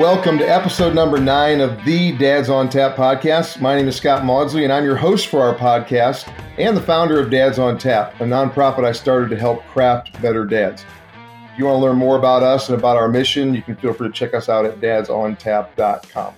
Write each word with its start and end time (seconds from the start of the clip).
Welcome 0.00 0.38
to 0.38 0.44
episode 0.44 0.92
number 0.92 1.20
nine 1.20 1.60
of 1.60 1.84
the 1.84 2.10
Dads 2.18 2.50
on 2.50 2.68
Tap 2.68 2.96
podcast. 2.96 3.60
My 3.60 3.76
name 3.76 3.86
is 3.86 3.94
Scott 3.94 4.24
Maudsley, 4.24 4.64
and 4.64 4.72
I'm 4.72 4.84
your 4.84 4.96
host 4.96 5.28
for 5.28 5.40
our 5.40 5.54
podcast 5.54 6.28
and 6.58 6.76
the 6.76 6.80
founder 6.80 7.20
of 7.20 7.30
Dads 7.30 7.60
on 7.60 7.78
Tap, 7.78 8.20
a 8.20 8.24
nonprofit 8.24 8.84
I 8.84 8.90
started 8.90 9.30
to 9.30 9.38
help 9.38 9.64
craft 9.66 10.20
better 10.20 10.44
dads. 10.44 10.84
If 11.52 11.58
you 11.60 11.66
want 11.66 11.76
to 11.76 11.84
learn 11.84 11.96
more 11.96 12.18
about 12.18 12.42
us 12.42 12.68
and 12.68 12.76
about 12.76 12.96
our 12.96 13.06
mission, 13.08 13.54
you 13.54 13.62
can 13.62 13.76
feel 13.76 13.94
free 13.94 14.08
to 14.08 14.12
check 14.12 14.34
us 14.34 14.48
out 14.48 14.64
at 14.64 14.80
dadsontap.com. 14.80 16.34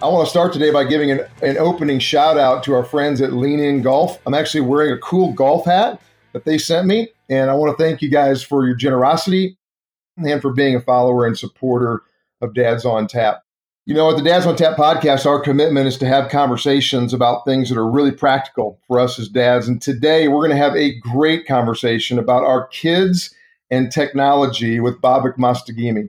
I 0.00 0.08
want 0.08 0.26
to 0.26 0.30
start 0.30 0.54
today 0.54 0.70
by 0.70 0.84
giving 0.84 1.10
an, 1.10 1.26
an 1.42 1.58
opening 1.58 1.98
shout 1.98 2.38
out 2.38 2.62
to 2.64 2.72
our 2.72 2.84
friends 2.84 3.20
at 3.20 3.34
Lean 3.34 3.60
In 3.60 3.82
Golf. 3.82 4.18
I'm 4.24 4.32
actually 4.32 4.62
wearing 4.62 4.92
a 4.92 4.98
cool 4.98 5.34
golf 5.34 5.66
hat 5.66 6.00
that 6.32 6.46
they 6.46 6.56
sent 6.56 6.86
me, 6.86 7.10
and 7.28 7.50
I 7.50 7.54
want 7.54 7.76
to 7.76 7.84
thank 7.84 8.00
you 8.00 8.08
guys 8.08 8.42
for 8.42 8.66
your 8.66 8.74
generosity 8.74 9.58
and 10.16 10.40
for 10.40 10.54
being 10.54 10.74
a 10.74 10.80
follower 10.80 11.26
and 11.26 11.38
supporter 11.38 12.02
of 12.44 12.54
Dads 12.54 12.84
on 12.84 13.08
Tap. 13.08 13.42
You 13.86 13.94
know, 13.94 14.10
at 14.10 14.16
the 14.16 14.22
Dads 14.22 14.46
on 14.46 14.56
Tap 14.56 14.76
podcast, 14.76 15.26
our 15.26 15.40
commitment 15.40 15.86
is 15.86 15.98
to 15.98 16.06
have 16.06 16.30
conversations 16.30 17.12
about 17.12 17.44
things 17.44 17.68
that 17.68 17.78
are 17.78 17.90
really 17.90 18.12
practical 18.12 18.78
for 18.86 18.98
us 18.98 19.18
as 19.18 19.28
dads. 19.28 19.68
And 19.68 19.82
today 19.82 20.28
we're 20.28 20.46
going 20.46 20.50
to 20.50 20.56
have 20.56 20.76
a 20.76 20.98
great 21.00 21.46
conversation 21.46 22.18
about 22.18 22.44
our 22.44 22.66
kids 22.68 23.34
and 23.70 23.90
technology 23.90 24.80
with 24.80 25.00
Babak 25.00 25.36
Mostaghimi. 25.36 26.08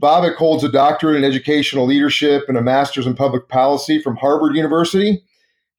Babak 0.00 0.34
holds 0.34 0.62
a 0.62 0.70
doctorate 0.70 1.16
in 1.16 1.24
educational 1.24 1.86
leadership 1.86 2.44
and 2.48 2.58
a 2.58 2.62
master's 2.62 3.06
in 3.06 3.14
public 3.14 3.48
policy 3.48 4.00
from 4.02 4.16
Harvard 4.16 4.54
University. 4.54 5.22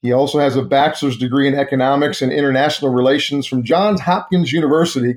He 0.01 0.11
also 0.11 0.39
has 0.39 0.55
a 0.55 0.63
bachelor's 0.63 1.17
degree 1.17 1.47
in 1.47 1.53
economics 1.53 2.21
and 2.21 2.31
international 2.31 2.91
relations 2.91 3.45
from 3.45 3.63
Johns 3.63 4.01
Hopkins 4.01 4.51
University. 4.51 5.15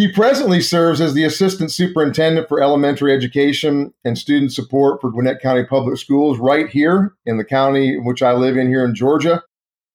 He 0.00 0.08
presently 0.10 0.62
serves 0.62 0.98
as 1.02 1.12
the 1.12 1.24
assistant 1.24 1.70
superintendent 1.70 2.48
for 2.48 2.62
elementary 2.62 3.12
education 3.12 3.92
and 4.02 4.16
student 4.16 4.50
support 4.50 4.98
for 4.98 5.10
Gwinnett 5.10 5.42
County 5.42 5.62
Public 5.62 5.98
Schools 5.98 6.38
right 6.38 6.70
here 6.70 7.16
in 7.26 7.36
the 7.36 7.44
county 7.44 7.96
in 7.96 8.06
which 8.06 8.22
I 8.22 8.32
live 8.32 8.56
in 8.56 8.68
here 8.68 8.82
in 8.82 8.94
Georgia. 8.94 9.42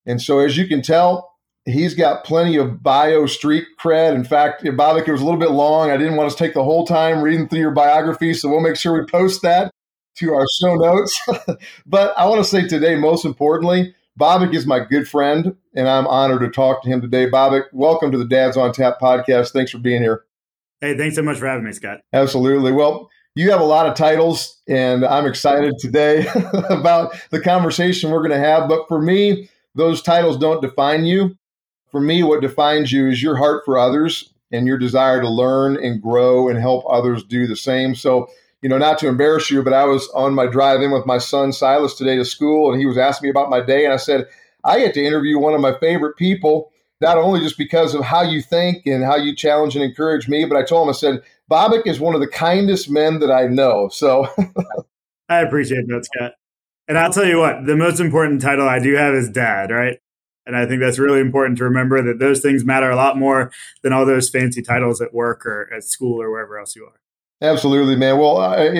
And 0.06 0.22
so, 0.22 0.38
as 0.38 0.58
you 0.58 0.68
can 0.68 0.84
tell, 0.84 1.34
he's 1.66 1.96
got 1.96 2.24
plenty 2.24 2.56
of 2.56 2.84
bio 2.84 3.26
street 3.26 3.66
cred. 3.82 4.14
In 4.14 4.24
fact, 4.24 4.64
Babak, 4.64 5.08
it 5.08 5.12
was 5.12 5.22
a 5.22 5.26
little 5.26 5.40
bit 5.40 5.50
long. 5.50 5.90
I 5.90 5.98
didn't 5.98 6.18
want 6.18 6.30
to 6.30 6.38
take 6.38 6.54
the 6.54 6.64
whole 6.64 6.86
time 6.86 7.24
reading 7.24 7.48
through 7.48 7.62
your 7.62 7.72
biography, 7.72 8.36
so 8.36 8.48
we'll 8.48 8.60
make 8.60 8.76
sure 8.76 8.94
we 8.94 9.08
post 9.08 9.42
that 9.42 9.72
to 10.20 10.36
our 10.36 10.46
show 10.62 10.76
notes. 10.76 11.20
but 11.88 12.16
I 12.16 12.28
want 12.28 12.44
to 12.44 12.48
say 12.48 12.68
today, 12.68 12.94
most 12.94 13.26
importantly, 13.26 13.96
Babak 14.18 14.56
is 14.56 14.66
my 14.66 14.80
good 14.80 15.10
friend, 15.10 15.58
and 15.76 15.90
I'm 15.90 16.08
honored 16.08 16.40
to 16.40 16.50
talk 16.50 16.84
to 16.84 16.90
him 16.90 17.02
today. 17.02 17.30
Babak, 17.30 17.66
welcome 17.74 18.14
to 18.14 18.18
the 18.18 18.26
Dads 18.26 18.56
on 18.56 18.72
Tap 18.72 18.98
podcast. 19.02 19.52
Thanks 19.52 19.72
for 19.72 19.78
being 19.78 20.02
here. 20.02 20.24
Hey, 20.80 20.96
thanks 20.98 21.18
so 21.18 21.22
much 21.22 21.38
for 21.38 21.48
having 21.48 21.66
me, 21.66 21.74
Scott. 21.74 22.00
Absolutely. 22.14 22.72
Well, 22.72 23.10
you 23.36 23.52
have 23.52 23.60
a 23.60 23.66
lot 23.66 23.88
of 23.88 23.96
titles, 23.96 24.62
and 24.70 25.04
I'm 25.04 25.26
excited 25.26 25.74
today 25.80 26.28
about 26.70 27.14
the 27.32 27.42
conversation 27.42 28.10
we're 28.10 28.26
going 28.26 28.32
to 28.32 28.38
have. 28.38 28.70
But 28.70 28.88
for 28.88 29.02
me, 29.02 29.50
those 29.76 30.02
titles 30.02 30.38
don't 30.38 30.62
define 30.62 31.04
you. 31.04 31.36
For 31.92 32.00
me, 32.00 32.24
what 32.24 32.42
defines 32.42 32.94
you 32.94 33.10
is 33.10 33.22
your 33.22 33.36
heart 33.36 33.64
for 33.66 33.78
others 33.78 34.34
and 34.50 34.66
your 34.66 34.78
desire 34.78 35.20
to 35.20 35.30
learn 35.30 35.76
and 35.76 36.02
grow 36.02 36.48
and 36.48 36.58
help 36.58 36.86
others 36.90 37.22
do 37.22 37.48
the 37.48 37.58
same. 37.58 37.96
So, 37.96 38.30
you 38.62 38.70
know, 38.70 38.78
not 38.78 38.98
to 39.00 39.08
embarrass 39.08 39.52
you, 39.52 39.64
but 39.64 39.74
I 39.74 39.86
was 39.86 40.10
on 40.16 40.34
my 40.34 40.48
drive 40.48 40.82
in 40.82 40.92
with 40.92 41.06
my 41.06 41.18
son 41.18 41.54
Silas 41.54 41.96
today 41.96 42.16
to 42.18 42.26
school, 42.26 42.72
and 42.72 42.80
he 42.80 42.86
was 42.86 42.98
asking 42.98 43.28
me 43.28 43.32
about 43.32 43.50
my 43.50 43.62
day, 43.62 43.86
and 43.86 43.94
I 43.94 43.98
said, 43.98 44.28
I 44.64 44.80
get 44.80 44.94
to 44.96 45.04
interview 45.04 45.38
one 45.38 45.54
of 45.54 45.62
my 45.62 45.78
favorite 45.80 46.18
people, 46.18 46.72
not 47.00 47.18
only 47.18 47.40
just 47.42 47.58
because 47.58 47.94
of 47.94 48.04
how 48.04 48.24
you 48.24 48.42
think 48.42 48.86
and 48.86 49.04
how 49.04 49.16
you 49.16 49.36
challenge 49.36 49.76
and 49.76 49.84
encourage 49.84 50.28
me, 50.28 50.46
but 50.46 50.58
I 50.58 50.64
told 50.64 50.88
him, 50.88 50.90
I 50.90 50.94
said, 50.94 51.22
Babak 51.52 51.86
is 51.86 52.00
one 52.00 52.16
of 52.16 52.22
the 52.22 52.28
kindest 52.28 52.90
men 52.90 53.20
that 53.20 53.32
I 53.32 53.46
know. 53.46 53.90
So 53.90 54.28
I 55.30 55.42
appreciate 55.42 55.88
that, 55.88 56.06
Scott. 56.06 56.34
And 56.88 56.98
I'll 56.98 57.12
tell 57.12 57.26
you 57.26 57.40
what, 57.40 57.66
the 57.66 57.76
most 57.76 58.00
important 58.00 58.42
title 58.42 58.68
I 58.68 58.80
do 58.80 58.96
have 58.96 59.14
is 59.14 59.30
dad, 59.30 59.72
right? 59.72 60.00
And 60.46 60.56
I 60.56 60.66
think 60.68 60.82
that's 60.82 61.00
really 61.00 61.20
important 61.20 61.58
to 61.58 61.64
remember 61.64 62.02
that 62.04 62.20
those 62.20 62.42
things 62.42 62.64
matter 62.64 62.90
a 62.90 62.96
lot 62.96 63.18
more 63.18 63.52
than 63.82 63.94
all 63.94 64.06
those 64.06 64.30
fancy 64.30 64.62
titles 64.62 65.02
at 65.02 65.14
work 65.14 65.46
or 65.46 65.72
at 65.74 65.84
school 65.84 66.22
or 66.22 66.30
wherever 66.32 66.60
else 66.60 66.76
you 66.76 66.86
are. 66.86 67.00
Absolutely, 67.42 67.96
man. 67.96 68.18
Well, 68.18 68.38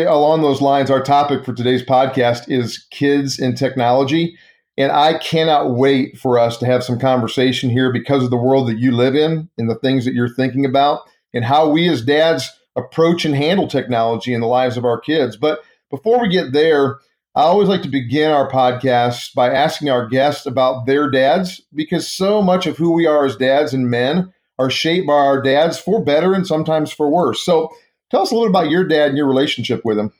along 0.08 0.42
those 0.42 0.62
lines, 0.62 0.90
our 0.90 1.02
topic 1.04 1.44
for 1.44 1.54
today's 1.54 1.84
podcast 1.84 2.50
is 2.50 2.86
kids 2.90 3.38
and 3.38 3.58
technology. 3.58 4.38
And 4.78 4.92
I 4.92 5.18
cannot 5.20 5.76
wait 5.76 6.18
for 6.18 6.40
us 6.40 6.58
to 6.58 6.66
have 6.66 6.84
some 6.84 7.00
conversation 7.00 7.70
here 7.70 7.92
because 7.92 8.24
of 8.24 8.30
the 8.30 8.38
world 8.38 8.68
that 8.68 8.78
you 8.78 8.92
live 8.92 9.16
in 9.16 9.50
and 9.58 9.70
the 9.70 9.76
things 9.80 10.06
that 10.06 10.14
you're 10.14 10.34
thinking 10.34 10.66
about 10.66 11.02
and 11.34 11.46
how 11.46 11.70
we 11.70 11.88
as 11.90 12.02
dads 12.02 12.50
approach 12.76 13.24
and 13.26 13.36
handle 13.36 13.68
technology 13.68 14.34
in 14.34 14.42
the 14.42 14.48
lives 14.48 14.78
of 14.78 14.86
our 14.86 15.00
kids. 15.00 15.38
But 15.38 15.60
before 15.90 16.22
we 16.22 16.30
get 16.30 16.52
there, 16.52 17.00
I 17.36 17.42
always 17.44 17.70
like 17.70 17.82
to 17.84 17.90
begin 17.90 18.32
our 18.32 18.50
podcast 18.50 19.34
by 19.34 19.50
asking 19.54 19.90
our 19.90 20.08
guests 20.08 20.46
about 20.46 20.86
their 20.86 21.10
dads 21.10 21.62
because 21.74 22.08
so 22.08 22.42
much 22.42 22.66
of 22.66 22.78
who 22.78 22.92
we 22.92 23.06
are 23.06 23.26
as 23.26 23.36
dads 23.36 23.74
and 23.74 23.90
men 23.90 24.34
are 24.58 24.70
shaped 24.70 25.08
by 25.08 25.14
our 25.14 25.42
dads 25.42 25.78
for 25.78 26.04
better 26.04 26.34
and 26.34 26.48
sometimes 26.48 26.92
for 26.92 27.10
worse. 27.10 27.44
So, 27.44 27.70
Tell 28.16 28.22
us 28.22 28.32
a 28.32 28.34
little 28.34 28.48
about 28.48 28.70
your 28.70 28.86
dad 28.86 29.10
and 29.10 29.18
your 29.18 29.28
relationship 29.28 29.84
with 29.84 30.00
him. 30.00 30.14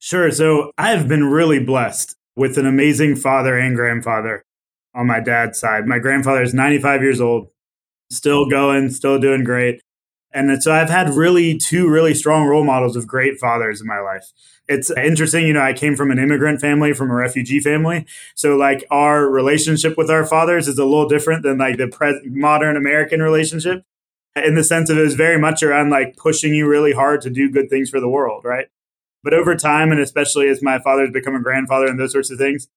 Sure. 0.00 0.32
So 0.32 0.72
I've 0.76 1.06
been 1.06 1.26
really 1.30 1.62
blessed 1.62 2.16
with 2.34 2.58
an 2.58 2.66
amazing 2.66 3.14
father 3.14 3.56
and 3.56 3.76
grandfather 3.76 4.42
on 4.96 5.06
my 5.06 5.20
dad's 5.20 5.60
side. 5.60 5.86
My 5.86 6.00
grandfather 6.00 6.42
is 6.42 6.52
95 6.52 7.02
years 7.02 7.20
old, 7.20 7.46
still 8.10 8.48
going, 8.48 8.90
still 8.90 9.20
doing 9.20 9.44
great. 9.44 9.80
And 10.32 10.60
so 10.60 10.72
I've 10.72 10.90
had 10.90 11.10
really 11.10 11.56
two 11.56 11.88
really 11.88 12.14
strong 12.14 12.48
role 12.48 12.64
models 12.64 12.96
of 12.96 13.06
great 13.06 13.38
fathers 13.38 13.80
in 13.80 13.86
my 13.86 14.00
life. 14.00 14.32
It's 14.68 14.90
interesting, 14.90 15.46
you 15.46 15.52
know, 15.52 15.62
I 15.62 15.72
came 15.72 15.94
from 15.94 16.10
an 16.10 16.18
immigrant 16.18 16.60
family, 16.60 16.94
from 16.94 17.12
a 17.12 17.14
refugee 17.14 17.60
family. 17.60 18.06
So 18.34 18.56
like 18.56 18.84
our 18.90 19.30
relationship 19.30 19.96
with 19.96 20.10
our 20.10 20.26
fathers 20.26 20.66
is 20.66 20.80
a 20.80 20.84
little 20.84 21.08
different 21.08 21.44
than 21.44 21.58
like 21.58 21.76
the 21.76 21.86
pre- 21.86 22.22
modern 22.24 22.76
American 22.76 23.22
relationship 23.22 23.84
in 24.44 24.54
the 24.54 24.64
sense 24.64 24.90
of 24.90 24.98
it 24.98 25.02
was 25.02 25.14
very 25.14 25.38
much 25.38 25.62
around 25.62 25.90
like 25.90 26.16
pushing 26.16 26.54
you 26.54 26.68
really 26.68 26.92
hard 26.92 27.20
to 27.22 27.30
do 27.30 27.50
good 27.50 27.70
things 27.70 27.88
for 27.88 28.00
the 28.00 28.08
world, 28.08 28.44
right? 28.44 28.66
But 29.24 29.34
over 29.34 29.56
time, 29.56 29.90
and 29.90 30.00
especially 30.00 30.48
as 30.48 30.62
my 30.62 30.78
father's 30.78 31.10
become 31.10 31.34
a 31.34 31.42
grandfather 31.42 31.86
and 31.86 31.98
those 31.98 32.12
sorts 32.12 32.30
of 32.30 32.38
things, 32.38 32.68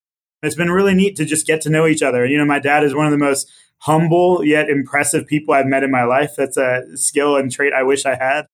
it's 0.42 0.56
been 0.56 0.72
really 0.72 0.94
neat 0.94 1.16
to 1.18 1.26
just 1.26 1.46
get 1.46 1.62
to 1.62 1.70
know 1.70 1.86
each 1.86 2.02
other. 2.02 2.26
You 2.26 2.38
know, 2.38 2.46
my 2.46 2.60
dad 2.60 2.84
is 2.84 2.96
one 2.96 3.06
of 3.06 3.12
the 3.12 3.18
most 3.18 3.52
humble 3.80 4.44
yet 4.44 4.70
impressive 4.70 5.28
people 5.28 5.54
I've 5.54 5.66
met 5.66 5.84
in 5.84 5.92
my 5.92 6.04
life. 6.04 6.32
That's 6.38 6.58
a 6.58 6.84
skill 6.96 7.36
and 7.36 7.52
trait 7.52 7.74
I 7.74 7.84
wish 7.84 8.06
I 8.06 8.16
had, 8.16 8.48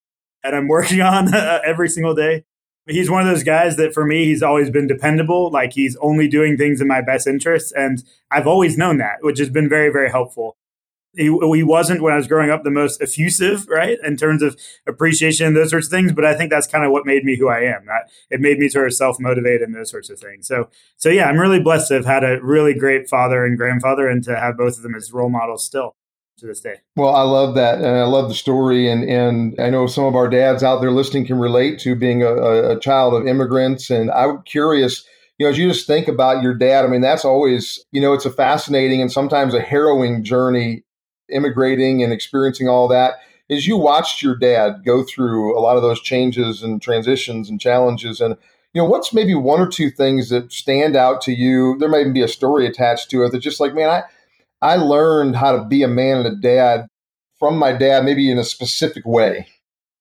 and 0.43 0.55
I'm 0.55 0.67
working 0.67 1.01
on 1.01 1.33
uh, 1.33 1.61
every 1.63 1.89
single 1.89 2.15
day. 2.15 2.43
He's 2.87 3.09
one 3.09 3.21
of 3.21 3.27
those 3.27 3.43
guys 3.43 3.77
that 3.77 3.93
for 3.93 4.05
me, 4.05 4.25
he's 4.25 4.43
always 4.43 4.69
been 4.69 4.85
dependable. 4.87 5.49
Like 5.49 5.73
he's 5.73 5.95
only 6.01 6.27
doing 6.27 6.55
things 6.55 6.81
in 6.81 6.87
my 6.87 7.01
best 7.01 7.25
interests. 7.25 7.71
And 7.71 8.03
I've 8.29 8.45
always 8.45 8.77
known 8.77 8.97
that, 8.99 9.17
which 9.21 9.39
has 9.39 9.49
been 9.49 9.67
very, 9.67 9.89
very 9.91 10.11
helpful 10.11 10.55
he, 11.15 11.25
he 11.25 11.63
wasn't 11.63 12.01
when 12.01 12.13
I 12.13 12.17
was 12.17 12.27
growing 12.27 12.49
up 12.49 12.63
the 12.63 12.71
most 12.71 13.01
effusive, 13.01 13.67
right, 13.67 13.97
in 14.03 14.17
terms 14.17 14.41
of 14.41 14.57
appreciation 14.87 15.47
and 15.47 15.55
those 15.55 15.71
sorts 15.71 15.87
of 15.87 15.91
things. 15.91 16.13
But 16.13 16.25
I 16.25 16.35
think 16.35 16.51
that's 16.51 16.67
kind 16.67 16.85
of 16.85 16.91
what 16.91 17.05
made 17.05 17.23
me 17.23 17.37
who 17.37 17.49
I 17.49 17.61
am. 17.61 17.87
it 18.29 18.41
made 18.41 18.59
me 18.59 18.69
sort 18.69 18.87
of 18.87 18.93
self 18.93 19.19
motivated 19.19 19.61
and 19.61 19.75
those 19.75 19.91
sorts 19.91 20.09
of 20.09 20.19
things. 20.19 20.47
So, 20.47 20.69
so 20.97 21.09
yeah, 21.09 21.27
I'm 21.27 21.39
really 21.39 21.59
blessed 21.59 21.89
to 21.89 21.95
have 21.95 22.05
had 22.05 22.23
a 22.23 22.39
really 22.41 22.73
great 22.73 23.09
father 23.09 23.45
and 23.45 23.57
grandfather, 23.57 24.07
and 24.07 24.23
to 24.23 24.35
have 24.35 24.57
both 24.57 24.77
of 24.77 24.83
them 24.83 24.95
as 24.95 25.11
role 25.11 25.29
models 25.29 25.65
still 25.65 25.95
to 26.37 26.47
this 26.47 26.59
day. 26.59 26.75
Well, 26.95 27.15
I 27.15 27.21
love 27.21 27.55
that, 27.55 27.75
and 27.75 27.87
I 27.87 28.03
love 28.03 28.27
the 28.27 28.35
story, 28.35 28.89
and 28.89 29.09
and 29.09 29.59
I 29.59 29.69
know 29.69 29.87
some 29.87 30.05
of 30.05 30.15
our 30.15 30.29
dads 30.29 30.63
out 30.63 30.81
there 30.81 30.91
listening 30.91 31.25
can 31.25 31.39
relate 31.39 31.79
to 31.79 31.95
being 31.95 32.23
a, 32.23 32.71
a 32.71 32.79
child 32.79 33.13
of 33.13 33.27
immigrants, 33.27 33.89
and 33.89 34.11
I'm 34.11 34.41
curious 34.43 35.05
you 35.37 35.45
know, 35.45 35.49
as 35.49 35.57
you 35.57 35.67
just 35.67 35.87
think 35.87 36.07
about 36.07 36.43
your 36.43 36.53
dad, 36.53 36.85
I 36.85 36.87
mean, 36.87 37.01
that's 37.01 37.25
always, 37.25 37.83
you 37.91 37.99
know, 37.99 38.13
it's 38.13 38.25
a 38.25 38.31
fascinating 38.31 39.01
and 39.01 39.11
sometimes 39.11 39.53
a 39.53 39.59
harrowing 39.59 40.23
journey 40.23 40.84
immigrating 41.29 42.03
and 42.03 42.13
experiencing 42.13 42.67
all 42.67 42.87
that 42.87 43.15
is 43.49 43.67
you 43.67 43.77
watched 43.77 44.21
your 44.21 44.35
dad 44.35 44.83
go 44.83 45.03
through 45.03 45.57
a 45.57 45.61
lot 45.61 45.77
of 45.77 45.83
those 45.83 46.01
changes 46.01 46.63
and 46.63 46.81
transitions 46.81 47.49
and 47.49 47.61
challenges 47.61 48.19
and 48.21 48.35
you 48.73 48.81
know 48.81 48.89
what's 48.89 49.13
maybe 49.13 49.33
one 49.33 49.61
or 49.61 49.67
two 49.67 49.89
things 49.89 50.29
that 50.29 50.51
stand 50.51 50.97
out 50.97 51.21
to 51.21 51.31
you? 51.31 51.77
There 51.79 51.87
may 51.87 52.01
even 52.01 52.11
be 52.11 52.23
a 52.23 52.27
story 52.27 52.67
attached 52.67 53.09
to 53.11 53.23
it 53.23 53.31
that's 53.31 53.43
just 53.43 53.59
like 53.59 53.73
man 53.73 53.89
i 53.89 54.03
i 54.61 54.75
learned 54.75 55.35
how 55.35 55.55
to 55.57 55.63
be 55.63 55.83
a 55.83 55.87
man 55.87 56.17
and 56.17 56.27
a 56.27 56.35
dad 56.35 56.87
from 57.39 57.57
my 57.57 57.71
dad 57.71 58.03
maybe 58.03 58.29
in 58.29 58.37
a 58.37 58.43
specific 58.43 59.05
way. 59.05 59.47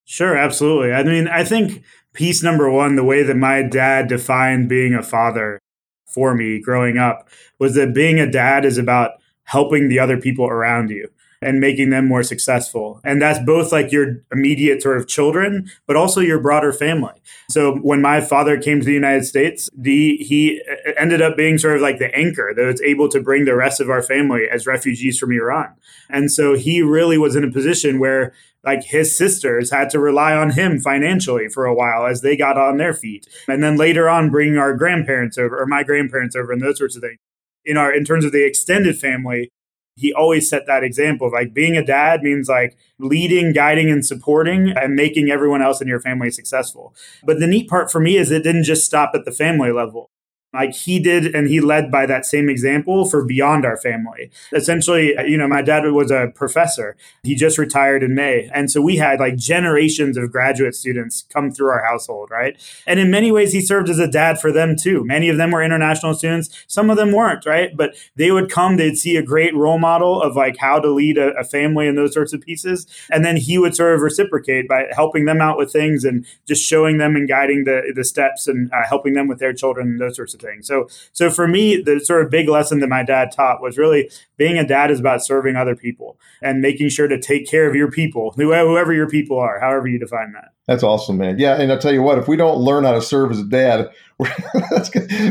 Sure 0.05 0.35
absolutely. 0.35 0.93
I 0.93 1.03
mean 1.03 1.27
i 1.27 1.43
think 1.43 1.83
piece 2.13 2.41
number 2.43 2.69
one 2.69 2.95
the 2.95 3.03
way 3.03 3.23
that 3.23 3.35
my 3.35 3.61
dad 3.61 4.07
defined 4.07 4.69
being 4.69 4.93
a 4.93 5.03
father 5.03 5.59
for 6.05 6.33
me 6.33 6.61
growing 6.61 6.97
up 6.97 7.29
was 7.59 7.75
that 7.75 7.93
being 7.93 8.19
a 8.19 8.29
dad 8.29 8.65
is 8.65 8.77
about 8.77 9.11
helping 9.45 9.89
the 9.89 9.99
other 9.99 10.19
people 10.19 10.47
around 10.47 10.89
you 10.89 11.07
and 11.41 11.59
making 11.59 11.89
them 11.89 12.07
more 12.07 12.23
successful. 12.23 12.99
And 13.03 13.21
that's 13.21 13.39
both 13.39 13.71
like 13.71 13.91
your 13.91 14.23
immediate 14.31 14.81
sort 14.81 14.97
of 14.97 15.07
children, 15.07 15.69
but 15.85 15.95
also 15.95 16.21
your 16.21 16.39
broader 16.39 16.73
family. 16.73 17.13
So 17.49 17.75
when 17.77 18.01
my 18.01 18.21
father 18.21 18.59
came 18.59 18.79
to 18.79 18.85
the 18.85 18.93
United 18.93 19.25
States, 19.25 19.69
the 19.77 20.17
he 20.17 20.61
ended 20.97 21.21
up 21.21 21.37
being 21.37 21.57
sort 21.57 21.75
of 21.75 21.81
like 21.81 21.99
the 21.99 22.13
anchor 22.15 22.53
that 22.55 22.65
was 22.65 22.81
able 22.81 23.09
to 23.09 23.21
bring 23.21 23.45
the 23.45 23.55
rest 23.55 23.79
of 23.79 23.89
our 23.89 24.01
family 24.01 24.49
as 24.51 24.65
refugees 24.65 25.19
from 25.19 25.31
Iran. 25.31 25.73
And 26.09 26.31
so 26.31 26.53
he 26.55 26.81
really 26.81 27.17
was 27.17 27.35
in 27.35 27.43
a 27.43 27.51
position 27.51 27.99
where 27.99 28.33
like 28.63 28.83
his 28.83 29.15
sisters 29.15 29.71
had 29.71 29.91
to 29.91 29.99
rely 29.99 30.33
on 30.33 30.51
him 30.51 30.79
financially 30.79 31.47
for 31.49 31.65
a 31.65 31.75
while 31.75 32.07
as 32.07 32.21
they 32.21 32.35
got 32.35 32.57
on 32.57 32.77
their 32.77 32.93
feet. 32.93 33.27
And 33.47 33.61
then 33.61 33.77
later 33.77 34.09
on 34.09 34.31
bringing 34.31 34.57
our 34.57 34.75
grandparents 34.75 35.37
over 35.37 35.61
or 35.61 35.67
my 35.67 35.83
grandparents 35.83 36.35
over 36.35 36.51
and 36.51 36.61
those 36.61 36.79
sorts 36.79 36.95
of 36.95 37.03
things. 37.03 37.19
In 37.65 37.77
our 37.77 37.93
in 37.93 38.05
terms 38.05 38.25
of 38.25 38.31
the 38.31 38.45
extended 38.45 38.97
family, 38.97 39.49
he 39.95 40.13
always 40.13 40.49
set 40.49 40.67
that 40.67 40.83
example. 40.83 41.31
Like 41.31 41.53
being 41.53 41.77
a 41.77 41.85
dad 41.85 42.21
means 42.21 42.49
like 42.49 42.77
leading, 42.99 43.53
guiding, 43.53 43.89
and 43.89 44.05
supporting 44.05 44.69
and 44.71 44.95
making 44.95 45.29
everyone 45.31 45.61
else 45.61 45.81
in 45.81 45.87
your 45.87 46.01
family 46.01 46.29
successful. 46.31 46.93
But 47.23 47.39
the 47.39 47.47
neat 47.47 47.69
part 47.69 47.91
for 47.91 47.99
me 47.99 48.17
is 48.17 48.31
it 48.31 48.43
didn't 48.43 48.63
just 48.63 48.85
stop 48.85 49.11
at 49.13 49.25
the 49.25 49.31
family 49.31 49.71
level 49.71 50.09
like 50.55 50.73
he 50.73 50.99
did 50.99 51.33
and 51.35 51.47
he 51.47 51.59
led 51.61 51.91
by 51.91 52.05
that 52.05 52.25
same 52.25 52.49
example 52.49 53.07
for 53.07 53.23
beyond 53.23 53.65
our 53.65 53.77
family. 53.77 54.31
Essentially 54.53 55.13
you 55.27 55.37
know 55.37 55.47
my 55.47 55.61
dad 55.61 55.85
was 55.91 56.11
a 56.11 56.31
professor. 56.35 56.95
He 57.23 57.35
just 57.35 57.57
retired 57.57 58.03
in 58.03 58.15
may. 58.15 58.49
And 58.53 58.71
so 58.71 58.81
we 58.81 58.97
had 58.97 59.19
like 59.19 59.35
generations 59.35 60.17
of 60.17 60.31
graduate 60.31 60.75
students 60.75 61.25
come 61.29 61.51
through 61.51 61.69
our 61.69 61.83
household 61.83 62.29
right? 62.31 62.57
And 62.87 62.99
in 62.99 63.11
many 63.11 63.31
ways 63.31 63.53
he 63.53 63.61
served 63.61 63.89
as 63.89 63.99
a 63.99 64.07
dad 64.07 64.39
for 64.39 64.51
them 64.51 64.75
too. 64.75 65.03
Many 65.03 65.29
of 65.29 65.37
them 65.37 65.51
were 65.51 65.63
international 65.63 66.13
students. 66.13 66.49
Some 66.67 66.89
of 66.89 66.97
them 66.97 67.11
weren't 67.11 67.45
right? 67.45 67.75
But 67.75 67.95
they 68.15 68.31
would 68.31 68.49
come 68.49 68.77
they'd 68.77 68.97
see 68.97 69.15
a 69.17 69.23
great 69.23 69.55
role 69.55 69.77
model 69.77 70.21
of 70.21 70.35
like 70.35 70.57
how 70.57 70.79
to 70.79 70.89
lead 70.89 71.17
a, 71.17 71.33
a 71.37 71.43
family 71.43 71.87
and 71.87 71.97
those 71.97 72.13
sorts 72.13 72.33
of 72.33 72.41
pieces. 72.41 72.87
And 73.11 73.23
then 73.23 73.37
he 73.37 73.57
would 73.57 73.75
sort 73.75 73.93
of 73.93 74.01
reciprocate 74.01 74.67
by 74.67 74.85
helping 74.91 75.25
them 75.25 75.41
out 75.41 75.57
with 75.57 75.71
things 75.71 76.03
and 76.03 76.25
just 76.47 76.63
showing 76.63 76.97
them 76.97 77.15
and 77.15 77.27
guiding 77.27 77.63
the 77.65 77.93
the 77.95 78.03
steps 78.03 78.47
and 78.47 78.71
uh, 78.71 78.87
helping 78.87 79.13
them 79.13 79.27
with 79.27 79.39
their 79.39 79.53
children 79.53 79.87
and 79.87 79.99
those 79.99 80.15
sorts 80.15 80.33
of 80.33 80.39
thing. 80.45 80.61
So, 80.61 80.87
so 81.11 81.29
for 81.29 81.47
me, 81.47 81.81
the 81.81 81.99
sort 81.99 82.23
of 82.23 82.31
big 82.31 82.47
lesson 82.47 82.79
that 82.79 82.87
my 82.87 83.03
dad 83.03 83.31
taught 83.31 83.61
was 83.61 83.77
really 83.77 84.09
being 84.37 84.57
a 84.57 84.65
dad 84.65 84.91
is 84.91 84.99
about 84.99 85.25
serving 85.25 85.55
other 85.55 85.75
people 85.75 86.19
and 86.41 86.61
making 86.61 86.89
sure 86.89 87.07
to 87.07 87.19
take 87.19 87.47
care 87.47 87.67
of 87.67 87.75
your 87.75 87.91
people, 87.91 88.33
whoever 88.35 88.93
your 88.93 89.09
people 89.09 89.39
are, 89.39 89.59
however 89.59 89.87
you 89.87 89.99
define 89.99 90.33
that. 90.33 90.49
That's 90.67 90.83
awesome, 90.83 91.17
man. 91.17 91.37
Yeah, 91.37 91.59
and 91.59 91.71
I'll 91.71 91.79
tell 91.79 91.93
you 91.93 92.01
what, 92.01 92.17
if 92.17 92.27
we 92.27 92.37
don't 92.37 92.57
learn 92.57 92.83
how 92.83 92.93
to 92.93 93.01
serve 93.01 93.31
as 93.31 93.39
a 93.39 93.45
dad, 93.45 93.89
we're, 94.17 94.31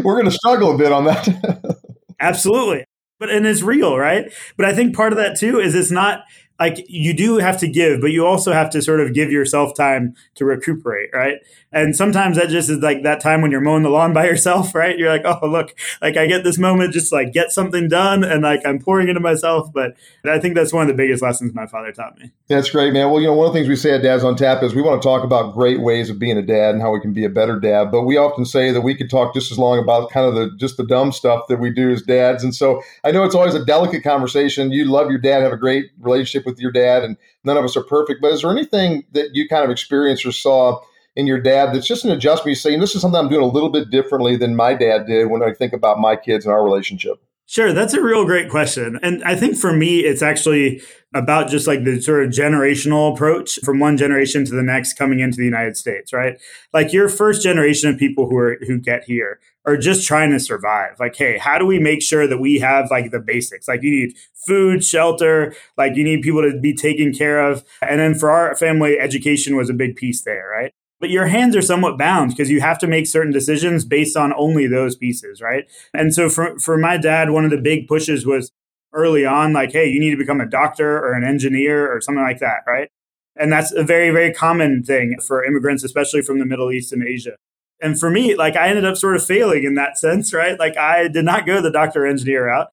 we're 0.03 0.15
going 0.15 0.25
to 0.27 0.31
struggle 0.31 0.75
a 0.75 0.79
bit 0.79 0.93
on 0.93 1.05
that. 1.05 1.79
Absolutely. 2.21 2.85
But 3.19 3.31
and 3.31 3.47
it's 3.47 3.63
real, 3.63 3.97
right? 3.97 4.33
But 4.57 4.67
I 4.67 4.75
think 4.75 4.95
part 4.95 5.13
of 5.13 5.19
that 5.19 5.39
too 5.39 5.61
is 5.61 5.75
it's 5.75 5.91
not 5.91 6.25
like 6.59 6.85
you 6.89 7.15
do 7.15 7.39
have 7.39 7.59
to 7.61 7.69
give, 7.69 8.01
but 8.01 8.13
you 8.13 8.25
also 8.25 8.53
have 8.53 8.71
to 8.71 8.83
sort 8.83 9.01
of 9.01 9.13
give 9.13 9.31
yourself 9.31 9.75
time 9.75 10.15
to 10.37 10.45
recuperate, 10.45 11.11
right? 11.13 11.39
And 11.73 11.97
sometimes 11.97 12.37
that 12.37 12.51
just 12.51 12.71
is 12.71 12.79
like 12.79 13.03
that 13.03 13.21
time 13.21 13.43
when 13.43 13.51
you're 13.51 13.61
mowing 13.61 13.83
the 13.83 13.91
lawn 13.91 14.13
by 14.15 14.27
yourself, 14.27 14.75
right? 14.75 14.97
You're 14.97 15.11
like, 15.11 15.25
oh, 15.25 15.47
look, 15.47 15.75
like 16.01 16.17
I 16.17 16.27
get 16.27 16.45
this 16.45 16.57
moment 16.57 16.93
just 16.93 17.13
like 17.13 17.33
get 17.33 17.51
something 17.51 17.89
done 17.89 18.23
and 18.23 18.43
like 18.43 18.61
I'm 18.65 18.79
pouring 18.79 19.09
into 19.09 19.21
myself. 19.21 19.73
But 19.73 19.97
I 20.25 20.39
think 20.39 20.55
that's 20.55 20.73
one 20.73 20.83
of 20.83 20.89
the 20.89 20.95
biggest 20.95 21.23
lessons 21.23 21.53
my 21.55 21.67
father 21.67 21.91
taught 21.91 22.17
me. 22.19 22.31
That's 22.49 22.71
great, 22.71 22.93
man. 22.93 23.11
Well, 23.11 23.21
you 23.21 23.27
know, 23.27 23.35
one 23.35 23.49
of 23.49 23.53
the 23.53 23.59
things 23.59 23.69
we 23.69 23.77
say 23.77 23.93
at 23.93 24.03
Dads 24.03 24.23
on 24.23 24.37
Tap 24.37 24.63
is 24.63 24.75
we 24.75 24.83
want 24.83 25.03
to 25.03 25.07
talk 25.07 25.25
about 25.25 25.55
great 25.55 25.81
ways 25.81 26.09
of 26.09 26.19
being 26.19 26.39
a 26.39 26.43
dad 26.43 26.75
and 26.75 26.81
how 26.81 26.93
we 26.93 27.01
can 27.01 27.13
be 27.13 27.25
a 27.25 27.29
better 27.29 27.59
dad. 27.59 27.91
But 27.91 28.03
we 28.03 28.17
often 28.17 28.45
say 28.45 28.71
that 28.71 28.83
we 28.83 28.95
could 28.95 29.11
talk 29.11 29.35
just 29.35 29.51
as 29.51 29.59
long 29.59 29.81
about 29.81 30.11
kind 30.11 30.27
of 30.27 30.35
the 30.35 30.57
just 30.57 30.77
the 30.77 30.87
dumb 30.87 31.11
stuff 31.11 31.49
that 31.49 31.59
we 31.59 31.71
do 31.71 31.91
as 31.91 32.03
dads. 32.03 32.45
And 32.45 32.55
so 32.55 32.81
I 33.03 33.11
know 33.11 33.25
it's 33.25 33.35
always 33.35 33.55
a 33.55 33.65
delicate 33.65 34.05
conversation. 34.05 34.71
You 34.71 34.85
love 34.85 35.11
your 35.11 35.19
dad, 35.19 35.43
have 35.43 35.53
a 35.53 35.57
great 35.57 35.91
relationship 35.99 36.44
with 36.47 36.59
your 36.59 36.73
dad, 36.73 37.03
and 37.05 37.17
none 37.45 37.57
of 37.57 37.65
us 37.65 37.77
are 37.77 37.85
perfect. 37.85 38.21
But 38.21 38.33
is 38.33 38.43
there 38.43 38.51
anything 38.51 39.05
that 39.13 39.35
you 39.35 39.49
kind 39.49 39.65
of 39.65 39.71
experienced 39.71 40.27
or 40.27 40.33
saw? 40.33 40.81
in 41.17 41.27
your 41.27 41.41
dad 41.41 41.73
that's 41.73 41.87
just 41.87 42.05
an 42.05 42.11
adjustment 42.11 42.49
you 42.49 42.55
saying 42.55 42.81
this 42.81 42.95
is 42.95 43.01
something 43.01 43.19
i'm 43.19 43.29
doing 43.29 43.43
a 43.43 43.47
little 43.47 43.71
bit 43.71 43.91
differently 43.91 44.37
than 44.37 44.57
my 44.57 44.75
dad 44.75 45.07
did 45.07 45.27
when 45.27 45.43
i 45.43 45.53
think 45.53 45.73
about 45.73 45.99
my 45.99 46.17
kids 46.17 46.45
and 46.45 46.53
our 46.53 46.65
relationship 46.65 47.23
sure 47.47 47.73
that's 47.73 47.95
a 47.95 48.03
real 48.03 48.25
great 48.25 48.51
question 48.51 48.99
and 49.03 49.23
i 49.25 49.37
think 49.37 49.57
for 49.57 49.73
me 49.73 50.01
it's 50.01 50.23
actually 50.23 50.81
about 51.15 51.49
just 51.49 51.67
like 51.67 51.85
the 51.85 52.01
sort 52.01 52.25
of 52.25 52.31
generational 52.31 53.13
approach 53.13 53.59
from 53.65 53.79
one 53.79 53.97
generation 53.97 54.45
to 54.45 54.55
the 54.55 54.63
next 54.63 54.95
coming 54.95 55.21
into 55.21 55.37
the 55.37 55.45
united 55.45 55.77
states 55.77 56.13
right 56.13 56.41
like 56.73 56.93
your 56.93 57.09
first 57.09 57.43
generation 57.43 57.89
of 57.89 57.99
people 57.99 58.29
who 58.29 58.37
are 58.37 58.59
who 58.67 58.79
get 58.79 59.05
here 59.05 59.39
are 59.67 59.77
just 59.77 60.07
trying 60.07 60.31
to 60.31 60.39
survive 60.39 60.99
like 61.01 61.17
hey 61.17 61.39
how 61.39 61.59
do 61.59 61.67
we 61.67 61.79
make 61.79 62.03
sure 62.03 62.27
that 62.27 62.39
we 62.39 62.59
have 62.59 62.91
like 62.91 63.11
the 63.11 63.21
basics 63.21 63.69
like 63.69 63.83
you 63.83 63.91
need 63.91 64.15
food 64.47 64.85
shelter 64.85 65.55
like 65.79 65.97
you 65.97 66.05
need 66.05 66.23
people 66.23 66.43
to 66.43 66.59
be 66.59 66.75
taken 66.75 67.13
care 67.13 67.51
of 67.51 67.65
and 67.83 68.01
then 68.01 68.15
for 68.15 68.31
our 68.31 68.55
family 68.57 68.99
education 68.99 69.57
was 69.57 69.71
a 69.71 69.75
big 69.75 69.97
piece 69.97 70.23
there 70.23 70.49
right 70.51 70.73
but 71.05 71.11
your 71.11 71.27
hands 71.27 71.55
are 71.55 71.61
somewhat 71.61 71.99
bound 71.99 72.31
because 72.31 72.51
you 72.51 72.63
have 72.63 72.79
to 72.79 72.87
make 72.87 73.07
certain 73.07 73.31
decisions 73.31 73.85
based 73.85 74.17
on 74.17 74.33
only 74.39 74.67
those 74.67 74.97
pieces, 74.97 75.43
right? 75.43 75.65
And 75.93 76.15
so 76.15 76.31
for, 76.31 76.59
for 76.59 76.79
my 76.79 76.97
dad, 76.97 77.29
one 77.29 77.45
of 77.45 77.51
the 77.51 77.59
big 77.59 77.87
pushes 77.89 78.25
was 78.25 78.51
early 78.95 79.27
on, 79.27 79.53
like, 79.53 79.71
hey, 79.71 79.87
you 79.87 80.01
need 80.01 80.13
to 80.13 80.17
become 80.17 80.41
a 80.41 80.49
doctor 80.49 80.97
or 80.99 81.13
an 81.13 81.23
engineer 81.23 81.95
or 81.95 82.01
something 82.01 82.23
like 82.23 82.39
that, 82.39 82.63
right? 82.67 82.89
And 83.37 83.53
that's 83.53 83.71
a 83.71 83.83
very, 83.83 84.13
very 84.13 84.33
common 84.33 84.83
thing 84.83 85.19
for 85.21 85.45
immigrants, 85.45 85.85
especially 85.85 86.23
from 86.23 86.39
the 86.39 86.47
Middle 86.47 86.73
East 86.73 86.91
and 86.91 87.07
Asia. 87.07 87.37
And 87.85 88.01
for 88.01 88.09
me, 88.09 88.35
like, 88.35 88.57
I 88.57 88.69
ended 88.69 88.87
up 88.87 88.97
sort 88.97 89.15
of 89.15 89.27
failing 89.27 89.65
in 89.65 89.75
that 89.75 89.99
sense, 89.99 90.33
right? 90.33 90.59
Like, 90.59 90.79
I 90.79 91.07
did 91.07 91.27
not 91.27 91.45
go 91.45 91.61
the 91.61 91.71
doctor 91.71 92.07
engineer 92.07 92.47
route. 92.47 92.71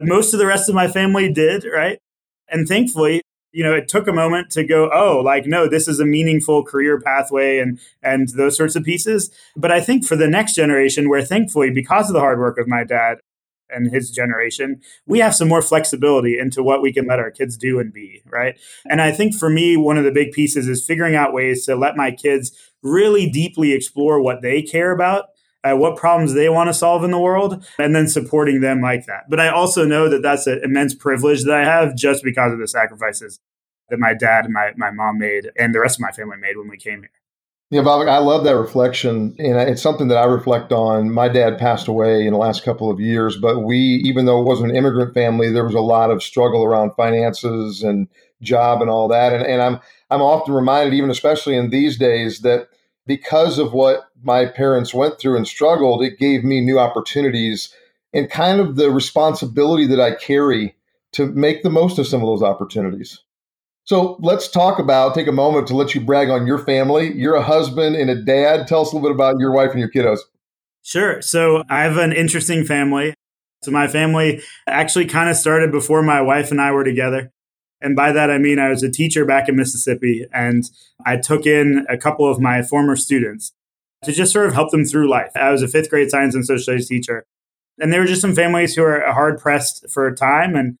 Most 0.00 0.32
of 0.32 0.38
the 0.38 0.46
rest 0.46 0.70
of 0.70 0.74
my 0.74 0.88
family 0.88 1.30
did, 1.30 1.66
right? 1.70 1.98
And 2.48 2.66
thankfully, 2.66 3.20
you 3.52 3.62
know, 3.62 3.74
it 3.74 3.88
took 3.88 4.08
a 4.08 4.12
moment 4.12 4.50
to 4.52 4.64
go, 4.64 4.90
oh, 4.90 5.20
like, 5.20 5.44
no, 5.44 5.68
this 5.68 5.86
is 5.86 6.00
a 6.00 6.06
meaningful 6.06 6.64
career 6.64 6.98
pathway 6.98 7.58
and 7.58 7.78
and 8.02 8.30
those 8.30 8.56
sorts 8.56 8.74
of 8.74 8.84
pieces. 8.84 9.30
But 9.54 9.70
I 9.70 9.82
think 9.82 10.06
for 10.06 10.16
the 10.16 10.28
next 10.28 10.54
generation, 10.54 11.10
where 11.10 11.22
thankfully, 11.22 11.70
because 11.70 12.08
of 12.08 12.14
the 12.14 12.20
hard 12.20 12.38
work 12.38 12.56
of 12.56 12.66
my 12.66 12.84
dad 12.84 13.18
and 13.68 13.92
his 13.92 14.10
generation, 14.10 14.80
we 15.06 15.18
have 15.18 15.34
some 15.34 15.48
more 15.48 15.62
flexibility 15.62 16.38
into 16.38 16.62
what 16.62 16.80
we 16.80 16.90
can 16.92 17.06
let 17.06 17.18
our 17.18 17.30
kids 17.30 17.58
do 17.58 17.78
and 17.80 17.92
be, 17.92 18.22
right? 18.26 18.58
And 18.86 19.02
I 19.02 19.12
think 19.12 19.34
for 19.34 19.50
me, 19.50 19.76
one 19.76 19.98
of 19.98 20.04
the 20.04 20.10
big 20.10 20.32
pieces 20.32 20.68
is 20.68 20.84
figuring 20.84 21.14
out 21.14 21.34
ways 21.34 21.66
to 21.66 21.76
let 21.76 21.96
my 21.96 22.10
kids 22.10 22.72
really 22.84 23.28
deeply 23.28 23.72
explore 23.72 24.22
what 24.22 24.42
they 24.42 24.62
care 24.62 24.92
about 24.92 25.30
uh, 25.64 25.74
what 25.74 25.96
problems 25.96 26.34
they 26.34 26.48
want 26.48 26.68
to 26.68 26.74
solve 26.74 27.02
in 27.02 27.10
the 27.10 27.18
world, 27.18 27.64
and 27.78 27.96
then 27.96 28.06
supporting 28.06 28.60
them 28.60 28.80
like 28.80 29.06
that. 29.06 29.28
But 29.28 29.40
I 29.40 29.48
also 29.48 29.84
know 29.84 30.08
that 30.10 30.22
that's 30.22 30.46
an 30.46 30.60
immense 30.62 30.94
privilege 30.94 31.44
that 31.44 31.54
I 31.54 31.64
have 31.64 31.96
just 31.96 32.22
because 32.22 32.52
of 32.52 32.58
the 32.58 32.68
sacrifices 32.68 33.40
that 33.88 33.98
my 33.98 34.14
dad 34.14 34.44
and 34.44 34.52
my, 34.52 34.72
my 34.76 34.90
mom 34.90 35.18
made 35.18 35.50
and 35.58 35.74
the 35.74 35.80
rest 35.80 35.96
of 35.96 36.02
my 36.02 36.10
family 36.10 36.36
made 36.36 36.56
when 36.56 36.68
we 36.68 36.76
came 36.76 37.00
here. 37.00 37.10
Yeah, 37.70 37.82
Bob, 37.82 38.06
I 38.06 38.18
love 38.18 38.44
that 38.44 38.56
reflection. 38.56 39.34
And 39.38 39.58
it's 39.68 39.82
something 39.82 40.08
that 40.08 40.18
I 40.18 40.24
reflect 40.24 40.70
on. 40.70 41.10
My 41.10 41.28
dad 41.28 41.58
passed 41.58 41.88
away 41.88 42.26
in 42.26 42.32
the 42.32 42.38
last 42.38 42.62
couple 42.62 42.90
of 42.90 43.00
years, 43.00 43.36
but 43.36 43.60
we, 43.60 43.78
even 44.04 44.26
though 44.26 44.40
it 44.40 44.44
wasn't 44.44 44.70
an 44.70 44.76
immigrant 44.76 45.14
family, 45.14 45.50
there 45.50 45.64
was 45.64 45.74
a 45.74 45.80
lot 45.80 46.10
of 46.10 46.22
struggle 46.22 46.62
around 46.62 46.92
finances 46.94 47.82
and 47.82 48.06
job 48.42 48.80
and 48.80 48.90
all 48.90 49.08
that. 49.08 49.32
And, 49.32 49.42
and 49.44 49.62
I'm, 49.62 49.80
I'm 50.10 50.22
often 50.22 50.54
reminded, 50.54 50.94
even 50.94 51.10
especially 51.10 51.56
in 51.56 51.70
these 51.70 51.98
days, 51.98 52.40
that 52.40 52.68
because 53.06 53.58
of 53.58 53.72
what 53.72 54.08
my 54.22 54.46
parents 54.46 54.94
went 54.94 55.18
through 55.18 55.36
and 55.36 55.46
struggled, 55.46 56.02
it 56.02 56.18
gave 56.18 56.44
me 56.44 56.60
new 56.60 56.78
opportunities 56.78 57.74
and 58.12 58.30
kind 58.30 58.60
of 58.60 58.76
the 58.76 58.90
responsibility 58.90 59.86
that 59.86 60.00
I 60.00 60.14
carry 60.14 60.74
to 61.12 61.26
make 61.26 61.62
the 61.62 61.70
most 61.70 61.98
of 61.98 62.06
some 62.06 62.22
of 62.22 62.26
those 62.26 62.42
opportunities. 62.42 63.20
So 63.84 64.16
let's 64.20 64.48
talk 64.48 64.78
about, 64.78 65.14
take 65.14 65.26
a 65.26 65.32
moment 65.32 65.66
to 65.68 65.76
let 65.76 65.94
you 65.94 66.00
brag 66.00 66.30
on 66.30 66.46
your 66.46 66.58
family. 66.58 67.12
You're 67.14 67.34
a 67.34 67.42
husband 67.42 67.96
and 67.96 68.08
a 68.08 68.22
dad. 68.22 68.66
Tell 68.66 68.80
us 68.80 68.92
a 68.92 68.96
little 68.96 69.10
bit 69.10 69.14
about 69.14 69.38
your 69.38 69.52
wife 69.52 69.72
and 69.72 69.80
your 69.80 69.90
kiddos. 69.90 70.20
Sure. 70.82 71.20
So 71.20 71.64
I 71.68 71.82
have 71.82 71.98
an 71.98 72.12
interesting 72.12 72.64
family. 72.64 73.14
So 73.62 73.70
my 73.70 73.86
family 73.86 74.42
actually 74.66 75.06
kind 75.06 75.28
of 75.28 75.36
started 75.36 75.70
before 75.70 76.02
my 76.02 76.22
wife 76.22 76.50
and 76.50 76.60
I 76.60 76.72
were 76.72 76.84
together. 76.84 77.30
And 77.84 77.94
by 77.94 78.12
that, 78.12 78.30
I 78.30 78.38
mean 78.38 78.58
I 78.58 78.70
was 78.70 78.82
a 78.82 78.90
teacher 78.90 79.26
back 79.26 79.46
in 79.46 79.56
Mississippi 79.56 80.26
and 80.32 80.64
I 81.04 81.18
took 81.18 81.44
in 81.44 81.86
a 81.88 81.98
couple 81.98 82.26
of 82.26 82.40
my 82.40 82.62
former 82.62 82.96
students 82.96 83.52
to 84.04 84.12
just 84.12 84.32
sort 84.32 84.46
of 84.46 84.54
help 84.54 84.70
them 84.70 84.86
through 84.86 85.08
life. 85.08 85.32
I 85.36 85.50
was 85.50 85.62
a 85.62 85.68
fifth 85.68 85.90
grade 85.90 86.10
science 86.10 86.34
and 86.34 86.46
social 86.46 86.62
studies 86.62 86.88
teacher. 86.88 87.26
And 87.78 87.92
there 87.92 88.00
were 88.00 88.06
just 88.06 88.22
some 88.22 88.34
families 88.34 88.74
who 88.74 88.82
were 88.82 89.00
hard 89.12 89.38
pressed 89.38 89.90
for 89.90 90.12
time 90.14 90.56
and 90.56 90.78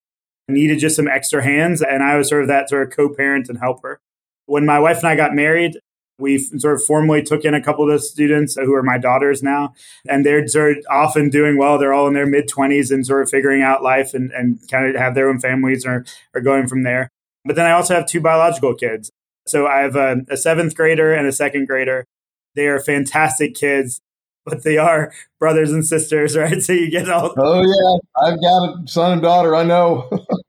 needed 0.48 0.78
just 0.78 0.96
some 0.96 1.06
extra 1.06 1.44
hands. 1.44 1.82
And 1.82 2.02
I 2.02 2.16
was 2.16 2.30
sort 2.30 2.42
of 2.42 2.48
that 2.48 2.70
sort 2.70 2.86
of 2.86 2.96
co 2.96 3.10
parent 3.10 3.50
and 3.50 3.58
helper. 3.58 4.00
When 4.46 4.64
my 4.64 4.78
wife 4.78 4.98
and 4.98 5.08
I 5.08 5.14
got 5.14 5.34
married, 5.34 5.78
we 6.18 6.38
sort 6.38 6.74
of 6.74 6.84
formally 6.84 7.22
took 7.22 7.44
in 7.44 7.54
a 7.54 7.62
couple 7.62 7.84
of 7.84 7.90
the 7.90 7.98
students 7.98 8.54
who 8.54 8.72
are 8.74 8.82
my 8.82 8.98
daughters 8.98 9.42
now, 9.42 9.74
and 10.08 10.24
they're 10.24 10.46
sort 10.46 10.78
of 10.78 10.84
often 10.90 11.28
doing 11.28 11.58
well. 11.58 11.78
They're 11.78 11.92
all 11.92 12.06
in 12.06 12.14
their 12.14 12.26
mid 12.26 12.48
20s 12.48 12.90
and 12.90 13.06
sort 13.06 13.22
of 13.22 13.30
figuring 13.30 13.62
out 13.62 13.82
life 13.82 14.14
and, 14.14 14.30
and 14.32 14.58
kind 14.70 14.86
of 14.86 15.00
have 15.00 15.14
their 15.14 15.28
own 15.28 15.40
families 15.40 15.84
or 15.84 16.04
are 16.34 16.40
going 16.40 16.68
from 16.68 16.82
there. 16.82 17.10
But 17.44 17.56
then 17.56 17.66
I 17.66 17.72
also 17.72 17.94
have 17.94 18.06
two 18.06 18.20
biological 18.20 18.74
kids. 18.74 19.10
So 19.46 19.66
I 19.66 19.80
have 19.80 19.96
a, 19.96 20.22
a 20.30 20.36
seventh 20.36 20.74
grader 20.74 21.12
and 21.12 21.26
a 21.26 21.32
second 21.32 21.66
grader. 21.66 22.06
They 22.54 22.66
are 22.68 22.80
fantastic 22.80 23.54
kids, 23.54 24.00
but 24.46 24.62
they 24.62 24.78
are 24.78 25.12
brothers 25.38 25.72
and 25.72 25.84
sisters, 25.84 26.36
right? 26.36 26.62
So 26.62 26.72
you 26.72 26.90
get 26.90 27.10
all. 27.10 27.34
Oh, 27.36 27.60
yeah. 27.60 28.26
I've 28.26 28.40
got 28.40 28.84
a 28.84 28.88
son 28.88 29.12
and 29.12 29.22
daughter. 29.22 29.54
I 29.54 29.64
know. 29.64 30.08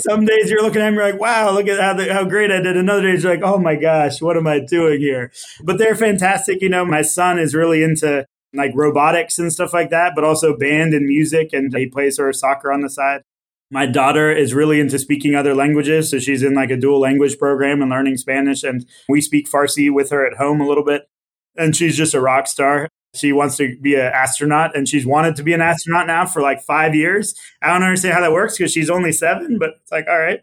some 0.00 0.24
days 0.24 0.50
you're 0.50 0.62
looking 0.62 0.82
at 0.82 0.92
me 0.92 1.00
like, 1.00 1.20
wow, 1.20 1.52
look 1.52 1.68
at 1.68 1.80
how, 1.80 1.94
the, 1.94 2.12
how 2.12 2.24
great 2.24 2.50
I 2.50 2.60
did. 2.60 2.76
Another 2.76 3.02
day 3.02 3.20
you're 3.20 3.34
like, 3.34 3.44
oh 3.44 3.58
my 3.58 3.76
gosh, 3.76 4.20
what 4.20 4.36
am 4.36 4.46
I 4.46 4.60
doing 4.60 5.00
here? 5.00 5.32
But 5.62 5.78
they're 5.78 5.94
fantastic. 5.94 6.60
You 6.60 6.68
know, 6.68 6.84
my 6.84 7.02
son 7.02 7.38
is 7.38 7.54
really 7.54 7.82
into 7.82 8.26
like 8.54 8.72
robotics 8.74 9.38
and 9.38 9.52
stuff 9.52 9.72
like 9.72 9.90
that, 9.90 10.12
but 10.14 10.24
also 10.24 10.56
band 10.56 10.94
and 10.94 11.06
music, 11.06 11.50
and 11.52 11.74
he 11.76 11.88
plays 11.88 12.18
of 12.18 12.34
soccer 12.34 12.72
on 12.72 12.80
the 12.80 12.90
side. 12.90 13.22
My 13.70 13.86
daughter 13.86 14.30
is 14.30 14.54
really 14.54 14.78
into 14.78 14.98
speaking 14.98 15.34
other 15.34 15.54
languages. 15.54 16.10
So 16.10 16.18
she's 16.18 16.42
in 16.42 16.54
like 16.54 16.70
a 16.70 16.76
dual 16.76 17.00
language 17.00 17.36
program 17.38 17.82
and 17.82 17.90
learning 17.90 18.16
Spanish. 18.16 18.62
And 18.62 18.86
we 19.08 19.20
speak 19.20 19.50
Farsi 19.50 19.92
with 19.92 20.10
her 20.10 20.24
at 20.24 20.38
home 20.38 20.60
a 20.60 20.66
little 20.66 20.84
bit. 20.84 21.08
And 21.56 21.74
she's 21.74 21.96
just 21.96 22.14
a 22.14 22.20
rock 22.20 22.46
star. 22.46 22.88
She 23.16 23.32
wants 23.32 23.56
to 23.56 23.76
be 23.80 23.94
an 23.94 24.12
astronaut 24.12 24.76
and 24.76 24.88
she's 24.88 25.06
wanted 25.06 25.36
to 25.36 25.42
be 25.42 25.52
an 25.52 25.60
astronaut 25.60 26.06
now 26.06 26.26
for 26.26 26.42
like 26.42 26.62
five 26.62 26.94
years. 26.94 27.34
I 27.62 27.72
don't 27.72 27.82
understand 27.82 28.14
how 28.14 28.20
that 28.20 28.32
works 28.32 28.56
because 28.56 28.72
she's 28.72 28.90
only 28.90 29.12
seven, 29.12 29.58
but 29.58 29.70
it's 29.82 29.92
like, 29.92 30.06
all 30.08 30.18
right. 30.18 30.40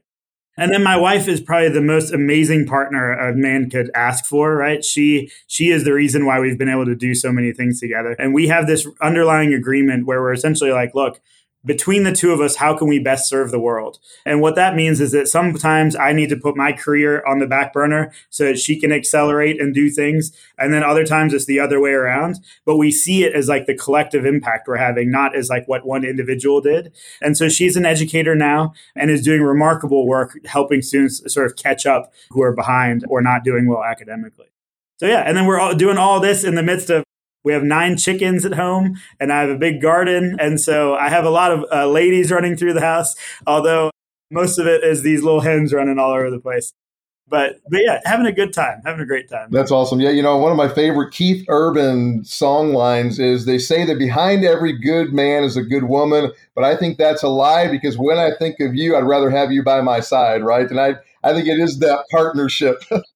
And 0.55 0.71
then 0.71 0.83
my 0.83 0.95
wife 0.97 1.27
is 1.27 1.41
probably 1.41 1.69
the 1.69 1.81
most 1.81 2.13
amazing 2.13 2.67
partner 2.67 3.11
a 3.11 3.35
man 3.35 3.69
could 3.71 3.89
ask 3.95 4.25
for, 4.25 4.55
right? 4.55 4.85
She 4.85 5.31
she 5.47 5.71
is 5.71 5.83
the 5.83 5.93
reason 5.93 6.25
why 6.25 6.39
we've 6.39 6.59
been 6.59 6.69
able 6.69 6.85
to 6.85 6.95
do 6.95 7.15
so 7.15 7.31
many 7.31 7.51
things 7.53 7.79
together. 7.79 8.11
And 8.19 8.33
we 8.33 8.47
have 8.49 8.67
this 8.67 8.87
underlying 9.01 9.53
agreement 9.53 10.05
where 10.05 10.21
we're 10.21 10.33
essentially 10.33 10.71
like, 10.71 10.93
look, 10.93 11.19
between 11.65 12.03
the 12.03 12.11
two 12.11 12.31
of 12.31 12.41
us, 12.41 12.57
how 12.57 12.75
can 12.75 12.87
we 12.87 12.99
best 12.99 13.29
serve 13.29 13.51
the 13.51 13.59
world? 13.59 13.99
And 14.25 14.41
what 14.41 14.55
that 14.55 14.75
means 14.75 14.99
is 14.99 15.11
that 15.13 15.27
sometimes 15.27 15.95
I 15.95 16.11
need 16.11 16.29
to 16.29 16.37
put 16.37 16.57
my 16.57 16.73
career 16.73 17.23
on 17.25 17.39
the 17.39 17.47
back 17.47 17.73
burner 17.73 18.11
so 18.29 18.45
that 18.45 18.59
she 18.59 18.79
can 18.79 18.91
accelerate 18.91 19.61
and 19.61 19.73
do 19.73 19.89
things. 19.89 20.31
And 20.57 20.73
then 20.73 20.83
other 20.83 21.05
times 21.05 21.33
it's 21.33 21.45
the 21.45 21.59
other 21.59 21.79
way 21.79 21.91
around. 21.91 22.39
But 22.65 22.77
we 22.77 22.91
see 22.91 23.23
it 23.23 23.33
as 23.33 23.47
like 23.47 23.65
the 23.65 23.77
collective 23.77 24.25
impact 24.25 24.67
we're 24.67 24.77
having, 24.77 25.09
not 25.09 25.35
as 25.35 25.49
like 25.49 25.67
what 25.67 25.85
one 25.85 26.03
individual 26.03 26.61
did. 26.61 26.93
And 27.21 27.37
so 27.37 27.47
she's 27.49 27.77
an 27.77 27.85
educator 27.85 28.35
now 28.35 28.73
and 28.95 29.09
is 29.09 29.23
doing 29.23 29.41
remarkable 29.41 30.05
work 30.05 30.37
helping 30.45 30.81
students 30.81 31.21
sort 31.33 31.45
of 31.45 31.55
catch 31.55 31.85
up 31.85 32.13
who 32.31 32.41
are 32.41 32.53
behind 32.53 33.05
or 33.07 33.21
not 33.21 33.43
doing 33.43 33.67
well 33.67 33.83
academically. 33.83 34.47
So 34.99 35.07
yeah, 35.07 35.23
and 35.25 35.35
then 35.35 35.45
we're 35.45 35.59
all 35.59 35.75
doing 35.75 35.97
all 35.97 36.19
this 36.19 36.43
in 36.43 36.55
the 36.55 36.63
midst 36.63 36.89
of 36.89 37.03
we 37.43 37.53
have 37.53 37.63
nine 37.63 37.97
chickens 37.97 38.45
at 38.45 38.53
home 38.53 38.95
and 39.19 39.31
I 39.31 39.41
have 39.41 39.49
a 39.49 39.57
big 39.57 39.81
garden. 39.81 40.37
And 40.39 40.59
so 40.59 40.95
I 40.95 41.09
have 41.09 41.25
a 41.25 41.29
lot 41.29 41.51
of 41.51 41.65
uh, 41.71 41.87
ladies 41.87 42.31
running 42.31 42.55
through 42.55 42.73
the 42.73 42.81
house, 42.81 43.15
although 43.45 43.91
most 44.31 44.57
of 44.57 44.67
it 44.67 44.83
is 44.83 45.03
these 45.03 45.23
little 45.23 45.41
hens 45.41 45.73
running 45.73 45.99
all 45.99 46.11
over 46.11 46.31
the 46.31 46.39
place. 46.39 46.73
But, 47.27 47.61
but 47.69 47.81
yeah, 47.81 47.99
having 48.05 48.25
a 48.25 48.31
good 48.31 48.53
time, 48.53 48.81
having 48.85 49.01
a 49.01 49.05
great 49.05 49.29
time. 49.29 49.47
That's 49.49 49.71
awesome. 49.71 49.99
Yeah, 49.99 50.11
you 50.11 50.21
know, 50.21 50.37
one 50.37 50.51
of 50.51 50.57
my 50.57 50.67
favorite 50.67 51.13
Keith 51.13 51.45
Urban 51.47 52.23
song 52.25 52.73
lines 52.73 53.17
is 53.17 53.45
they 53.45 53.57
say 53.57 53.85
that 53.85 53.97
behind 53.97 54.43
every 54.43 54.77
good 54.77 55.13
man 55.13 55.43
is 55.43 55.55
a 55.55 55.63
good 55.63 55.85
woman, 55.85 56.31
but 56.53 56.63
I 56.63 56.75
think 56.75 56.97
that's 56.97 57.23
a 57.23 57.29
lie 57.29 57.69
because 57.69 57.97
when 57.97 58.19
I 58.19 58.31
think 58.37 58.59
of 58.59 58.75
you, 58.75 58.95
I'd 58.95 59.05
rather 59.05 59.29
have 59.29 59.51
you 59.51 59.63
by 59.63 59.81
my 59.81 59.99
side, 59.99 60.43
right? 60.43 60.69
And 60.69 60.79
I, 60.79 60.95
I 61.23 61.33
think 61.33 61.47
it 61.47 61.59
is 61.59 61.79
that 61.79 62.05
partnership 62.11 62.83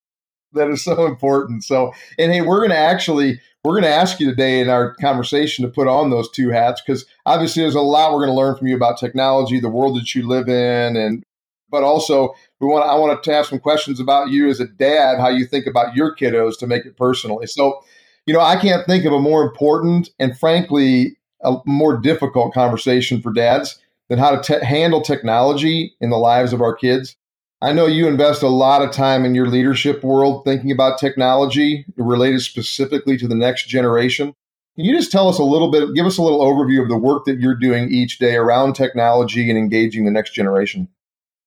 that 0.53 0.69
is 0.69 0.83
so 0.83 1.05
important. 1.05 1.63
So, 1.63 1.93
and 2.17 2.31
hey, 2.31 2.41
we're 2.41 2.59
going 2.59 2.71
to 2.71 2.77
actually 2.77 3.39
we're 3.63 3.73
going 3.73 3.83
to 3.83 3.89
ask 3.89 4.19
you 4.19 4.29
today 4.29 4.61
in 4.61 4.69
our 4.69 4.95
conversation 4.95 5.65
to 5.65 5.71
put 5.71 5.87
on 5.87 6.09
those 6.09 6.31
two 6.31 6.49
hats 6.49 6.81
because 6.85 7.05
obviously 7.25 7.63
there's 7.63 7.75
a 7.75 7.81
lot 7.81 8.13
we're 8.13 8.25
going 8.25 8.29
to 8.29 8.33
learn 8.33 8.55
from 8.55 8.67
you 8.67 8.75
about 8.75 8.97
technology, 8.97 9.59
the 9.59 9.69
world 9.69 9.97
that 9.97 10.15
you 10.15 10.25
live 10.25 10.47
in, 10.47 10.95
and 10.95 11.23
but 11.69 11.83
also 11.83 12.33
we 12.61 12.67
want 12.67 12.89
I 12.89 12.95
want 12.95 13.21
to 13.21 13.33
have 13.33 13.45
some 13.45 13.59
questions 13.59 13.99
about 13.99 14.29
you 14.29 14.49
as 14.49 14.59
a 14.59 14.67
dad, 14.67 15.19
how 15.19 15.29
you 15.29 15.45
think 15.45 15.67
about 15.67 15.95
your 15.95 16.15
kiddos 16.15 16.57
to 16.59 16.67
make 16.67 16.85
it 16.85 16.95
personally. 16.95 17.47
So, 17.47 17.83
you 18.25 18.33
know, 18.33 18.39
I 18.39 18.55
can't 18.55 18.85
think 18.85 19.05
of 19.05 19.13
a 19.13 19.19
more 19.19 19.43
important 19.43 20.09
and 20.19 20.37
frankly 20.37 21.17
a 21.43 21.57
more 21.65 21.97
difficult 21.97 22.53
conversation 22.53 23.21
for 23.21 23.31
dads 23.33 23.79
than 24.09 24.17
how 24.17 24.35
to 24.35 24.41
te- 24.41 24.65
handle 24.65 25.01
technology 25.01 25.93
in 25.99 26.09
the 26.09 26.17
lives 26.17 26.53
of 26.53 26.61
our 26.61 26.73
kids. 26.73 27.15
I 27.59 27.73
know 27.73 27.87
you 27.87 28.07
invest 28.07 28.43
a 28.43 28.47
lot 28.47 28.83
of 28.83 28.91
time 28.91 29.25
in 29.25 29.33
your 29.33 29.47
leadership 29.47 30.03
world 30.03 30.45
thinking 30.45 30.71
about 30.71 30.99
technology 30.99 31.85
related 31.95 32.41
specifically 32.41 33.17
to 33.17 33.27
the 33.27 33.35
next 33.35 33.67
generation. 33.67 34.35
Can 34.75 34.85
you 34.85 34.95
just 34.95 35.11
tell 35.11 35.27
us 35.27 35.39
a 35.39 35.43
little 35.43 35.71
bit, 35.71 35.95
give 35.95 36.05
us 36.05 36.19
a 36.19 36.21
little 36.21 36.39
overview 36.39 36.83
of 36.83 36.87
the 36.87 36.97
work 36.97 37.25
that 37.25 37.39
you're 37.39 37.55
doing 37.55 37.91
each 37.91 38.19
day 38.19 38.35
around 38.35 38.73
technology 38.73 39.49
and 39.49 39.57
engaging 39.57 40.05
the 40.05 40.11
next 40.11 40.35
generation? 40.35 40.87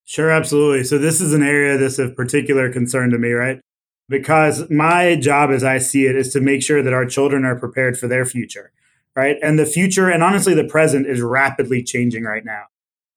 Sure, 0.04 0.32
absolutely. 0.32 0.82
So, 0.82 0.98
this 0.98 1.20
is 1.20 1.32
an 1.32 1.44
area 1.44 1.78
that's 1.78 2.00
of 2.00 2.16
particular 2.16 2.72
concern 2.72 3.10
to 3.10 3.18
me, 3.18 3.30
right? 3.30 3.60
Because 4.08 4.68
my 4.68 5.14
job, 5.14 5.50
as 5.50 5.62
I 5.62 5.78
see 5.78 6.06
it, 6.06 6.16
is 6.16 6.32
to 6.32 6.40
make 6.40 6.64
sure 6.64 6.82
that 6.82 6.92
our 6.92 7.06
children 7.06 7.44
are 7.44 7.54
prepared 7.54 7.96
for 7.96 8.08
their 8.08 8.24
future, 8.26 8.72
right? 9.14 9.36
And 9.40 9.56
the 9.56 9.66
future, 9.66 10.10
and 10.10 10.24
honestly, 10.24 10.54
the 10.54 10.64
present 10.64 11.06
is 11.06 11.20
rapidly 11.20 11.84
changing 11.84 12.24
right 12.24 12.44
now. 12.44 12.64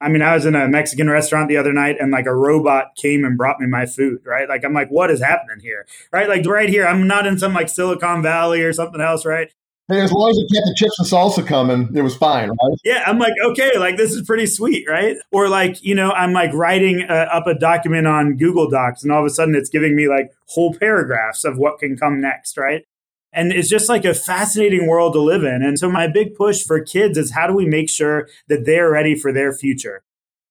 I 0.01 0.09
mean, 0.09 0.21
I 0.21 0.33
was 0.35 0.45
in 0.45 0.55
a 0.55 0.67
Mexican 0.67 1.09
restaurant 1.09 1.47
the 1.47 1.57
other 1.57 1.71
night 1.71 1.97
and 1.99 2.11
like 2.11 2.25
a 2.25 2.35
robot 2.35 2.95
came 2.95 3.23
and 3.23 3.37
brought 3.37 3.59
me 3.59 3.67
my 3.67 3.85
food, 3.85 4.19
right? 4.25 4.49
Like, 4.49 4.65
I'm 4.65 4.73
like, 4.73 4.89
what 4.89 5.09
is 5.09 5.21
happening 5.21 5.59
here? 5.61 5.85
Right? 6.11 6.27
Like, 6.27 6.45
right 6.45 6.67
here, 6.67 6.85
I'm 6.85 7.07
not 7.07 7.25
in 7.25 7.39
some 7.39 7.53
like 7.53 7.69
Silicon 7.69 8.21
Valley 8.21 8.61
or 8.61 8.73
something 8.73 8.99
else, 8.99 9.25
right? 9.25 9.49
Hey, 9.89 9.99
as 9.99 10.13
long 10.13 10.29
as 10.29 10.37
it 10.37 10.47
kept 10.53 10.65
the 10.65 10.75
chips 10.77 10.97
and 10.97 11.07
salsa 11.07 11.45
coming, 11.45 11.89
it 11.93 12.01
was 12.01 12.15
fine, 12.15 12.49
right? 12.49 12.77
Yeah, 12.85 13.03
I'm 13.05 13.19
like, 13.19 13.33
okay, 13.43 13.77
like 13.77 13.97
this 13.97 14.13
is 14.13 14.21
pretty 14.21 14.45
sweet, 14.45 14.87
right? 14.87 15.17
Or 15.31 15.49
like, 15.49 15.83
you 15.83 15.93
know, 15.93 16.11
I'm 16.11 16.31
like 16.31 16.53
writing 16.53 17.05
uh, 17.09 17.27
up 17.31 17.47
a 17.47 17.53
document 17.53 18.07
on 18.07 18.37
Google 18.37 18.69
Docs, 18.69 19.03
and 19.03 19.11
all 19.11 19.19
of 19.19 19.25
a 19.25 19.29
sudden 19.29 19.55
it's 19.55 19.69
giving 19.69 19.93
me 19.93 20.07
like 20.07 20.31
whole 20.47 20.73
paragraphs 20.73 21.43
of 21.43 21.57
what 21.57 21.79
can 21.79 21.97
come 21.97 22.21
next, 22.21 22.57
right? 22.57 22.85
And 23.33 23.51
it's 23.51 23.69
just 23.69 23.89
like 23.89 24.05
a 24.05 24.13
fascinating 24.13 24.87
world 24.87 25.13
to 25.13 25.19
live 25.19 25.43
in. 25.43 25.63
And 25.63 25.79
so 25.79 25.89
my 25.89 26.07
big 26.07 26.35
push 26.35 26.63
for 26.63 26.79
kids 26.79 27.17
is 27.17 27.31
how 27.31 27.47
do 27.47 27.53
we 27.53 27.65
make 27.65 27.89
sure 27.89 28.27
that 28.47 28.65
they're 28.65 28.91
ready 28.91 29.15
for 29.15 29.33
their 29.33 29.51
future? 29.51 30.03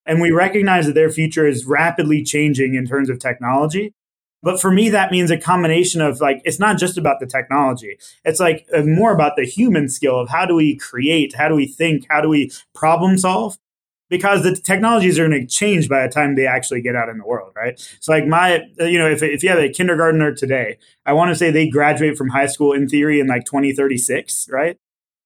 And 0.05 0.21
we 0.21 0.33
recognize 0.33 0.87
that 0.87 0.95
their 0.95 1.11
future 1.11 1.47
is 1.47 1.65
rapidly 1.65 2.25
changing 2.25 2.75
in 2.75 2.87
terms 2.87 3.09
of 3.09 3.21
technology. 3.21 3.95
But 4.43 4.61
for 4.61 4.73
me, 4.73 4.89
that 4.89 5.13
means 5.13 5.31
a 5.31 5.39
combination 5.39 6.01
of 6.01 6.21
like, 6.21 6.43
it's 6.45 6.59
not 6.59 6.77
just 6.77 6.99
about 6.99 7.21
the 7.21 7.27
technology. 7.27 7.99
It's 8.25 8.41
like 8.41 8.67
uh, 8.75 8.83
more 8.83 9.13
about 9.13 9.37
the 9.37 9.45
human 9.47 9.89
skill 9.89 10.19
of 10.19 10.29
how 10.29 10.45
do 10.45 10.57
we 10.57 10.77
create? 10.77 11.37
How 11.37 11.49
do 11.49 11.55
we 11.55 11.67
think? 11.67 12.07
How 12.11 12.21
do 12.21 12.29
we 12.29 12.51
problem 12.75 13.17
solve? 13.17 13.57
Because 14.13 14.43
the 14.43 14.55
technologies 14.55 15.19
are 15.19 15.27
going 15.27 15.41
to 15.41 15.47
change 15.47 15.89
by 15.89 16.07
the 16.07 16.13
time 16.13 16.35
they 16.35 16.47
actually 16.47 16.83
get 16.83 16.95
out 16.95 17.09
in 17.09 17.17
the 17.17 17.25
world, 17.25 17.51
right? 17.57 17.81
So, 17.99 18.13
like 18.13 18.27
my, 18.27 18.63
uh, 18.79 18.85
you 18.85 18.99
know, 18.99 19.09
if, 19.09 19.23
if 19.23 19.43
you 19.43 19.49
have 19.49 19.59
a 19.59 19.71
kindergartner 19.71 20.35
today, 20.35 20.77
I 21.07 21.15
want 21.15 21.31
to 21.31 21.35
say 21.35 21.51
they 21.51 21.67
graduate 21.67 22.19
from 22.19 22.29
high 22.29 22.45
school 22.45 22.75
in 22.75 22.87
theory 22.91 23.21
in 23.21 23.27
like 23.27 23.47
2036, 23.47 24.51
right? 24.51 24.77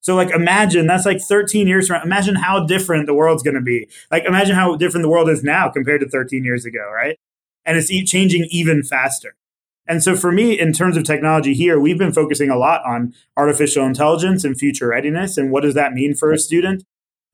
So, 0.03 0.15
like, 0.15 0.31
imagine 0.31 0.87
that's 0.87 1.05
like 1.05 1.21
13 1.21 1.67
years 1.67 1.89
from. 1.89 2.01
Imagine 2.01 2.37
how 2.37 2.65
different 2.65 3.07
the 3.07 3.15
world's 3.15 3.43
going 3.43 3.57
to 3.57 3.61
be. 3.61 3.89
Like, 4.13 4.25
imagine 4.25 4.55
how 4.55 4.77
different 4.77 5.03
the 5.03 5.11
world 5.11 5.29
is 5.29 5.43
now 5.43 5.69
compared 5.69 6.01
to 6.03 6.09
13 6.09 6.45
years 6.45 6.65
ago, 6.65 6.89
right? 6.95 7.19
And 7.65 7.77
it's 7.77 7.89
changing 8.09 8.47
even 8.53 8.85
faster. 8.85 9.35
And 9.89 10.01
so, 10.01 10.15
for 10.15 10.31
me, 10.31 10.57
in 10.57 10.73
terms 10.73 10.97
of 10.97 11.03
technology 11.03 11.55
here, 11.55 11.81
we've 11.81 11.99
been 11.99 12.13
focusing 12.13 12.51
a 12.51 12.57
lot 12.57 12.85
on 12.87 13.15
artificial 13.37 13.85
intelligence 13.85 14.45
and 14.45 14.57
future 14.57 14.87
readiness. 14.87 15.37
And 15.37 15.51
what 15.51 15.65
does 15.65 15.75
that 15.75 15.93
mean 15.93 16.15
for 16.15 16.31
a 16.31 16.39
student? 16.39 16.85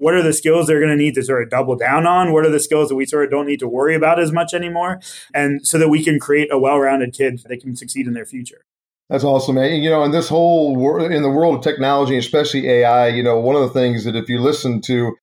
What 0.03 0.15
are 0.15 0.23
the 0.23 0.33
skills 0.33 0.67
they're 0.67 0.81
going 0.81 0.91
to 0.91 0.97
need 0.97 1.15
to 1.15 1.23
sort 1.23 1.45
of 1.45 1.49
double 1.49 1.77
down 1.77 2.09
on? 2.09 2.33
What 2.33 2.45
are 2.45 2.51
the 2.51 2.59
skills 2.59 2.89
that 2.89 2.97
we 2.97 3.07
sort 3.07 3.25
of 3.25 3.31
don't 3.31 3.47
need 3.47 3.61
to 3.61 3.69
worry 3.69 3.95
about 3.95 4.19
as 4.19 4.33
much 4.33 4.53
anymore? 4.53 5.01
And 5.33 5.65
so 5.65 5.79
that 5.79 5.91
we 5.91 6.03
can 6.03 6.19
create 6.19 6.53
a 6.53 6.59
well 6.59 6.79
rounded 6.79 7.15
kid 7.15 7.41
that 7.49 7.61
can 7.61 7.77
succeed 7.77 8.09
in 8.09 8.13
their 8.13 8.27
future. 8.27 8.65
That's 9.09 9.23
awesome, 9.23 9.55
man. 9.55 9.81
You 9.81 9.91
know, 9.91 10.03
in 10.03 10.11
this 10.11 10.29
whole 10.29 10.75
world, 10.75 11.13
in 11.13 11.23
the 11.23 11.31
world 11.31 11.55
of 11.55 11.63
technology, 11.63 12.19
especially 12.19 12.69
AI, 12.69 13.09
you 13.09 13.23
know, 13.23 13.39
one 13.39 13.55
of 13.55 13.63
the 13.63 13.69
things 13.69 14.03
that 14.05 14.17
if 14.17 14.29
you 14.29 14.41
listen 14.41 14.81
to, 14.83 15.15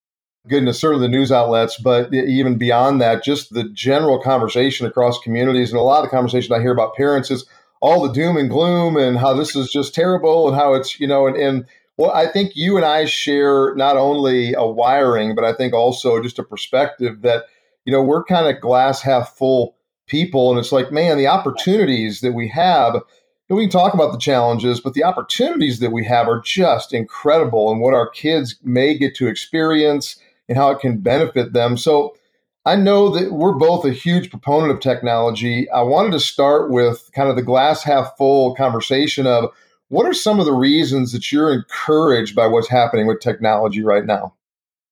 goodness, 0.48 0.80
certainly 0.80 1.08
the 1.08 1.12
news 1.12 1.32
outlets, 1.32 1.78
but 1.78 2.14
even 2.14 2.58
beyond 2.58 3.02
that, 3.02 3.22
just 3.22 3.54
the 3.54 3.68
general 3.74 4.22
conversation 4.22 4.88
across 4.88 5.20
communities, 5.20 5.72
and 5.72 5.80
a 5.80 5.84
lot 5.84 6.06
of 6.06 6.06
the 6.06 6.16
conversation 6.16 6.56
I 6.56 6.62
hear 6.62 6.72
about 6.72 6.96
parents 6.96 7.30
is 7.32 7.46
all 7.82 8.08
the 8.08 8.14
doom 8.14 8.38
and 8.38 8.50
gloom 8.50 8.96
and 8.96 9.18
how 9.18 9.34
this 9.34 9.58
is 9.58 9.70
just 9.72 9.94
terrible 9.94 10.48
and 10.48 10.56
how 10.56 10.74
it's, 10.74 11.00
you 11.02 11.08
know, 11.08 11.28
and, 11.28 11.36
and 11.36 11.66
well, 12.00 12.12
I 12.12 12.28
think 12.28 12.56
you 12.56 12.78
and 12.78 12.86
I 12.86 13.04
share 13.04 13.76
not 13.76 13.98
only 13.98 14.54
a 14.54 14.66
wiring, 14.66 15.36
but 15.36 15.44
I 15.44 15.52
think 15.52 15.74
also 15.74 16.24
just 16.24 16.40
a 16.40 16.44
perspective 16.44 17.24
that, 17.24 17.44
you 17.84 17.92
know, 17.92 18.02
we're 18.02 18.24
kind 18.24 18.48
of 18.48 18.62
glass 18.62 19.02
half 19.02 19.36
full 19.36 19.76
people. 20.08 20.50
And 20.50 20.58
it's 20.58 20.72
like, 20.72 20.94
man, 20.94 21.18
the 21.18 21.28
opportunities 21.28 22.22
that 22.22 22.32
we 22.32 22.48
have, 22.48 23.02
we 23.50 23.64
can 23.64 23.70
talk 23.70 23.94
about 23.94 24.14
the 24.14 24.18
challenges, 24.18 24.80
but 24.80 24.94
the 24.94 25.04
opportunities 25.04 25.80
that 25.82 25.92
we 25.92 26.06
have 26.06 26.30
are 26.30 26.40
just 26.40 26.94
incredible 26.94 27.70
and 27.70 27.82
what 27.82 27.94
our 27.94 28.08
kids 28.08 28.56
may 28.64 28.98
get 28.98 29.14
to 29.16 29.28
experience 29.28 30.18
and 30.48 30.58
how 30.58 30.72
it 30.72 30.80
can 30.80 31.00
benefit 31.00 31.52
them. 31.52 31.76
So 31.76 32.16
I 32.64 32.78
know 32.78 33.10
that 33.10 33.34
we're 33.34 33.58
both 33.58 33.84
a 33.84 33.92
huge 33.92 34.30
proponent 34.30 34.72
of 34.72 34.80
technology. 34.80 35.70
I 35.70 35.82
wanted 35.82 36.14
to 36.14 36.22
start 36.22 36.72
with 36.72 37.10
kind 37.14 37.30
of 37.30 37.36
the 37.36 37.42
glass 37.42 37.84
half 37.84 38.16
full 38.18 38.56
conversation 38.56 39.28
of 39.28 39.52
what 39.90 40.06
are 40.06 40.14
some 40.14 40.40
of 40.40 40.46
the 40.46 40.54
reasons 40.54 41.12
that 41.12 41.32
you're 41.32 41.54
encouraged 41.54 42.36
by 42.36 42.48
what's 42.48 42.70
happening 42.70 43.08
with 43.08 43.20
technology 43.20 43.84
right 43.84 44.06
now? 44.06 44.36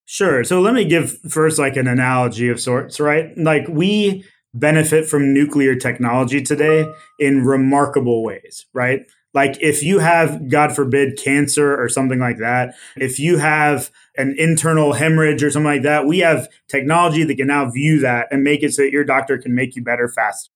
Sure. 0.05 0.43
So 0.43 0.61
let 0.61 0.73
me 0.73 0.85
give 0.85 1.19
first 1.29 1.59
like 1.59 1.75
an 1.75 1.87
analogy 1.87 2.49
of 2.49 2.59
sorts, 2.59 2.99
right? 2.99 3.37
Like 3.37 3.67
we 3.67 4.25
benefit 4.53 5.07
from 5.07 5.33
nuclear 5.33 5.75
technology 5.75 6.41
today 6.41 6.85
in 7.19 7.45
remarkable 7.45 8.23
ways, 8.23 8.65
right? 8.73 9.05
Like 9.33 9.57
if 9.61 9.83
you 9.83 9.99
have, 9.99 10.49
God 10.49 10.75
forbid, 10.75 11.19
cancer 11.19 11.79
or 11.79 11.89
something 11.89 12.19
like 12.19 12.37
that, 12.39 12.73
if 12.95 13.19
you 13.19 13.37
have 13.37 13.91
an 14.17 14.33
internal 14.37 14.93
hemorrhage 14.93 15.43
or 15.43 15.51
something 15.51 15.71
like 15.71 15.83
that, 15.83 16.07
we 16.07 16.19
have 16.19 16.47
technology 16.67 17.23
that 17.23 17.35
can 17.35 17.47
now 17.47 17.69
view 17.69 17.99
that 17.99 18.27
and 18.31 18.43
make 18.43 18.63
it 18.63 18.73
so 18.73 18.81
that 18.81 18.91
your 18.91 19.03
doctor 19.03 19.37
can 19.37 19.53
make 19.53 19.75
you 19.75 19.83
better 19.83 20.07
faster 20.07 20.51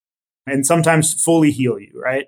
and 0.48 0.66
sometimes 0.66 1.14
fully 1.22 1.52
heal 1.52 1.78
you, 1.78 1.92
right? 1.94 2.28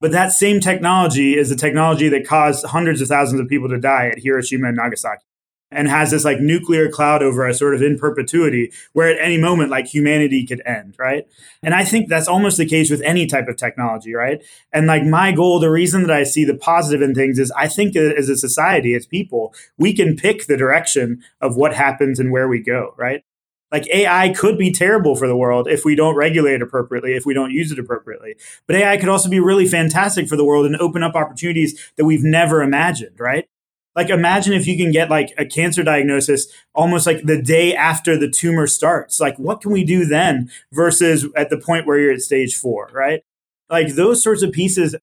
But 0.00 0.12
that 0.12 0.32
same 0.32 0.60
technology 0.60 1.36
is 1.36 1.48
the 1.48 1.56
technology 1.56 2.08
that 2.08 2.26
caused 2.26 2.66
hundreds 2.66 3.00
of 3.00 3.08
thousands 3.08 3.40
of 3.40 3.48
people 3.48 3.68
to 3.68 3.78
die 3.78 4.08
at 4.08 4.18
Hiroshima 4.18 4.68
and 4.68 4.76
Nagasaki 4.76 5.24
and 5.70 5.88
has 5.88 6.10
this 6.10 6.24
like 6.24 6.40
nuclear 6.40 6.88
cloud 6.88 7.22
over 7.22 7.46
us 7.46 7.58
sort 7.58 7.74
of 7.74 7.82
in 7.82 7.98
perpetuity 7.98 8.72
where 8.92 9.08
at 9.08 9.20
any 9.20 9.36
moment 9.36 9.70
like 9.70 9.86
humanity 9.86 10.46
could 10.46 10.62
end 10.64 10.94
right? 10.98 11.26
And 11.62 11.74
i 11.74 11.84
think 11.84 12.08
that's 12.08 12.28
almost 12.28 12.56
the 12.56 12.66
case 12.66 12.90
with 12.90 13.02
any 13.02 13.26
type 13.26 13.48
of 13.48 13.56
technology 13.56 14.14
right? 14.14 14.42
And 14.72 14.86
like 14.86 15.04
my 15.04 15.32
goal 15.32 15.58
the 15.58 15.70
reason 15.70 16.02
that 16.02 16.10
i 16.10 16.22
see 16.22 16.44
the 16.44 16.56
positive 16.56 17.02
in 17.02 17.14
things 17.14 17.38
is 17.38 17.52
i 17.56 17.68
think 17.68 17.96
as 17.96 18.28
a 18.28 18.36
society 18.36 18.94
as 18.94 19.06
people 19.06 19.54
we 19.76 19.92
can 19.92 20.16
pick 20.16 20.46
the 20.46 20.56
direction 20.56 21.22
of 21.40 21.56
what 21.56 21.74
happens 21.74 22.20
and 22.20 22.30
where 22.30 22.48
we 22.48 22.62
go 22.62 22.94
right 22.96 23.24
like 23.72 23.88
AI 23.92 24.30
could 24.30 24.56
be 24.58 24.72
terrible 24.72 25.16
for 25.16 25.26
the 25.26 25.36
world 25.36 25.68
if 25.68 25.84
we 25.84 25.94
don't 25.94 26.14
regulate 26.14 26.54
it 26.54 26.62
appropriately, 26.62 27.14
if 27.14 27.26
we 27.26 27.34
don't 27.34 27.50
use 27.50 27.72
it 27.72 27.78
appropriately. 27.78 28.36
But 28.66 28.76
AI 28.76 28.96
could 28.96 29.08
also 29.08 29.28
be 29.28 29.40
really 29.40 29.66
fantastic 29.66 30.28
for 30.28 30.36
the 30.36 30.44
world 30.44 30.66
and 30.66 30.76
open 30.76 31.02
up 31.02 31.14
opportunities 31.14 31.92
that 31.96 32.04
we've 32.04 32.22
never 32.22 32.62
imagined, 32.62 33.18
right? 33.18 33.48
Like 33.96 34.10
imagine 34.10 34.52
if 34.52 34.66
you 34.66 34.76
can 34.76 34.92
get 34.92 35.10
like 35.10 35.32
a 35.38 35.46
cancer 35.46 35.82
diagnosis 35.82 36.46
almost 36.74 37.06
like 37.06 37.22
the 37.22 37.40
day 37.40 37.74
after 37.74 38.16
the 38.16 38.30
tumor 38.30 38.66
starts. 38.66 39.18
Like 39.18 39.38
what 39.38 39.62
can 39.62 39.72
we 39.72 39.84
do 39.84 40.04
then 40.04 40.50
versus 40.70 41.26
at 41.34 41.50
the 41.50 41.58
point 41.58 41.86
where 41.86 41.98
you're 41.98 42.12
at 42.12 42.20
stage 42.20 42.54
4, 42.54 42.90
right? 42.92 43.22
Like 43.70 43.94
those 43.94 44.22
sorts 44.22 44.42
of 44.42 44.52
pieces 44.52 44.94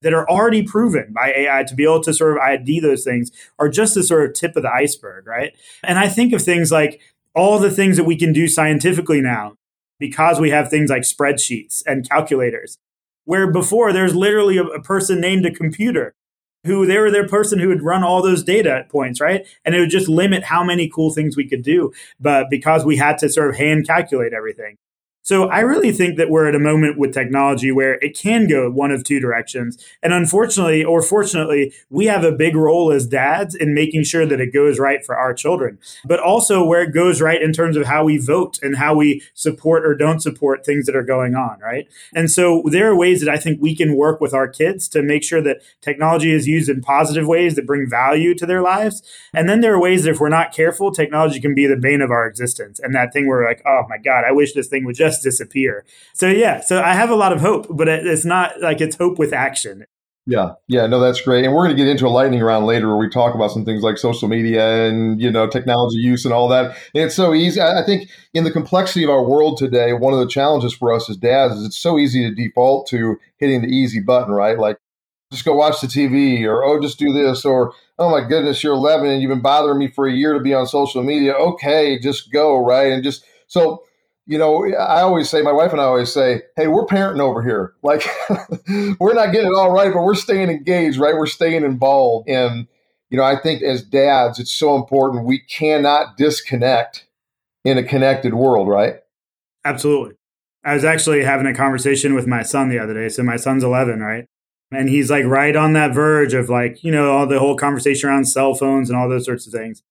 that 0.00 0.14
are 0.14 0.28
already 0.28 0.62
proven 0.62 1.12
by 1.12 1.32
AI 1.36 1.64
to 1.64 1.74
be 1.74 1.84
able 1.84 2.02
to 2.02 2.14
sort 2.14 2.32
of 2.32 2.38
ID 2.38 2.80
those 2.80 3.04
things 3.04 3.30
are 3.58 3.68
just 3.68 3.94
the 3.94 4.02
sort 4.02 4.28
of 4.28 4.34
tip 4.34 4.56
of 4.56 4.62
the 4.62 4.72
iceberg, 4.72 5.26
right? 5.26 5.54
And 5.82 5.98
I 5.98 6.08
think 6.08 6.32
of 6.32 6.42
things 6.42 6.72
like 6.72 7.00
all 7.38 7.58
the 7.58 7.70
things 7.70 7.96
that 7.96 8.04
we 8.04 8.16
can 8.16 8.32
do 8.32 8.48
scientifically 8.48 9.20
now 9.20 9.54
because 9.98 10.40
we 10.40 10.50
have 10.50 10.68
things 10.68 10.90
like 10.90 11.02
spreadsheets 11.02 11.82
and 11.86 12.08
calculators, 12.08 12.78
where 13.24 13.50
before 13.50 13.92
there's 13.92 14.14
literally 14.14 14.58
a, 14.58 14.64
a 14.64 14.82
person 14.82 15.20
named 15.20 15.46
a 15.46 15.50
computer 15.50 16.14
who 16.64 16.84
they 16.84 16.98
were 16.98 17.10
their 17.10 17.28
person 17.28 17.60
who 17.60 17.68
would 17.68 17.82
run 17.82 18.02
all 18.02 18.22
those 18.22 18.42
data 18.42 18.84
points, 18.90 19.20
right? 19.20 19.46
And 19.64 19.74
it 19.74 19.80
would 19.80 19.90
just 19.90 20.08
limit 20.08 20.42
how 20.42 20.64
many 20.64 20.88
cool 20.88 21.12
things 21.12 21.36
we 21.36 21.48
could 21.48 21.62
do. 21.62 21.92
But 22.18 22.50
because 22.50 22.84
we 22.84 22.96
had 22.96 23.18
to 23.18 23.28
sort 23.28 23.50
of 23.50 23.56
hand 23.56 23.86
calculate 23.86 24.32
everything. 24.32 24.76
So 25.28 25.46
I 25.50 25.60
really 25.60 25.92
think 25.92 26.16
that 26.16 26.30
we're 26.30 26.48
at 26.48 26.54
a 26.54 26.58
moment 26.58 26.96
with 26.96 27.12
technology 27.12 27.70
where 27.70 27.96
it 27.96 28.16
can 28.16 28.46
go 28.48 28.70
one 28.70 28.90
of 28.90 29.04
two 29.04 29.20
directions. 29.20 29.76
And 30.02 30.14
unfortunately, 30.14 30.82
or 30.82 31.02
fortunately, 31.02 31.74
we 31.90 32.06
have 32.06 32.24
a 32.24 32.32
big 32.32 32.56
role 32.56 32.90
as 32.90 33.06
dads 33.06 33.54
in 33.54 33.74
making 33.74 34.04
sure 34.04 34.24
that 34.24 34.40
it 34.40 34.54
goes 34.54 34.78
right 34.78 35.04
for 35.04 35.18
our 35.18 35.34
children, 35.34 35.80
but 36.06 36.18
also 36.18 36.64
where 36.64 36.80
it 36.80 36.94
goes 36.94 37.20
right 37.20 37.42
in 37.42 37.52
terms 37.52 37.76
of 37.76 37.84
how 37.84 38.04
we 38.04 38.16
vote 38.16 38.58
and 38.62 38.78
how 38.78 38.94
we 38.94 39.22
support 39.34 39.84
or 39.84 39.94
don't 39.94 40.20
support 40.20 40.64
things 40.64 40.86
that 40.86 40.96
are 40.96 41.02
going 41.02 41.34
on, 41.34 41.60
right? 41.60 41.86
And 42.14 42.30
so 42.30 42.62
there 42.64 42.90
are 42.90 42.96
ways 42.96 43.20
that 43.20 43.28
I 43.28 43.36
think 43.36 43.60
we 43.60 43.76
can 43.76 43.96
work 43.96 44.22
with 44.22 44.32
our 44.32 44.48
kids 44.48 44.88
to 44.88 45.02
make 45.02 45.22
sure 45.22 45.42
that 45.42 45.60
technology 45.82 46.32
is 46.32 46.48
used 46.48 46.70
in 46.70 46.80
positive 46.80 47.26
ways 47.26 47.54
that 47.56 47.66
bring 47.66 47.86
value 47.86 48.34
to 48.34 48.46
their 48.46 48.62
lives. 48.62 49.02
And 49.34 49.46
then 49.46 49.60
there 49.60 49.74
are 49.74 49.80
ways 49.80 50.04
that 50.04 50.12
if 50.12 50.20
we're 50.20 50.30
not 50.30 50.54
careful, 50.54 50.90
technology 50.90 51.38
can 51.38 51.54
be 51.54 51.66
the 51.66 51.76
bane 51.76 52.00
of 52.00 52.10
our 52.10 52.26
existence. 52.26 52.80
And 52.80 52.94
that 52.94 53.12
thing 53.12 53.28
where 53.28 53.40
we're 53.40 53.48
like, 53.48 53.60
oh 53.66 53.82
my 53.90 53.98
God, 53.98 54.24
I 54.26 54.32
wish 54.32 54.54
this 54.54 54.68
thing 54.68 54.86
would 54.86 54.96
just 54.96 55.17
disappear. 55.22 55.84
So 56.14 56.28
yeah, 56.28 56.60
so 56.60 56.82
I 56.82 56.94
have 56.94 57.10
a 57.10 57.16
lot 57.16 57.32
of 57.32 57.40
hope, 57.40 57.66
but 57.70 57.88
it's 57.88 58.24
not 58.24 58.60
like 58.60 58.80
it's 58.80 58.96
hope 58.96 59.18
with 59.18 59.32
action. 59.32 59.86
Yeah, 60.30 60.52
yeah, 60.66 60.86
no, 60.86 61.00
that's 61.00 61.22
great. 61.22 61.46
And 61.46 61.54
we're 61.54 61.64
going 61.64 61.74
to 61.74 61.82
get 61.82 61.90
into 61.90 62.06
a 62.06 62.10
lightning 62.10 62.42
round 62.42 62.66
later 62.66 62.88
where 62.88 62.98
we 62.98 63.08
talk 63.08 63.34
about 63.34 63.50
some 63.50 63.64
things 63.64 63.82
like 63.82 63.96
social 63.96 64.28
media 64.28 64.86
and 64.86 65.18
you 65.18 65.30
know 65.30 65.48
technology 65.48 65.96
use 65.96 66.26
and 66.26 66.34
all 66.34 66.48
that. 66.48 66.76
And 66.94 67.04
it's 67.04 67.14
so 67.14 67.32
easy. 67.32 67.62
I 67.62 67.82
think 67.86 68.10
in 68.34 68.44
the 68.44 68.50
complexity 68.50 69.04
of 69.04 69.10
our 69.10 69.24
world 69.24 69.56
today, 69.56 69.94
one 69.94 70.12
of 70.12 70.18
the 70.18 70.28
challenges 70.28 70.74
for 70.74 70.92
us 70.92 71.08
as 71.08 71.16
dads 71.16 71.54
is 71.54 71.64
it's 71.64 71.78
so 71.78 71.98
easy 71.98 72.28
to 72.28 72.34
default 72.34 72.86
to 72.88 73.16
hitting 73.38 73.62
the 73.62 73.68
easy 73.68 74.00
button, 74.00 74.34
right? 74.34 74.58
Like 74.58 74.76
just 75.32 75.46
go 75.46 75.54
watch 75.54 75.80
the 75.80 75.86
TV 75.86 76.44
or 76.44 76.62
oh, 76.62 76.78
just 76.78 76.98
do 76.98 77.10
this 77.10 77.46
or 77.46 77.72
oh 77.98 78.10
my 78.10 78.26
goodness, 78.28 78.62
you're 78.62 78.74
11 78.74 79.08
and 79.08 79.22
you've 79.22 79.30
been 79.30 79.40
bothering 79.40 79.78
me 79.78 79.88
for 79.88 80.06
a 80.06 80.12
year 80.12 80.34
to 80.34 80.40
be 80.40 80.52
on 80.52 80.66
social 80.66 81.02
media. 81.02 81.32
Okay, 81.32 81.98
just 81.98 82.30
go, 82.30 82.58
right? 82.58 82.92
And 82.92 83.02
just 83.02 83.24
so 83.46 83.82
you 84.28 84.36
know, 84.36 84.66
I 84.66 85.00
always 85.00 85.30
say, 85.30 85.40
my 85.40 85.52
wife 85.52 85.72
and 85.72 85.80
I 85.80 85.84
always 85.84 86.12
say, 86.12 86.42
hey, 86.54 86.68
we're 86.68 86.84
parenting 86.84 87.20
over 87.20 87.42
here. 87.42 87.72
Like, 87.82 88.06
we're 89.00 89.14
not 89.14 89.32
getting 89.32 89.48
it 89.48 89.56
all 89.56 89.72
right, 89.72 89.90
but 89.92 90.02
we're 90.02 90.14
staying 90.14 90.50
engaged, 90.50 90.98
right? 90.98 91.14
We're 91.14 91.26
staying 91.26 91.64
involved. 91.64 92.28
And, 92.28 92.68
you 93.08 93.16
know, 93.16 93.24
I 93.24 93.40
think 93.40 93.62
as 93.62 93.82
dads, 93.82 94.38
it's 94.38 94.52
so 94.52 94.76
important. 94.76 95.24
We 95.24 95.38
cannot 95.38 96.18
disconnect 96.18 97.06
in 97.64 97.78
a 97.78 97.82
connected 97.82 98.34
world, 98.34 98.68
right? 98.68 98.96
Absolutely. 99.64 100.16
I 100.62 100.74
was 100.74 100.84
actually 100.84 101.24
having 101.24 101.46
a 101.46 101.54
conversation 101.54 102.14
with 102.14 102.26
my 102.26 102.42
son 102.42 102.68
the 102.68 102.78
other 102.78 102.92
day. 102.92 103.08
So 103.08 103.22
my 103.22 103.36
son's 103.36 103.64
11, 103.64 104.00
right? 104.00 104.26
And 104.70 104.90
he's 104.90 105.10
like 105.10 105.24
right 105.24 105.56
on 105.56 105.72
that 105.72 105.94
verge 105.94 106.34
of 106.34 106.50
like, 106.50 106.84
you 106.84 106.92
know, 106.92 107.12
all 107.12 107.26
the 107.26 107.38
whole 107.38 107.56
conversation 107.56 108.10
around 108.10 108.26
cell 108.26 108.52
phones 108.52 108.90
and 108.90 108.98
all 108.98 109.08
those 109.08 109.24
sorts 109.24 109.46
of 109.46 109.54
things 109.54 109.82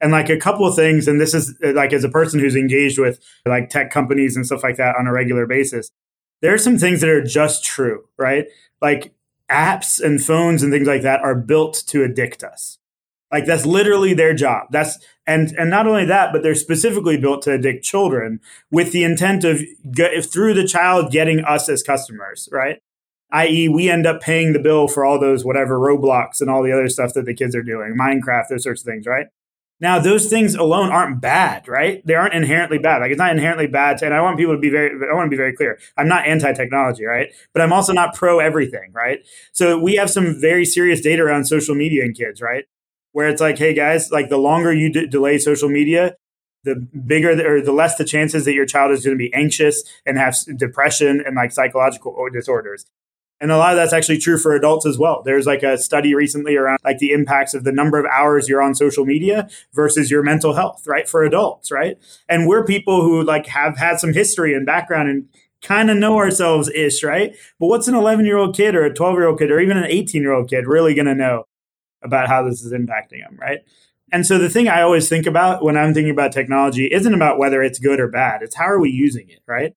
and 0.00 0.12
like 0.12 0.28
a 0.28 0.38
couple 0.38 0.66
of 0.66 0.74
things 0.74 1.08
and 1.08 1.20
this 1.20 1.34
is 1.34 1.54
uh, 1.64 1.72
like 1.72 1.92
as 1.92 2.04
a 2.04 2.08
person 2.08 2.40
who's 2.40 2.56
engaged 2.56 2.98
with 2.98 3.18
like 3.46 3.68
tech 3.68 3.90
companies 3.90 4.36
and 4.36 4.46
stuff 4.46 4.62
like 4.62 4.76
that 4.76 4.96
on 4.96 5.06
a 5.06 5.12
regular 5.12 5.46
basis 5.46 5.90
there 6.42 6.52
are 6.52 6.58
some 6.58 6.78
things 6.78 7.00
that 7.00 7.10
are 7.10 7.22
just 7.22 7.64
true 7.64 8.04
right 8.18 8.46
like 8.80 9.14
apps 9.50 10.00
and 10.02 10.22
phones 10.22 10.62
and 10.62 10.72
things 10.72 10.86
like 10.86 11.02
that 11.02 11.20
are 11.20 11.34
built 11.34 11.82
to 11.86 12.02
addict 12.02 12.42
us 12.42 12.78
like 13.32 13.46
that's 13.46 13.66
literally 13.66 14.12
their 14.14 14.34
job 14.34 14.66
that's 14.70 14.98
and 15.26 15.52
and 15.52 15.70
not 15.70 15.86
only 15.86 16.04
that 16.04 16.32
but 16.32 16.42
they're 16.42 16.54
specifically 16.54 17.16
built 17.16 17.42
to 17.42 17.52
addict 17.52 17.84
children 17.84 18.40
with 18.70 18.92
the 18.92 19.04
intent 19.04 19.44
of 19.44 19.62
if 19.84 20.30
through 20.30 20.54
the 20.54 20.66
child 20.66 21.10
getting 21.12 21.40
us 21.40 21.68
as 21.68 21.82
customers 21.82 22.48
right 22.52 22.80
i.e., 23.32 23.68
we 23.68 23.88
end 23.88 24.06
up 24.06 24.20
paying 24.20 24.52
the 24.52 24.58
bill 24.58 24.88
for 24.88 25.04
all 25.04 25.18
those 25.18 25.44
whatever 25.44 25.78
Roblox 25.78 26.40
and 26.40 26.50
all 26.50 26.62
the 26.62 26.72
other 26.72 26.88
stuff 26.88 27.12
that 27.14 27.24
the 27.24 27.34
kids 27.34 27.56
are 27.56 27.62
doing, 27.62 27.96
Minecraft, 27.98 28.48
those 28.48 28.62
sorts 28.62 28.82
of 28.82 28.86
things, 28.86 29.06
right? 29.06 29.26
Now, 29.78 29.98
those 29.98 30.28
things 30.30 30.54
alone 30.54 30.90
aren't 30.90 31.20
bad, 31.20 31.68
right? 31.68 32.04
They 32.06 32.14
aren't 32.14 32.32
inherently 32.32 32.78
bad. 32.78 33.02
Like 33.02 33.10
it's 33.10 33.18
not 33.18 33.32
inherently 33.32 33.66
bad. 33.66 33.98
To, 33.98 34.06
and 34.06 34.14
I 34.14 34.22
want 34.22 34.38
people 34.38 34.54
to 34.54 34.60
be 34.60 34.70
very, 34.70 34.90
I 34.90 35.14
want 35.14 35.26
to 35.26 35.30
be 35.30 35.36
very 35.36 35.54
clear. 35.54 35.78
I'm 35.98 36.08
not 36.08 36.26
anti-technology, 36.26 37.04
right? 37.04 37.30
But 37.52 37.60
I'm 37.62 37.72
also 37.72 37.92
not 37.92 38.14
pro 38.14 38.38
everything, 38.38 38.92
right? 38.92 39.26
So 39.52 39.78
we 39.78 39.96
have 39.96 40.10
some 40.10 40.40
very 40.40 40.64
serious 40.64 41.02
data 41.02 41.22
around 41.22 41.44
social 41.44 41.74
media 41.74 42.04
and 42.04 42.16
kids, 42.16 42.40
right? 42.40 42.64
Where 43.12 43.28
it's 43.28 43.40
like, 43.40 43.58
hey 43.58 43.74
guys, 43.74 44.10
like 44.10 44.30
the 44.30 44.38
longer 44.38 44.72
you 44.72 44.90
d- 44.90 45.06
delay 45.06 45.36
social 45.38 45.68
media, 45.68 46.16
the 46.64 46.76
bigger 47.06 47.36
the, 47.36 47.46
or 47.46 47.60
the 47.60 47.72
less 47.72 47.96
the 47.96 48.04
chances 48.04 48.44
that 48.46 48.54
your 48.54 48.66
child 48.66 48.92
is 48.92 49.04
going 49.04 49.16
to 49.16 49.22
be 49.22 49.32
anxious 49.34 49.84
and 50.04 50.18
have 50.18 50.36
depression 50.56 51.22
and 51.24 51.36
like 51.36 51.52
psychological 51.52 52.16
disorders. 52.32 52.86
And 53.40 53.52
a 53.52 53.58
lot 53.58 53.72
of 53.72 53.76
that's 53.76 53.92
actually 53.92 54.18
true 54.18 54.38
for 54.38 54.54
adults 54.54 54.86
as 54.86 54.98
well. 54.98 55.22
There's 55.22 55.46
like 55.46 55.62
a 55.62 55.76
study 55.76 56.14
recently 56.14 56.56
around 56.56 56.78
like 56.84 56.98
the 56.98 57.12
impacts 57.12 57.52
of 57.52 57.64
the 57.64 57.72
number 57.72 57.98
of 57.98 58.06
hours 58.06 58.48
you're 58.48 58.62
on 58.62 58.74
social 58.74 59.04
media 59.04 59.48
versus 59.74 60.10
your 60.10 60.22
mental 60.22 60.54
health, 60.54 60.86
right? 60.86 61.06
For 61.06 61.22
adults, 61.22 61.70
right? 61.70 61.98
And 62.28 62.46
we're 62.46 62.64
people 62.64 63.02
who 63.02 63.22
like 63.22 63.46
have 63.48 63.76
had 63.76 64.00
some 64.00 64.14
history 64.14 64.54
and 64.54 64.64
background 64.64 65.10
and 65.10 65.28
kind 65.60 65.90
of 65.90 65.98
know 65.98 66.16
ourselves 66.16 66.70
ish, 66.70 67.02
right? 67.02 67.34
But 67.60 67.66
what's 67.66 67.88
an 67.88 67.94
11 67.94 68.24
year 68.24 68.38
old 68.38 68.56
kid 68.56 68.74
or 68.74 68.84
a 68.84 68.94
12 68.94 69.14
year 69.16 69.26
old 69.26 69.38
kid 69.38 69.50
or 69.50 69.60
even 69.60 69.76
an 69.76 69.84
18 69.84 70.22
year 70.22 70.32
old 70.32 70.48
kid 70.48 70.66
really 70.66 70.94
going 70.94 71.06
to 71.06 71.14
know 71.14 71.44
about 72.02 72.28
how 72.28 72.42
this 72.42 72.62
is 72.62 72.72
impacting 72.72 73.22
them, 73.22 73.36
right? 73.38 73.60
And 74.12 74.24
so 74.24 74.38
the 74.38 74.48
thing 74.48 74.68
I 74.68 74.82
always 74.82 75.08
think 75.08 75.26
about 75.26 75.64
when 75.64 75.76
I'm 75.76 75.92
thinking 75.92 76.12
about 76.12 76.32
technology 76.32 76.86
isn't 76.86 77.12
about 77.12 77.38
whether 77.38 77.62
it's 77.62 77.78
good 77.78 77.98
or 77.98 78.08
bad. 78.08 78.42
It's 78.42 78.54
how 78.54 78.66
are 78.66 78.78
we 78.80 78.90
using 78.90 79.28
it, 79.28 79.40
right? 79.46 79.74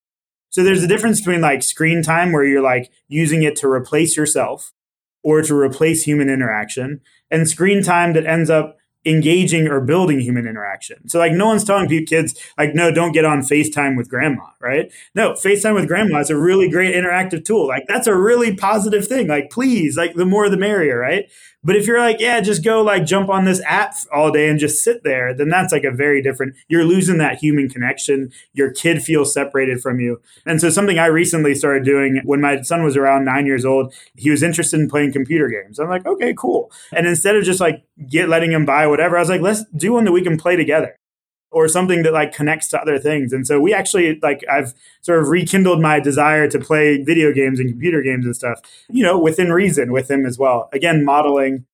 So 0.50 0.64
there's 0.64 0.84
a 0.84 0.88
difference 0.88 1.22
between 1.22 1.42
like 1.42 1.64
screen 1.64 2.02
time 2.02 2.32
where 2.32 2.44
you're 2.44 2.62
like 2.62 2.92
using 3.08 3.44
it 3.44 3.56
to 3.58 3.70
replace 3.70 4.18
yourself 4.18 4.74
or 5.24 5.42
to 5.42 5.56
replace 5.56 6.04
human 6.04 6.30
interaction 6.30 7.02
and 7.30 7.48
screen 7.48 7.84
time 7.84 8.14
that 8.14 8.26
ends 8.26 8.50
up 8.50 8.78
engaging 9.06 9.68
or 9.68 9.80
building 9.80 10.20
human 10.20 10.46
interaction. 10.46 11.08
So 11.08 11.20
like 11.20 11.32
no 11.32 11.48
one's 11.48 11.64
telling 11.64 11.88
kids 12.06 12.36
like 12.58 12.76
no 12.76 12.92
don't 12.92 13.14
get 13.14 13.26
on 13.26 13.40
FaceTime 13.42 13.96
with 13.96 14.10
grandma, 14.10 14.44
right? 14.60 14.92
No, 15.16 15.32
FaceTime 15.34 15.74
with 15.74 15.88
grandma 15.88 16.20
is 16.20 16.30
a 16.30 16.38
really 16.38 16.70
great 16.70 16.94
interactive 16.94 17.46
tool. 17.46 17.68
Like 17.68 17.84
that's 17.88 18.08
a 18.08 18.16
really 18.16 18.56
positive 18.56 19.08
thing. 19.08 19.28
Like 19.28 19.50
please, 19.52 19.96
like 19.96 20.16
the 20.16 20.26
more 20.26 20.50
the 20.50 20.58
merrier, 20.58 20.98
right? 20.98 21.30
But 21.63 21.76
if 21.76 21.86
you're 21.86 22.00
like, 22.00 22.22
yeah, 22.22 22.39
just 22.39 22.63
go 22.63 22.82
like 22.82 23.06
jump 23.06 23.30
on 23.30 23.43
this 23.43 23.62
app 23.65 23.93
all 24.13 24.32
day 24.32 24.48
and 24.50 24.60
just 24.60 24.84
sit 24.84 25.04
there, 25.04 25.34
then 25.34 25.50
that's 25.50 25.74
like 25.74 25.84
a 25.84 25.91
very 25.91 26.22
different, 26.22 26.56
you're 26.69 26.86
losing 26.86 27.17
that 27.17 27.39
human 27.39 27.67
connection. 27.67 28.32
Your 28.54 28.72
kid 28.72 29.04
feels 29.04 29.34
separated 29.34 29.82
from 29.82 30.00
you. 30.00 30.22
And 30.45 30.62
so 30.62 30.69
something 30.69 30.98
I 30.98 31.08
recently 31.08 31.54
started 31.56 31.84
doing 31.84 32.22
when 32.24 32.39
my 32.39 32.62
son 32.62 32.84
was 32.84 32.95
around 32.95 33.26
nine 33.26 33.45
years 33.45 33.65
old, 33.65 33.93
he 34.15 34.30
was 34.30 34.41
interested 34.41 34.80
in 34.80 34.89
playing 34.89 35.12
computer 35.12 35.50
games. 35.50 35.80
I'm 35.80 35.89
like, 35.89 36.06
okay, 36.06 36.34
cool. 36.34 36.72
And 36.93 37.06
instead 37.06 37.36
of 37.36 37.43
just 37.43 37.60
like 37.60 37.84
get 38.08 38.30
letting 38.30 38.54
him 38.54 38.65
buy 38.65 38.88
whatever, 38.88 39.17
I 39.17 39.19
was 39.19 39.30
like, 39.30 39.41
let's 39.41 39.65
do 39.76 39.93
one 39.93 40.06
that 40.06 40.13
we 40.13 40.22
can 40.22 40.38
play 40.38 40.56
together. 40.56 40.95
Or 41.52 41.68
something 41.68 42.04
that 42.04 42.14
like 42.14 42.32
connects 42.32 42.68
to 42.68 42.80
other 42.80 43.00
things. 43.00 43.34
And 43.34 43.48
so 43.48 43.60
we 43.60 43.74
actually 43.74 44.20
like 44.22 44.44
I've 44.48 44.72
sort 45.02 45.20
of 45.20 45.30
rekindled 45.30 45.82
my 45.82 46.00
desire 46.00 46.48
to 46.48 46.60
play 46.60 47.02
video 47.02 47.34
games 47.34 47.60
and 47.60 47.68
computer 47.68 48.04
games 48.04 48.24
and 48.24 48.36
stuff, 48.36 48.62
you 48.88 49.02
know, 49.02 49.18
within 49.18 49.52
reason 49.52 49.92
with 49.92 50.12
him 50.12 50.28
as 50.28 50.38
well. 50.38 50.70
Again, 50.74 51.04
modeling, 51.04 51.66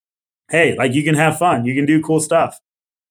hey, 0.50 0.78
like 0.78 0.94
you 0.94 1.04
can 1.04 1.16
have 1.16 1.38
fun, 1.38 1.66
you 1.66 1.76
can 1.76 1.86
do 1.86 2.02
cool 2.02 2.22
stuff. 2.22 2.62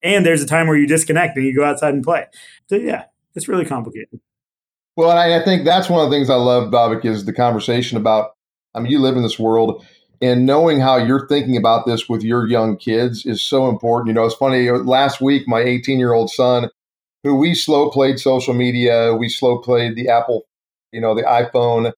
And 0.01 0.25
there's 0.25 0.41
a 0.41 0.47
time 0.47 0.65
where 0.65 0.75
you 0.75 0.87
disconnect 0.87 1.37
and 1.37 1.45
you 1.45 1.55
go 1.55 1.63
outside 1.63 1.93
and 1.93 2.03
play. 2.03 2.25
So 2.67 2.77
yeah, 2.77 3.03
it's 3.35 3.47
really 3.47 3.65
complicated. 3.65 4.19
Well, 4.95 5.11
I, 5.11 5.39
I 5.39 5.43
think 5.43 5.65
that's 5.65 5.87
one 5.87 6.03
of 6.03 6.09
the 6.09 6.15
things 6.15 6.31
I 6.31 6.35
love, 6.35 6.71
Babak, 6.71 7.05
is 7.05 7.25
the 7.25 7.33
conversation 7.33 7.97
about. 7.97 8.31
I 8.73 8.79
mean, 8.79 8.91
you 8.91 8.99
live 8.99 9.15
in 9.15 9.23
this 9.23 9.37
world, 9.37 9.85
and 10.25 10.45
knowing 10.45 10.79
how 10.79 10.97
you're 10.97 11.27
thinking 11.27 11.55
about 11.55 11.85
this 11.85 12.09
with 12.09 12.23
your 12.23 12.47
young 12.47 12.77
kids 12.77 13.25
is 13.25 13.43
so 13.43 13.69
important. 13.69 14.07
You 14.07 14.13
know, 14.15 14.25
it's 14.25 14.35
funny. 14.35 14.71
Last 14.71 15.21
week, 15.21 15.47
my 15.47 15.61
18 15.61 15.99
year 15.99 16.13
old 16.13 16.31
son, 16.31 16.69
who 17.23 17.35
we 17.35 17.53
slow 17.53 17.91
played 17.91 18.19
social 18.19 18.55
media, 18.55 19.13
we 19.13 19.29
slow 19.29 19.59
played 19.59 19.95
the 19.95 20.09
Apple, 20.09 20.45
you 20.91 20.99
know, 20.99 21.13
the 21.13 21.21
iPhone. 21.21 21.93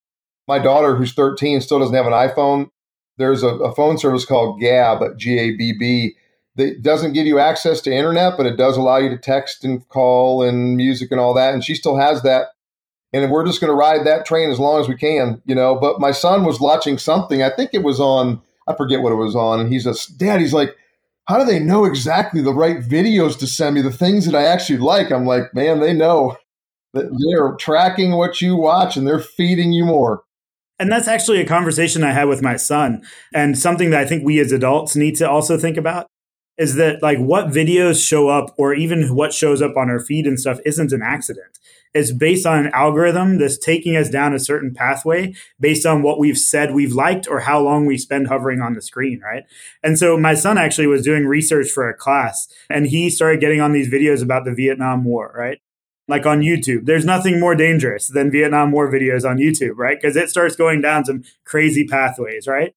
My 0.48 0.60
daughter, 0.60 0.96
who's 0.96 1.14
13, 1.14 1.62
still 1.62 1.80
doesn't 1.80 1.96
have 1.96 2.06
an 2.06 2.12
iPhone. 2.12 2.70
There's 3.18 3.44
a, 3.44 3.48
a 3.48 3.74
phone 3.74 3.98
service 3.98 4.26
called 4.26 4.62
Gabb, 4.62 5.18
G 5.18 5.40
A 5.40 5.56
B 5.56 5.74
B, 5.78 6.16
that 6.58 6.82
doesn't 6.82 7.14
give 7.14 7.28
you 7.28 7.40
access 7.40 7.80
to 7.82 7.96
internet, 7.96 8.36
but 8.36 8.46
it 8.46 8.58
does 8.58 8.76
allow 8.76 8.98
you 8.98 9.10
to 9.10 9.18
text 9.18 9.64
and 9.64 9.88
call 9.88 10.44
and 10.44 10.76
music 10.76 11.12
and 11.12 11.20
all 11.20 11.34
that. 11.36 11.54
And 11.54 11.64
she 11.64 11.76
still 11.76 11.98
has 11.98 12.24
that 12.24 12.48
and 13.24 13.32
we're 13.32 13.46
just 13.46 13.60
going 13.62 13.72
to 13.72 13.76
ride 13.76 14.06
that 14.06 14.26
train 14.26 14.50
as 14.50 14.60
long 14.60 14.80
as 14.80 14.88
we 14.88 14.96
can, 14.96 15.42
you 15.46 15.56
know. 15.56 15.76
But 15.76 16.00
my 16.00 16.12
son 16.12 16.46
was 16.46 16.60
watching 16.60 16.98
something. 16.98 17.42
I 17.42 17.50
think 17.50 17.72
it 17.74 17.84
was 17.84 18.00
on. 18.00 18.42
I 18.68 18.76
forget 18.76 19.02
what 19.02 19.14
it 19.14 19.16
was 19.16 19.36
on, 19.36 19.60
and 19.60 19.72
he's 19.72 19.86
just, 19.86 20.18
Dad. 20.18 20.42
He's 20.42 20.54
like, 20.54 20.76
how 21.28 21.38
do 21.38 21.46
they 21.46 21.60
know 21.60 21.86
exactly 21.86 22.42
the 22.42 22.54
right 22.54 22.80
videos 22.80 23.38
to 23.40 23.48
send 23.48 23.76
me? 23.76 23.82
The 23.82 23.92
things 23.92 24.26
that 24.26 24.36
I 24.36 24.44
actually 24.44 24.80
like. 24.80 25.12
I'm 25.12 25.26
like, 25.26 25.54
man, 25.54 25.80
they 25.80 25.94
know 25.94 26.38
that 26.94 27.06
they're 27.06 27.56
tracking 27.58 28.14
what 28.14 28.42
you 28.42 28.56
watch 28.56 28.98
and 28.98 29.08
they're 29.08 29.20
feeding 29.20 29.72
you 29.72 29.86
more. 29.86 30.24
And 30.80 30.92
that's 30.92 31.08
actually 31.08 31.42
a 31.42 31.46
conversation 31.46 32.04
I 32.04 32.12
had 32.12 32.28
with 32.28 32.42
my 32.42 32.56
son, 32.56 33.04
and 33.34 33.58
something 33.58 33.90
that 33.92 34.02
I 34.02 34.06
think 34.06 34.24
we 34.26 34.40
as 34.40 34.52
adults 34.52 34.96
need 34.96 35.16
to 35.16 35.30
also 35.30 35.58
think 35.58 35.78
about 35.78 36.08
is 36.58 36.76
that 36.76 37.02
like 37.04 37.20
what 37.20 37.48
videos 37.48 38.06
show 38.06 38.30
up 38.30 38.54
or 38.58 38.74
even 38.74 39.16
what 39.16 39.34
shows 39.34 39.62
up 39.62 39.78
on 39.78 39.90
our 39.90 40.00
feed 40.00 40.26
and 40.26 40.40
stuff 40.40 40.60
isn't 40.66 40.92
an 40.92 41.02
accident 41.04 41.60
is 41.98 42.14
based 42.14 42.46
on 42.46 42.66
an 42.66 42.72
algorithm 42.74 43.40
that's 43.40 43.58
taking 43.58 43.96
us 43.96 44.10
down 44.10 44.34
a 44.34 44.40
certain 44.40 44.74
pathway 44.74 45.34
based 45.60 45.86
on 45.86 46.04
what 46.04 46.20
we've 46.20 46.38
said 46.38 46.74
we've 46.74 46.94
liked 46.94 47.28
or 47.28 47.42
how 47.42 47.60
long 47.60 47.86
we 47.86 47.98
spend 47.98 48.28
hovering 48.28 48.62
on 48.62 48.74
the 48.74 48.82
screen, 48.82 49.20
right? 49.22 49.44
And 49.84 49.98
so 49.98 50.18
my 50.18 50.36
son 50.36 50.58
actually 50.58 50.88
was 50.88 51.04
doing 51.04 51.26
research 51.26 51.70
for 51.70 51.90
a 51.90 51.94
class 51.94 52.48
and 52.70 52.88
he 52.88 53.10
started 53.10 53.42
getting 53.42 53.62
on 53.62 53.74
these 53.74 53.90
videos 53.90 54.24
about 54.24 54.46
the 54.46 54.54
Vietnam 54.54 55.04
War, 55.04 55.34
right? 55.36 55.60
Like 56.08 56.26
on 56.26 56.42
YouTube. 56.42 56.86
There's 56.86 57.04
nothing 57.04 57.40
more 57.40 57.56
dangerous 57.56 58.08
than 58.08 58.32
Vietnam 58.32 58.72
War 58.72 58.90
videos 58.90 59.30
on 59.30 59.38
YouTube, 59.38 59.76
right? 59.76 60.00
Because 60.00 60.16
it 60.16 60.30
starts 60.30 60.56
going 60.56 60.82
down 60.82 61.04
some 61.04 61.24
crazy 61.44 61.86
pathways, 61.86 62.48
right? 62.48 62.74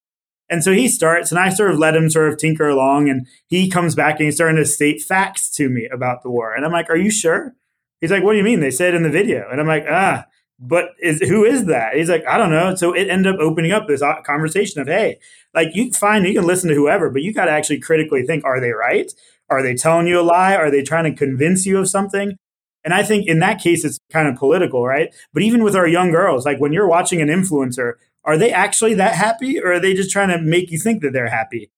And 0.51 0.65
so 0.65 0.73
he 0.73 0.89
starts, 0.89 1.31
and 1.31 1.39
I 1.39 1.49
sort 1.49 1.71
of 1.71 1.79
let 1.79 1.95
him 1.95 2.11
sort 2.11 2.29
of 2.29 2.37
tinker 2.37 2.69
along, 2.69 3.09
and 3.09 3.29
he 3.47 3.71
comes 3.71 3.95
back 3.95 4.17
and 4.19 4.25
he's 4.25 4.35
starting 4.35 4.57
to 4.57 4.67
state 4.67 5.01
facts 5.01 5.49
to 5.53 5.69
me 5.71 5.89
about 5.91 6.25
the 6.25 6.31
war. 6.31 6.53
And 6.53 6.65
I'm 6.65 6.73
like, 6.73 6.91
Are 6.91 6.97
you 6.97 7.11
sure? 7.11 7.55
He's 8.01 8.11
like, 8.11 8.23
what 8.23 8.33
do 8.33 8.39
you 8.39 8.45
mean? 8.45 8.61
They 8.61 8.71
said 8.71 8.95
in 8.95 9.03
the 9.03 9.11
video. 9.11 9.49
And 9.51 9.61
I'm 9.61 9.67
like, 9.67 9.85
ah, 9.89 10.25
but 10.59 10.91
is 11.01 11.21
who 11.21 11.45
is 11.45 11.67
that? 11.67 11.95
He's 11.95 12.11
like, 12.11 12.25
I 12.27 12.37
don't 12.37 12.51
know. 12.51 12.75
So 12.75 12.93
it 12.93 13.09
ended 13.09 13.35
up 13.35 13.41
opening 13.41 13.73
up 13.73 13.89
this 13.89 14.03
uh, 14.03 14.21
conversation 14.23 14.81
of, 14.81 14.89
hey, 14.89 15.19
like 15.55 15.75
you 15.75 15.93
find 15.93 16.27
you 16.27 16.35
can 16.35 16.47
listen 16.47 16.69
to 16.69 16.75
whoever, 16.75 17.11
but 17.11 17.23
you 17.23 17.33
got 17.33 17.47
to 17.47 17.51
actually 17.51 17.81
critically 17.81 18.23
think, 18.23 18.45
are 18.45 18.61
they 18.61 18.73
right? 18.73 19.11
Are 19.49 19.63
they 19.63 19.75
telling 19.75 20.07
you 20.07 20.21
a 20.21 20.23
lie? 20.23 20.55
Are 20.55 20.71
they 20.71 20.83
trying 20.83 21.05
to 21.05 21.17
convince 21.17 21.67
you 21.67 21.79
of 21.79 21.89
something? 21.89 22.37
And 22.85 22.95
I 22.95 23.03
think 23.03 23.27
in 23.27 23.41
that 23.41 23.61
case, 23.61 23.85
it's 23.85 23.99
kind 24.11 24.29
of 24.29 24.37
political, 24.37 24.87
right? 24.87 25.15
But 25.33 25.43
even 25.43 25.63
with 25.63 25.77
our 25.77 25.87
young 25.87 26.11
girls, 26.11 26.47
like 26.47 26.61
when 26.61 26.73
you're 26.73 26.89
watching 26.89 27.21
an 27.21 27.29
influencer, 27.29 27.95
are 28.25 28.39
they 28.39 28.53
actually 28.53 28.95
that 28.95 29.15
happy 29.15 29.59
or 29.59 29.73
are 29.73 29.81
they 29.81 29.95
just 29.95 30.11
trying 30.11 30.29
to 30.29 30.41
make 30.41 30.71
you 30.71 30.79
think 30.79 31.03
that 31.03 31.13
they're 31.13 31.29
happy? 31.29 31.71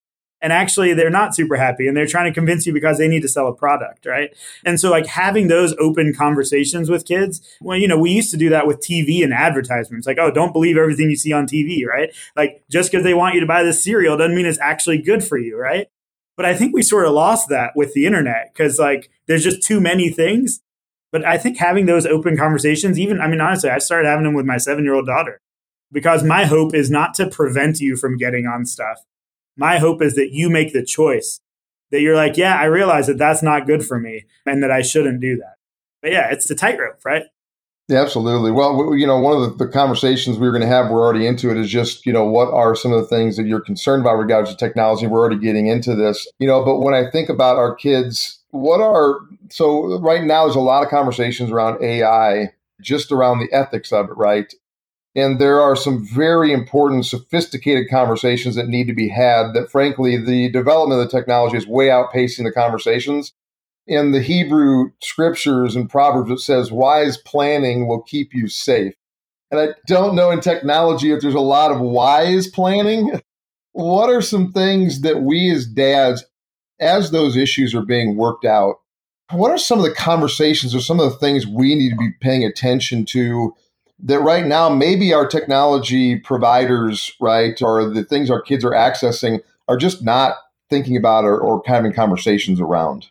And 0.42 0.52
actually 0.52 0.92
they're 0.92 1.08
not 1.08 1.34
super 1.34 1.56
happy 1.56 1.86
and 1.86 1.96
they're 1.96 2.06
trying 2.06 2.30
to 2.30 2.34
convince 2.34 2.66
you 2.66 2.72
because 2.72 2.98
they 2.98 3.08
need 3.08 3.22
to 3.22 3.28
sell 3.28 3.46
a 3.46 3.54
product 3.54 4.04
right? 4.04 4.36
And 4.64 4.78
so 4.78 4.90
like 4.90 5.06
having 5.06 5.48
those 5.48 5.74
open 5.78 6.12
conversations 6.12 6.90
with 6.90 7.06
kids 7.06 7.40
well 7.60 7.78
you 7.78 7.88
know 7.88 7.98
we 7.98 8.10
used 8.10 8.30
to 8.32 8.36
do 8.36 8.50
that 8.50 8.66
with 8.66 8.80
tv 8.80 9.22
and 9.22 9.32
advertisements. 9.32 10.06
Like 10.06 10.18
oh 10.18 10.30
don't 10.30 10.52
believe 10.52 10.76
everything 10.76 11.08
you 11.08 11.16
see 11.16 11.32
on 11.32 11.46
tv 11.46 11.86
right? 11.86 12.14
Like 12.36 12.62
just 12.68 12.90
because 12.90 13.04
they 13.04 13.14
want 13.14 13.34
you 13.34 13.40
to 13.40 13.46
buy 13.46 13.62
this 13.62 13.82
cereal 13.82 14.16
doesn't 14.16 14.36
mean 14.36 14.46
it's 14.46 14.60
actually 14.60 14.98
good 14.98 15.24
for 15.24 15.38
you 15.38 15.56
right? 15.56 15.86
But 16.36 16.46
i 16.46 16.54
think 16.54 16.74
we 16.74 16.82
sort 16.82 17.06
of 17.06 17.12
lost 17.12 17.48
that 17.48 17.72
with 17.76 17.94
the 17.94 18.04
internet 18.04 18.52
because 18.52 18.78
like 18.78 19.10
there's 19.26 19.44
just 19.44 19.62
too 19.62 19.80
many 19.80 20.10
things. 20.10 20.60
But 21.12 21.24
i 21.24 21.38
think 21.38 21.58
having 21.58 21.86
those 21.86 22.06
open 22.06 22.36
conversations 22.36 22.98
even 22.98 23.20
i 23.20 23.28
mean 23.28 23.40
honestly 23.40 23.70
i 23.70 23.78
started 23.78 24.08
having 24.08 24.24
them 24.24 24.34
with 24.34 24.46
my 24.46 24.56
seven 24.56 24.84
year 24.84 24.94
old 24.94 25.06
daughter 25.06 25.40
because 25.92 26.24
my 26.24 26.46
hope 26.46 26.74
is 26.74 26.90
not 26.90 27.12
to 27.14 27.28
prevent 27.28 27.80
you 27.80 27.96
from 27.96 28.16
getting 28.16 28.46
on 28.46 28.64
stuff 28.64 29.04
my 29.56 29.78
hope 29.78 30.02
is 30.02 30.14
that 30.14 30.32
you 30.32 30.48
make 30.48 30.72
the 30.72 30.84
choice 30.84 31.40
that 31.90 32.00
you're 32.00 32.16
like, 32.16 32.36
yeah, 32.36 32.56
I 32.56 32.64
realize 32.64 33.06
that 33.06 33.18
that's 33.18 33.42
not 33.42 33.66
good 33.66 33.84
for 33.84 34.00
me 34.00 34.24
and 34.46 34.62
that 34.62 34.70
I 34.70 34.82
shouldn't 34.82 35.20
do 35.20 35.36
that. 35.36 35.56
But 36.00 36.12
yeah, 36.12 36.30
it's 36.30 36.48
the 36.48 36.54
tightrope, 36.54 37.04
right? 37.04 37.24
Yeah, 37.88 38.00
absolutely. 38.00 38.50
Well, 38.50 38.94
you 38.96 39.06
know, 39.06 39.18
one 39.18 39.36
of 39.36 39.58
the, 39.58 39.66
the 39.66 39.70
conversations 39.70 40.38
we 40.38 40.46
are 40.46 40.52
going 40.52 40.62
to 40.62 40.68
have, 40.68 40.90
we're 40.90 41.04
already 41.04 41.26
into 41.26 41.50
it, 41.50 41.58
is 41.58 41.68
just, 41.68 42.06
you 42.06 42.12
know, 42.12 42.24
what 42.24 42.48
are 42.52 42.74
some 42.74 42.92
of 42.92 43.00
the 43.00 43.06
things 43.06 43.36
that 43.36 43.46
you're 43.46 43.60
concerned 43.60 44.02
about 44.02 44.14
regards 44.14 44.50
to 44.50 44.56
technology? 44.56 45.06
We're 45.06 45.20
already 45.20 45.38
getting 45.38 45.66
into 45.66 45.94
this, 45.94 46.26
you 46.38 46.46
know, 46.46 46.64
but 46.64 46.78
when 46.78 46.94
I 46.94 47.10
think 47.10 47.28
about 47.28 47.56
our 47.56 47.74
kids, 47.74 48.38
what 48.50 48.80
are, 48.80 49.18
so 49.50 49.98
right 49.98 50.22
now 50.22 50.44
there's 50.44 50.56
a 50.56 50.60
lot 50.60 50.82
of 50.82 50.90
conversations 50.90 51.50
around 51.50 51.82
AI, 51.82 52.52
just 52.80 53.12
around 53.12 53.40
the 53.40 53.52
ethics 53.52 53.92
of 53.92 54.08
it, 54.08 54.16
right? 54.16 54.54
And 55.14 55.38
there 55.38 55.60
are 55.60 55.76
some 55.76 56.04
very 56.04 56.52
important, 56.52 57.04
sophisticated 57.04 57.90
conversations 57.90 58.54
that 58.54 58.68
need 58.68 58.86
to 58.86 58.94
be 58.94 59.08
had 59.08 59.52
that, 59.52 59.70
frankly, 59.70 60.16
the 60.16 60.50
development 60.50 61.02
of 61.02 61.10
the 61.10 61.18
technology 61.18 61.58
is 61.58 61.66
way 61.66 61.88
outpacing 61.88 62.44
the 62.44 62.52
conversations. 62.52 63.32
In 63.86 64.12
the 64.12 64.22
Hebrew 64.22 64.90
scriptures 65.02 65.76
and 65.76 65.90
Proverbs, 65.90 66.30
it 66.30 66.38
says, 66.38 66.72
wise 66.72 67.18
planning 67.18 67.86
will 67.86 68.00
keep 68.00 68.32
you 68.32 68.48
safe. 68.48 68.94
And 69.50 69.60
I 69.60 69.74
don't 69.86 70.14
know 70.14 70.30
in 70.30 70.40
technology 70.40 71.12
if 71.12 71.20
there's 71.20 71.34
a 71.34 71.40
lot 71.40 71.72
of 71.72 71.80
wise 71.80 72.48
planning. 72.48 73.20
What 73.72 74.08
are 74.08 74.22
some 74.22 74.50
things 74.50 75.02
that 75.02 75.22
we 75.22 75.50
as 75.50 75.66
dads, 75.66 76.24
as 76.80 77.10
those 77.10 77.36
issues 77.36 77.74
are 77.74 77.84
being 77.84 78.16
worked 78.16 78.46
out, 78.46 78.76
what 79.30 79.50
are 79.50 79.58
some 79.58 79.78
of 79.78 79.84
the 79.84 79.94
conversations 79.94 80.74
or 80.74 80.80
some 80.80 81.00
of 81.00 81.10
the 81.10 81.18
things 81.18 81.46
we 81.46 81.74
need 81.74 81.90
to 81.90 81.96
be 81.96 82.12
paying 82.20 82.44
attention 82.44 83.04
to 83.06 83.54
that 84.02 84.20
right 84.20 84.46
now 84.46 84.68
maybe 84.68 85.12
our 85.12 85.26
technology 85.26 86.18
providers, 86.18 87.12
right, 87.20 87.60
or 87.62 87.88
the 87.88 88.04
things 88.04 88.30
our 88.30 88.40
kids 88.42 88.64
are 88.64 88.72
accessing 88.72 89.40
are 89.68 89.76
just 89.76 90.02
not 90.02 90.34
thinking 90.70 90.96
about 90.96 91.24
or, 91.24 91.38
or 91.38 91.62
having 91.66 91.92
conversations 91.92 92.60
around? 92.60 93.10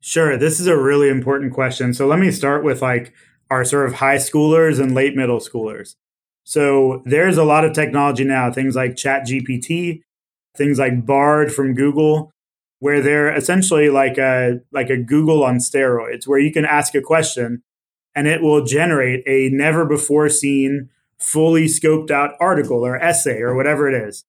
Sure. 0.00 0.36
This 0.36 0.60
is 0.60 0.66
a 0.66 0.76
really 0.76 1.08
important 1.08 1.52
question. 1.52 1.92
So 1.92 2.06
let 2.06 2.18
me 2.18 2.30
start 2.30 2.62
with 2.62 2.80
like 2.82 3.12
our 3.50 3.64
sort 3.64 3.88
of 3.88 3.94
high 3.94 4.16
schoolers 4.16 4.80
and 4.80 4.94
late 4.94 5.16
middle 5.16 5.40
schoolers. 5.40 5.96
So 6.44 7.02
there's 7.04 7.36
a 7.36 7.44
lot 7.44 7.64
of 7.64 7.72
technology 7.72 8.24
now, 8.24 8.52
things 8.52 8.76
like 8.76 8.96
Chat 8.96 9.26
GPT, 9.26 10.02
things 10.56 10.78
like 10.78 11.04
Bard 11.04 11.52
from 11.52 11.74
Google, 11.74 12.30
where 12.78 13.02
they're 13.02 13.34
essentially 13.34 13.90
like 13.90 14.18
a 14.18 14.60
like 14.72 14.88
a 14.88 14.96
Google 14.96 15.44
on 15.44 15.56
steroids, 15.56 16.26
where 16.26 16.38
you 16.38 16.52
can 16.52 16.64
ask 16.64 16.94
a 16.94 17.02
question 17.02 17.62
and 18.18 18.26
it 18.26 18.42
will 18.42 18.64
generate 18.64 19.22
a 19.28 19.48
never 19.50 19.84
before 19.84 20.28
seen, 20.28 20.90
fully 21.18 21.66
scoped 21.66 22.10
out 22.10 22.34
article 22.40 22.84
or 22.84 23.00
essay 23.00 23.38
or 23.38 23.54
whatever 23.54 23.88
it 23.88 23.94
is. 23.94 24.24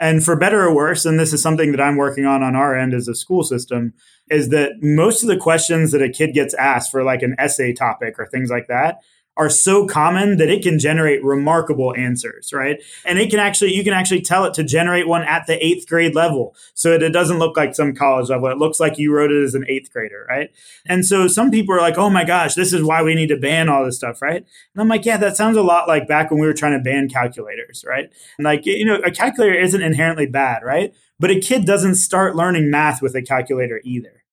And 0.00 0.24
for 0.24 0.34
better 0.34 0.62
or 0.62 0.74
worse, 0.74 1.04
and 1.04 1.20
this 1.20 1.30
is 1.34 1.42
something 1.42 1.70
that 1.72 1.80
I'm 1.80 1.96
working 1.96 2.24
on 2.24 2.42
on 2.42 2.56
our 2.56 2.74
end 2.74 2.94
as 2.94 3.06
a 3.06 3.14
school 3.14 3.42
system, 3.42 3.92
is 4.30 4.48
that 4.48 4.76
most 4.80 5.22
of 5.22 5.28
the 5.28 5.36
questions 5.36 5.92
that 5.92 6.00
a 6.00 6.08
kid 6.08 6.32
gets 6.32 6.54
asked 6.54 6.90
for 6.90 7.04
like 7.04 7.20
an 7.20 7.36
essay 7.38 7.74
topic 7.74 8.18
or 8.18 8.24
things 8.24 8.48
like 8.48 8.66
that 8.68 9.00
are 9.36 9.50
so 9.50 9.86
common 9.86 10.36
that 10.36 10.48
it 10.48 10.62
can 10.62 10.78
generate 10.78 11.24
remarkable 11.24 11.94
answers, 11.96 12.52
right? 12.52 12.80
And 13.04 13.18
it 13.18 13.30
can 13.30 13.40
actually, 13.40 13.74
you 13.74 13.82
can 13.82 13.92
actually 13.92 14.20
tell 14.20 14.44
it 14.44 14.54
to 14.54 14.64
generate 14.64 15.08
one 15.08 15.22
at 15.22 15.46
the 15.46 15.64
eighth 15.64 15.88
grade 15.88 16.14
level 16.14 16.54
so 16.74 16.90
that 16.90 17.02
it 17.02 17.10
doesn't 17.10 17.38
look 17.38 17.56
like 17.56 17.74
some 17.74 17.94
college 17.94 18.28
level. 18.28 18.48
It 18.48 18.58
looks 18.58 18.78
like 18.78 18.98
you 18.98 19.12
wrote 19.12 19.32
it 19.32 19.42
as 19.42 19.54
an 19.54 19.64
eighth 19.68 19.92
grader, 19.92 20.24
right? 20.28 20.50
And 20.86 21.04
so 21.04 21.26
some 21.26 21.50
people 21.50 21.74
are 21.74 21.80
like, 21.80 21.98
oh 21.98 22.10
my 22.10 22.24
gosh, 22.24 22.54
this 22.54 22.72
is 22.72 22.82
why 22.82 23.02
we 23.02 23.14
need 23.14 23.28
to 23.28 23.36
ban 23.36 23.68
all 23.68 23.84
this 23.84 23.96
stuff, 23.96 24.22
right? 24.22 24.36
And 24.74 24.80
I'm 24.80 24.88
like, 24.88 25.04
yeah, 25.04 25.16
that 25.16 25.36
sounds 25.36 25.56
a 25.56 25.62
lot 25.62 25.88
like 25.88 26.06
back 26.06 26.30
when 26.30 26.40
we 26.40 26.46
were 26.46 26.54
trying 26.54 26.78
to 26.78 26.82
ban 26.82 27.08
calculators, 27.08 27.84
right? 27.86 28.12
And 28.38 28.44
like, 28.44 28.66
you 28.66 28.84
know, 28.84 29.00
a 29.04 29.10
calculator 29.10 29.58
isn't 29.58 29.82
inherently 29.82 30.26
bad, 30.26 30.62
right? 30.62 30.94
But 31.18 31.30
a 31.30 31.40
kid 31.40 31.64
doesn't 31.64 31.96
start 31.96 32.36
learning 32.36 32.70
math 32.70 33.00
with 33.00 33.14
a 33.14 33.22
calculator 33.22 33.80
either. 33.84 34.23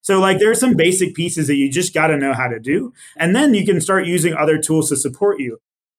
So, 0.00 0.20
like, 0.20 0.38
there 0.38 0.50
are 0.50 0.54
some 0.54 0.74
basic 0.74 1.14
pieces 1.14 1.46
that 1.48 1.56
you 1.56 1.70
just 1.70 1.92
got 1.92 2.08
to 2.08 2.16
know 2.16 2.32
how 2.32 2.48
to 2.48 2.58
do. 2.58 2.92
And 3.16 3.34
then 3.34 3.54
you 3.54 3.64
can 3.66 3.80
start 3.80 4.06
using 4.06 4.34
other 4.34 4.58
tools 4.58 4.88
to 4.88 4.96
support 4.96 5.40
you. 5.40 5.58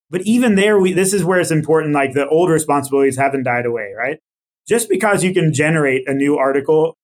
But 0.10 0.22
even 0.22 0.56
there, 0.56 0.80
we, 0.80 0.94
this 0.94 1.14
is 1.14 1.24
where 1.24 1.40
it's 1.40 1.52
important. 1.52 1.94
Like, 1.94 2.14
the 2.14 2.28
old 2.28 2.50
responsibilities 2.50 3.18
haven't 3.18 3.44
died 3.44 3.66
away, 3.66 3.94
right? 3.98 4.20
Just 4.68 4.90
because 4.90 5.24
you 5.24 5.34
can 5.34 5.54
generate 5.54 6.08
a 6.08 6.14
new 6.14 6.38
article 6.38 6.98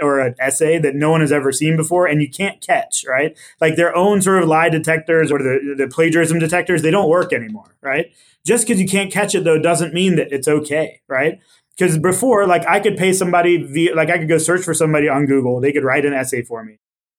or 0.00 0.20
an 0.20 0.34
essay 0.38 0.78
that 0.78 0.94
no 0.94 1.10
one 1.10 1.20
has 1.20 1.32
ever 1.32 1.52
seen 1.52 1.76
before 1.76 2.06
and 2.06 2.22
you 2.22 2.28
can't 2.28 2.60
catch, 2.60 3.04
right? 3.08 3.36
Like 3.60 3.76
their 3.76 3.94
own 3.96 4.22
sort 4.22 4.42
of 4.42 4.48
lie 4.48 4.68
detectors 4.68 5.32
or 5.32 5.38
the, 5.38 5.74
the 5.76 5.88
plagiarism 5.88 6.38
detectors, 6.38 6.82
they 6.82 6.90
don't 6.90 7.08
work 7.08 7.32
anymore, 7.32 7.76
right? 7.82 8.12
Just 8.46 8.66
because 8.66 8.80
you 8.80 8.88
can't 8.88 9.12
catch 9.12 9.34
it 9.34 9.44
though 9.44 9.58
doesn't 9.58 9.92
mean 9.92 10.16
that 10.16 10.32
it's 10.32 10.48
okay, 10.48 11.00
right? 11.08 11.40
Because 11.80 11.98
before, 11.98 12.46
like 12.46 12.66
I 12.68 12.78
could 12.78 12.98
pay 12.98 13.14
somebody 13.14 13.62
via, 13.62 13.94
like 13.94 14.10
I 14.10 14.18
could 14.18 14.28
go 14.28 14.36
search 14.36 14.62
for 14.62 14.74
somebody 14.74 15.08
on 15.08 15.24
Google, 15.24 15.60
they 15.60 15.72
could 15.72 15.82
write 15.82 16.04
an 16.04 16.12
essay 16.12 16.42
for 16.42 16.62
me 16.62 16.76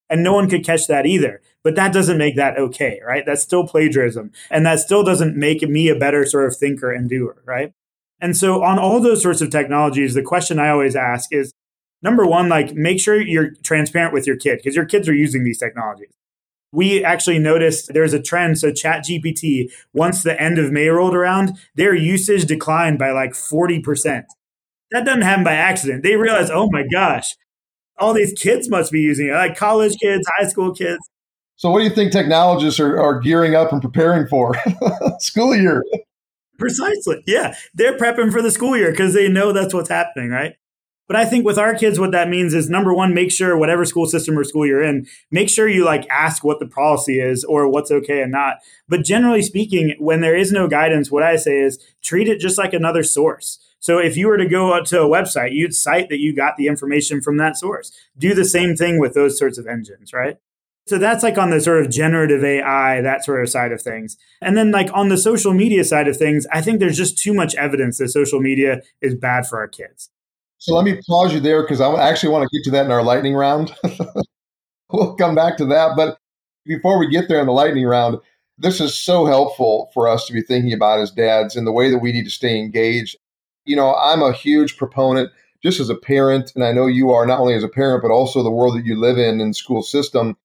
and 0.08 0.22
no 0.22 0.34
one 0.34 0.48
could 0.48 0.64
catch 0.64 0.86
that 0.86 1.06
either. 1.06 1.40
But 1.64 1.74
that 1.76 1.92
doesn't 1.92 2.18
make 2.18 2.36
that 2.36 2.58
okay, 2.58 3.00
right? 3.04 3.24
That's 3.26 3.42
still 3.42 3.66
plagiarism. 3.66 4.30
And 4.50 4.66
that 4.66 4.78
still 4.78 5.02
doesn't 5.02 5.36
make 5.36 5.62
me 5.62 5.88
a 5.88 5.98
better 5.98 6.26
sort 6.26 6.46
of 6.46 6.56
thinker 6.56 6.92
and 6.92 7.08
doer, 7.08 7.42
right? 7.46 7.72
And 8.20 8.36
so 8.36 8.62
on 8.62 8.78
all 8.78 9.00
those 9.00 9.22
sorts 9.22 9.40
of 9.40 9.50
technologies, 9.50 10.14
the 10.14 10.22
question 10.22 10.58
I 10.58 10.68
always 10.68 10.94
ask 10.94 11.32
is 11.32 11.52
number 12.02 12.26
one, 12.26 12.48
like 12.48 12.74
make 12.74 13.00
sure 13.00 13.20
you're 13.20 13.52
transparent 13.64 14.12
with 14.12 14.26
your 14.26 14.36
kid 14.36 14.58
because 14.58 14.76
your 14.76 14.84
kids 14.84 15.08
are 15.08 15.14
using 15.14 15.44
these 15.44 15.58
technologies. 15.58 16.12
We 16.72 17.02
actually 17.02 17.38
noticed 17.38 17.92
there's 17.94 18.14
a 18.14 18.22
trend. 18.22 18.58
So 18.58 18.70
ChatGPT, 18.70 19.72
once 19.92 20.22
the 20.22 20.40
end 20.40 20.58
of 20.58 20.70
May 20.70 20.88
rolled 20.88 21.14
around, 21.14 21.56
their 21.74 21.94
usage 21.94 22.44
declined 22.44 22.98
by 22.98 23.10
like 23.12 23.32
40%. 23.32 24.24
That 24.92 25.04
doesn't 25.04 25.22
happen 25.22 25.44
by 25.44 25.54
accident. 25.54 26.02
They 26.02 26.16
realize, 26.16 26.50
oh 26.50 26.68
my 26.70 26.84
gosh, 26.90 27.34
all 27.98 28.12
these 28.12 28.32
kids 28.32 28.68
must 28.68 28.92
be 28.92 29.00
using 29.00 29.28
it, 29.28 29.32
like 29.32 29.56
college 29.56 29.96
kids, 30.00 30.26
high 30.38 30.46
school 30.46 30.74
kids. 30.74 31.00
So, 31.56 31.70
what 31.70 31.78
do 31.78 31.84
you 31.84 31.90
think 31.90 32.12
technologists 32.12 32.80
are, 32.80 33.00
are 33.00 33.20
gearing 33.20 33.54
up 33.54 33.72
and 33.72 33.80
preparing 33.80 34.26
for? 34.26 34.54
school 35.18 35.54
year. 35.54 35.84
Precisely. 36.58 37.22
Yeah. 37.26 37.54
They're 37.74 37.96
prepping 37.96 38.32
for 38.32 38.42
the 38.42 38.50
school 38.50 38.76
year 38.76 38.90
because 38.90 39.14
they 39.14 39.28
know 39.28 39.52
that's 39.52 39.74
what's 39.74 39.88
happening, 39.88 40.30
right? 40.30 40.54
But 41.08 41.16
I 41.16 41.24
think 41.24 41.44
with 41.44 41.58
our 41.58 41.74
kids, 41.74 41.98
what 41.98 42.12
that 42.12 42.28
means 42.28 42.54
is 42.54 42.70
number 42.70 42.94
one, 42.94 43.12
make 43.12 43.30
sure 43.30 43.56
whatever 43.56 43.84
school 43.84 44.06
system 44.06 44.38
or 44.38 44.44
school 44.44 44.66
you're 44.66 44.82
in, 44.82 45.06
make 45.30 45.50
sure 45.50 45.68
you 45.68 45.84
like 45.84 46.08
ask 46.08 46.44
what 46.44 46.60
the 46.60 46.66
policy 46.66 47.20
is 47.20 47.44
or 47.44 47.68
what's 47.68 47.90
okay 47.90 48.22
and 48.22 48.32
not. 48.32 48.58
But 48.88 49.04
generally 49.04 49.42
speaking, 49.42 49.94
when 49.98 50.20
there 50.20 50.36
is 50.36 50.52
no 50.52 50.68
guidance, 50.68 51.10
what 51.10 51.22
I 51.22 51.36
say 51.36 51.58
is 51.58 51.78
treat 52.02 52.28
it 52.28 52.38
just 52.38 52.58
like 52.58 52.72
another 52.72 53.02
source. 53.02 53.58
So 53.82 53.98
if 53.98 54.16
you 54.16 54.28
were 54.28 54.36
to 54.36 54.46
go 54.46 54.72
out 54.72 54.86
to 54.86 55.02
a 55.02 55.08
website, 55.08 55.54
you'd 55.54 55.74
cite 55.74 56.08
that 56.08 56.20
you 56.20 56.32
got 56.32 56.56
the 56.56 56.68
information 56.68 57.20
from 57.20 57.36
that 57.38 57.56
source. 57.56 57.90
Do 58.16 58.32
the 58.32 58.44
same 58.44 58.76
thing 58.76 59.00
with 59.00 59.14
those 59.14 59.36
sorts 59.36 59.58
of 59.58 59.66
engines, 59.66 60.12
right? 60.12 60.36
So 60.86 60.98
that's 60.98 61.24
like 61.24 61.36
on 61.36 61.50
the 61.50 61.60
sort 61.60 61.84
of 61.84 61.90
generative 61.90 62.44
AI, 62.44 63.00
that 63.00 63.24
sort 63.24 63.42
of 63.42 63.50
side 63.50 63.72
of 63.72 63.82
things. 63.82 64.16
And 64.40 64.56
then 64.56 64.70
like 64.70 64.88
on 64.94 65.08
the 65.08 65.18
social 65.18 65.52
media 65.52 65.82
side 65.82 66.06
of 66.06 66.16
things, 66.16 66.46
I 66.52 66.60
think 66.60 66.78
there's 66.78 66.96
just 66.96 67.18
too 67.18 67.34
much 67.34 67.56
evidence 67.56 67.98
that 67.98 68.10
social 68.10 68.38
media 68.38 68.82
is 69.00 69.16
bad 69.16 69.48
for 69.48 69.58
our 69.58 69.68
kids. 69.68 70.10
So 70.58 70.74
let 70.76 70.84
me 70.84 71.00
pause 71.08 71.34
you 71.34 71.40
there 71.40 71.62
because 71.62 71.80
I 71.80 72.08
actually 72.08 72.32
want 72.32 72.48
to 72.48 72.56
get 72.56 72.64
to 72.66 72.70
that 72.70 72.84
in 72.84 72.92
our 72.92 73.02
lightning 73.02 73.34
round. 73.34 73.74
we'll 74.92 75.16
come 75.16 75.34
back 75.34 75.56
to 75.56 75.66
that. 75.66 75.96
But 75.96 76.18
before 76.64 77.00
we 77.00 77.10
get 77.10 77.28
there 77.28 77.40
in 77.40 77.46
the 77.46 77.52
lightning 77.52 77.84
round, 77.84 78.18
this 78.58 78.80
is 78.80 78.96
so 78.96 79.26
helpful 79.26 79.90
for 79.92 80.06
us 80.06 80.26
to 80.26 80.32
be 80.32 80.40
thinking 80.40 80.72
about 80.72 81.00
as 81.00 81.10
dads 81.10 81.56
and 81.56 81.66
the 81.66 81.72
way 81.72 81.90
that 81.90 81.98
we 81.98 82.12
need 82.12 82.24
to 82.24 82.30
stay 82.30 82.60
engaged 82.60 83.16
you 83.64 83.76
know, 83.76 83.94
I'm 83.94 84.22
a 84.22 84.32
huge 84.32 84.76
proponent 84.76 85.30
just 85.62 85.80
as 85.80 85.88
a 85.88 85.94
parent, 85.94 86.52
and 86.54 86.64
I 86.64 86.72
know 86.72 86.86
you 86.86 87.10
are 87.10 87.26
not 87.26 87.38
only 87.38 87.54
as 87.54 87.62
a 87.62 87.68
parent, 87.68 88.02
but 88.02 88.10
also 88.10 88.42
the 88.42 88.50
world 88.50 88.76
that 88.76 88.84
you 88.84 88.98
live 88.98 89.16
in 89.16 89.40
in 89.40 89.54
school 89.54 89.82
system, 89.82 90.36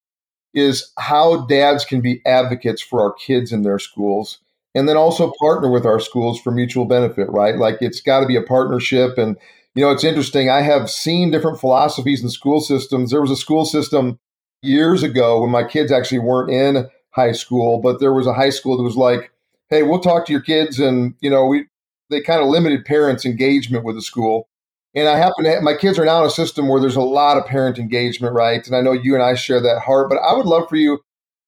is 0.54 0.92
how 0.98 1.46
dads 1.46 1.86
can 1.86 2.02
be 2.02 2.22
advocates 2.26 2.82
for 2.82 3.02
our 3.02 3.14
kids 3.14 3.52
in 3.52 3.64
their 3.64 3.80
schools 3.80 4.40
and 4.78 4.88
then 4.88 4.96
also 4.96 5.34
partner 5.40 5.72
with 5.72 5.88
our 5.88 6.00
schools 6.00 6.40
for 6.40 6.52
mutual 6.52 6.86
benefit, 6.86 7.28
right? 7.32 7.58
Like 7.58 7.78
it's 7.82 8.00
got 8.00 8.20
to 8.20 8.28
be 8.28 8.36
a 8.36 8.44
partnership. 8.44 9.18
And, 9.18 9.36
you 9.74 9.84
know, 9.84 9.90
it's 9.90 10.04
interesting. 10.04 10.52
I 10.52 10.62
have 10.62 10.88
seen 10.88 11.32
different 11.32 11.60
philosophies 11.60 12.22
in 12.22 12.30
school 12.30 12.62
systems. 12.62 13.10
There 13.10 13.22
was 13.22 13.32
a 13.32 13.36
school 13.36 13.66
system 13.66 14.20
years 14.62 15.02
ago 15.02 15.42
when 15.42 15.50
my 15.50 15.64
kids 15.64 15.92
actually 15.92 16.20
weren't 16.20 16.52
in 16.52 16.88
high 17.10 17.32
school, 17.32 17.80
but 17.80 18.00
there 18.00 18.14
was 18.14 18.28
a 18.28 18.36
high 18.36 18.52
school 18.52 18.78
that 18.78 18.84
was 18.84 18.96
like, 18.96 19.32
hey, 19.72 19.82
we'll 19.82 20.00
talk 20.00 20.28
to 20.28 20.32
your 20.32 20.44
kids 20.44 20.78
and, 20.80 21.16
you 21.22 21.30
know, 21.32 21.48
we, 21.48 21.66
they 22.10 22.22
kind 22.22 22.42
of 22.42 22.48
limited 22.48 22.86
parents' 22.86 23.26
engagement 23.26 23.84
with 23.84 23.96
the 23.96 24.02
school. 24.02 24.48
And 24.96 25.08
I 25.08 25.18
happen 25.18 25.44
to 25.44 25.52
have, 25.52 25.64
my 25.64 25.76
kids 25.76 26.00
are 26.00 26.06
now 26.06 26.22
in 26.22 26.28
a 26.28 26.32
system 26.32 26.68
where 26.68 26.82
there's 26.82 26.96
a 26.96 27.02
lot 27.02 27.38
of 27.38 27.46
parent 27.46 27.78
engagement, 27.78 28.34
right? 28.34 28.66
And 28.66 28.76
I 28.76 28.82
know 28.82 28.94
you 28.94 29.14
and 29.14 29.24
I 29.24 29.36
share 29.36 29.62
that 29.62 29.82
heart, 29.82 30.10
but 30.10 30.18
I 30.18 30.34
would 30.34 30.46
love 30.46 30.68
for 30.70 30.76
you 30.76 31.00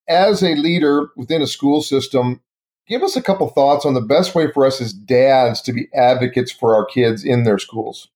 as 0.07 0.43
a 0.43 0.55
leader 0.55 1.09
within 1.15 1.41
a 1.41 1.47
school 1.47 1.81
system, 1.81 2.41
give 2.87 3.03
us 3.03 3.15
a 3.15 3.21
couple 3.21 3.47
thoughts 3.49 3.85
on 3.85 3.93
the 3.93 4.01
best 4.01 4.35
way 4.35 4.51
for 4.51 4.65
us 4.65 4.81
as 4.81 4.93
dads 4.93 5.61
to 5.61 5.73
be 5.73 5.87
advocates 5.93 6.51
for 6.51 6.75
our 6.75 6.85
kids 6.85 7.23
in 7.23 7.43
their 7.43 7.59
schools. 7.59 8.09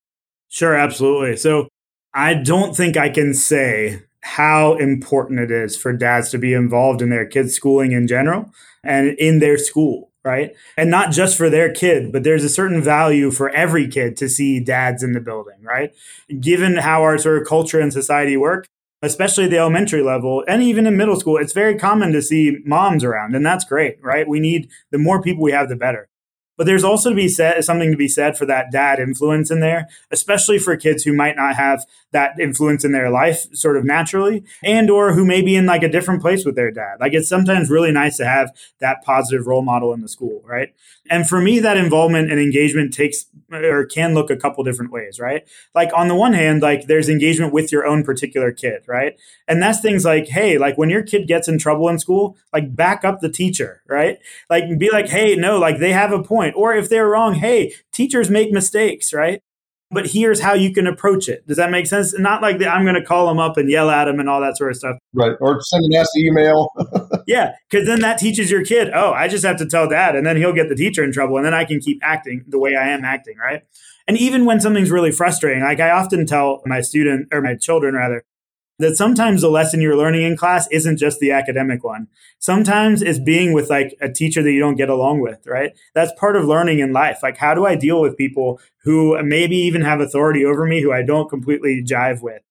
Sure, 0.50 0.76
absolutely. 0.76 1.38
So 1.38 1.68
I 2.14 2.36
don't 2.36 2.76
think 2.76 2.98
I 2.98 3.10
can 3.10 3.34
say 3.34 4.04
how 4.22 4.76
important 4.78 5.40
it 5.40 5.52
is 5.52 5.76
for 5.78 5.94
dads 5.94 6.30
to 6.30 6.38
be 6.38 6.54
involved 6.54 7.02
in 7.02 7.10
their 7.10 7.26
kids' 7.26 7.56
schooling 7.56 7.92
in 7.92 8.08
general 8.08 8.52
and 8.84 9.10
in 9.18 9.40
their 9.40 9.58
school 9.58 10.12
right? 10.24 10.56
And 10.78 10.90
not 10.90 11.12
just 11.12 11.38
for 11.38 11.50
their 11.50 11.72
kid, 11.74 12.12
but 12.12 12.24
there's 12.24 12.44
a 12.44 12.50
certain 12.50 12.82
value 12.82 13.32
for 13.32 13.50
every 13.50 13.88
kid 13.88 14.16
to 14.18 14.30
see 14.30 14.60
dads 14.60 15.04
in 15.04 15.14
the 15.14 15.20
building, 15.20 15.62
right? 15.64 15.94
Given 16.40 16.78
how 16.78 17.02
our 17.02 17.18
sort 17.18 17.42
of 17.42 17.48
culture 17.48 17.80
and 17.80 17.92
society 17.92 18.38
work, 18.38 18.66
especially 19.02 19.46
at 19.46 19.50
the 19.50 19.58
elementary 19.58 20.02
level 20.02 20.44
and 20.48 20.64
even 20.64 20.88
in 20.88 20.96
middle 20.96 21.20
school, 21.20 21.38
it's 21.38 21.54
very 21.54 21.78
common 21.78 22.14
to 22.14 22.22
see 22.22 22.60
moms 22.66 23.04
around, 23.04 23.36
and 23.36 23.46
that's 23.46 23.66
great, 23.66 23.98
right? 24.02 24.28
We 24.28 24.40
need 24.40 24.70
the 24.92 24.98
more 24.98 25.22
people 25.22 25.44
we 25.44 25.52
have, 25.52 25.68
the 25.70 25.76
better. 25.76 26.08
But 26.58 26.66
there's 26.66 26.84
also 26.84 27.10
to 27.10 27.16
be 27.16 27.28
said 27.28 27.64
something 27.64 27.92
to 27.92 27.98
be 27.98 28.08
said 28.08 28.38
for 28.38 28.46
that 28.46 28.72
dad 28.72 29.00
influence 29.00 29.50
in 29.50 29.60
there, 29.60 29.88
especially 30.12 30.60
for 30.60 30.76
kids 30.78 31.04
who 31.04 31.14
might 31.14 31.36
not 31.36 31.56
have 31.56 31.86
that 32.12 32.40
influence 32.40 32.86
in 32.86 32.92
their 32.92 33.10
life 33.10 33.48
sort 33.54 33.76
of 33.76 33.84
naturally 33.84 34.44
and 34.64 34.90
or 34.90 35.14
who 35.14 35.26
may 35.26 35.42
be 35.42 35.56
in 35.56 35.66
like 35.66 35.84
a 35.84 35.90
different 35.90 36.22
place 36.22 36.46
with 36.46 36.56
their 36.56 36.72
dad. 36.72 36.98
Like 37.00 37.14
it's 37.14 37.28
sometimes 37.28 37.70
really 37.70 37.92
nice 37.92 38.18
to 38.18 38.26
have 38.26 38.56
that 38.80 39.04
positive 39.04 39.48
role 39.48 39.64
model 39.64 39.94
in 39.94 40.02
the 40.02 40.08
school, 40.08 40.42
right? 40.46 40.74
And 41.10 41.28
for 41.28 41.42
me 41.42 41.60
that 41.60 41.78
involvement 41.78 42.32
and 42.32 42.40
engagement 42.40 42.94
takes 42.94 43.26
or 43.52 43.86
can 43.86 44.14
look 44.14 44.30
a 44.30 44.38
couple 44.38 44.64
different 44.64 44.92
ways, 44.92 45.20
right? 45.20 45.48
Like 45.76 45.92
on 45.94 46.08
the 46.08 46.16
one 46.16 46.34
hand, 46.34 46.62
like 46.62 46.88
there's 46.88 47.10
engagement 47.10 47.54
with 47.54 47.72
your 47.72 47.86
own 47.86 48.04
particular 48.04 48.52
kid, 48.52 48.84
right? 48.88 49.20
And 49.48 49.62
that's 49.62 49.82
things 49.82 50.06
like, 50.06 50.28
hey, 50.28 50.58
like 50.58 50.78
when 50.78 50.90
your 50.90 51.04
kid 51.04 51.28
gets 51.28 51.48
in 51.48 51.60
trouble 51.60 51.90
in 51.90 52.00
school, 52.00 52.38
like 52.54 52.76
back 52.76 53.04
up 53.04 53.20
the 53.20 53.30
teacher, 53.30 53.84
right? 53.88 54.18
Like 54.50 54.78
be 54.80 54.92
like, 54.92 55.10
hey, 55.10 55.36
no, 55.36 55.60
like 55.60 55.80
they 55.80 55.92
have 55.92 56.12
a 56.12 56.24
point. 56.24 56.56
Or 56.56 56.74
if 56.74 56.90
they're 56.90 57.08
wrong, 57.08 57.36
hey, 57.36 57.74
teachers 57.92 58.30
make 58.30 58.52
mistakes, 58.52 59.14
right? 59.14 59.42
But 59.94 60.08
here's 60.08 60.40
how 60.40 60.54
you 60.54 60.74
can 60.74 60.88
approach 60.88 61.30
it. 61.30 61.46
Does 61.48 61.58
that 61.58 61.72
make 61.72 61.88
sense? 61.88 62.18
Not 62.18 62.42
like 62.42 62.62
I'm 62.62 62.84
going 62.84 62.96
to 62.96 63.04
call 63.04 63.28
them 63.28 63.40
up 63.40 63.58
and 63.58 63.70
yell 63.70 63.90
at 63.90 64.06
them 64.06 64.20
and 64.20 64.30
all 64.30 64.42
that 64.42 64.58
sort 64.58 64.72
of 64.72 64.78
stuff. 64.78 64.98
Right. 65.14 65.36
Or 65.40 65.62
send 65.62 65.86
a 65.86 65.90
nasty 65.90 66.26
email. 66.26 66.70
yeah. 67.28 67.54
Because 67.70 67.88
then 67.88 68.02
that 68.02 68.18
teaches 68.18 68.50
your 68.50 68.64
kid, 68.64 68.90
oh, 68.94 69.14
I 69.14 69.28
just 69.28 69.46
have 69.46 69.58
to 69.58 69.66
tell 69.66 69.88
dad 69.88 70.16
and 70.16 70.26
then 70.26 70.38
he'll 70.38 70.54
get 70.54 70.70
the 70.70 70.76
teacher 70.76 71.04
in 71.04 71.12
trouble. 71.12 71.38
And 71.38 71.46
then 71.46 71.54
I 71.54 71.66
can 71.66 71.80
keep 71.80 72.00
acting 72.04 72.44
the 72.48 72.60
way 72.60 72.76
I 72.76 72.90
am 72.90 73.06
acting. 73.06 73.38
Right. 73.38 73.62
And 74.08 74.18
even 74.18 74.46
when 74.46 74.60
something's 74.60 74.92
really 74.92 75.12
frustrating, 75.12 75.64
like 75.64 75.80
I 75.80 75.90
often 75.90 76.26
tell 76.26 76.62
my 76.66 76.82
student 76.82 77.30
or 77.32 77.42
my 77.42 77.56
children 77.56 77.96
rather, 77.96 78.24
that 78.80 78.96
sometimes 78.96 79.42
the 79.42 79.50
lesson 79.50 79.82
you're 79.82 79.98
learning 79.98 80.24
in 80.24 80.36
class 80.38 80.68
isn't 80.72 80.98
just 80.98 81.20
the 81.20 81.32
academic 81.32 81.84
one. 81.84 82.08
Sometimes 82.40 83.02
it's 83.02 83.20
being 83.20 83.54
with 83.54 83.70
like 83.70 83.96
a 84.02 84.10
teacher 84.10 84.42
that 84.42 84.52
you 84.52 84.60
don't 84.60 84.76
get 84.76 84.90
along 84.90 85.22
with, 85.22 85.46
right? 85.46 85.72
That's 85.94 86.12
part 86.20 86.36
of 86.36 86.46
learning 86.46 86.80
in 86.80 86.92
life. 86.92 87.20
Like, 87.22 87.38
how 87.38 87.54
do 87.54 87.66
I 87.66 87.76
deal 87.76 88.02
with 88.02 88.18
people 88.18 88.60
who 88.84 89.22
maybe 89.24 89.56
even 89.58 89.82
have 89.82 90.00
authority 90.00 90.46
over 90.46 90.66
me 90.66 90.82
who 90.82 90.92
I 90.92 91.04
don't 91.04 91.30
completely 91.30 91.84
jive 91.84 92.22
with? 92.22 92.42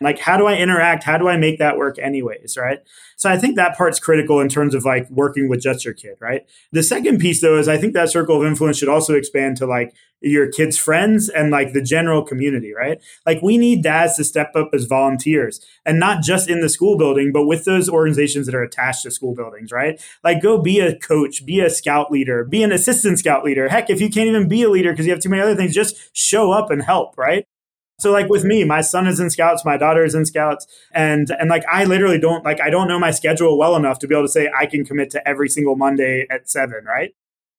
Like, 0.00 0.18
how 0.18 0.36
do 0.36 0.46
I 0.46 0.56
interact? 0.56 1.04
How 1.04 1.16
do 1.16 1.28
I 1.28 1.36
make 1.36 1.58
that 1.58 1.78
work 1.78 1.98
anyways? 1.98 2.56
Right. 2.56 2.80
So 3.16 3.30
I 3.30 3.38
think 3.38 3.56
that 3.56 3.76
part's 3.76 3.98
critical 3.98 4.40
in 4.40 4.48
terms 4.48 4.74
of 4.74 4.84
like 4.84 5.08
working 5.10 5.48
with 5.48 5.62
just 5.62 5.84
your 5.84 5.94
kid. 5.94 6.16
Right. 6.20 6.42
The 6.72 6.82
second 6.82 7.18
piece 7.18 7.40
though 7.40 7.58
is 7.58 7.68
I 7.68 7.78
think 7.78 7.94
that 7.94 8.10
circle 8.10 8.40
of 8.40 8.46
influence 8.46 8.78
should 8.78 8.88
also 8.88 9.14
expand 9.14 9.56
to 9.58 9.66
like 9.66 9.94
your 10.20 10.50
kids' 10.50 10.76
friends 10.76 11.28
and 11.28 11.50
like 11.50 11.72
the 11.72 11.80
general 11.80 12.22
community. 12.22 12.74
Right. 12.74 13.02
Like 13.24 13.40
we 13.40 13.56
need 13.56 13.82
dads 13.82 14.16
to 14.16 14.24
step 14.24 14.52
up 14.54 14.70
as 14.74 14.84
volunteers 14.84 15.64
and 15.86 15.98
not 15.98 16.22
just 16.22 16.50
in 16.50 16.60
the 16.60 16.68
school 16.68 16.98
building, 16.98 17.32
but 17.32 17.46
with 17.46 17.64
those 17.64 17.88
organizations 17.88 18.44
that 18.46 18.54
are 18.54 18.62
attached 18.62 19.02
to 19.04 19.10
school 19.10 19.34
buildings. 19.34 19.72
Right. 19.72 20.00
Like 20.22 20.42
go 20.42 20.60
be 20.60 20.78
a 20.80 20.98
coach, 20.98 21.46
be 21.46 21.60
a 21.60 21.70
scout 21.70 22.10
leader, 22.12 22.44
be 22.44 22.62
an 22.62 22.72
assistant 22.72 23.18
scout 23.18 23.44
leader. 23.44 23.68
Heck, 23.68 23.88
if 23.88 24.02
you 24.02 24.10
can't 24.10 24.28
even 24.28 24.46
be 24.46 24.62
a 24.62 24.68
leader 24.68 24.92
because 24.92 25.06
you 25.06 25.12
have 25.12 25.22
too 25.22 25.30
many 25.30 25.42
other 25.42 25.56
things, 25.56 25.74
just 25.74 26.14
show 26.14 26.52
up 26.52 26.70
and 26.70 26.82
help. 26.82 27.16
Right. 27.16 27.46
So 27.98 28.12
like 28.12 28.28
with 28.28 28.44
me, 28.44 28.62
my 28.64 28.82
son 28.82 29.06
is 29.06 29.20
in 29.20 29.30
scouts, 29.30 29.64
my 29.64 29.76
daughter 29.78 30.04
is 30.04 30.14
in 30.14 30.26
scouts, 30.26 30.66
and 30.92 31.30
and 31.30 31.48
like 31.48 31.64
I 31.70 31.84
literally 31.84 32.18
don't 32.18 32.44
like 32.44 32.60
I 32.60 32.68
don't 32.68 32.88
know 32.88 32.98
my 32.98 33.10
schedule 33.10 33.56
well 33.56 33.74
enough 33.74 33.98
to 34.00 34.06
be 34.06 34.14
able 34.14 34.26
to 34.26 34.32
say 34.32 34.50
I 34.58 34.66
can 34.66 34.84
commit 34.84 35.10
to 35.10 35.26
every 35.26 35.48
single 35.48 35.76
Monday 35.76 36.26
at 36.30 36.48
seven, 36.48 36.84
right? 36.84 37.14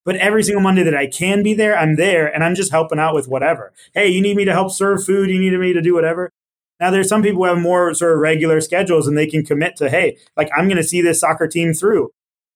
But 0.05 0.15
every 0.17 0.43
single 0.43 0.61
Monday 0.61 0.83
that 0.83 0.95
I 0.95 1.07
can 1.07 1.43
be 1.43 1.53
there, 1.53 1.77
I'm 1.77 1.95
there 1.95 2.33
and 2.33 2.43
I'm 2.43 2.55
just 2.55 2.71
helping 2.71 2.99
out 2.99 3.15
with 3.15 3.27
whatever. 3.27 3.73
Hey, 3.93 4.07
you 4.07 4.21
need 4.21 4.37
me 4.37 4.45
to 4.45 4.53
help 4.53 4.71
serve 4.71 5.03
food, 5.03 5.29
you 5.29 5.39
need 5.39 5.57
me 5.57 5.73
to 5.73 5.81
do 5.81 5.95
whatever. 5.95 6.31
Now 6.79 6.91
there's 6.91 7.09
some 7.09 7.23
people 7.23 7.41
who 7.43 7.49
have 7.49 7.57
more 7.57 7.93
sort 7.95 8.13
of 8.13 8.19
regular 8.19 8.61
schedules 8.61 9.07
and 9.07 9.17
they 9.17 9.27
can 9.27 9.43
commit 9.43 9.75
to, 9.77 9.89
hey, 9.89 10.17
like 10.37 10.49
I'm 10.55 10.69
gonna 10.69 10.83
see 10.83 11.01
this 11.01 11.19
soccer 11.19 11.47
team 11.47 11.73
through. 11.73 12.11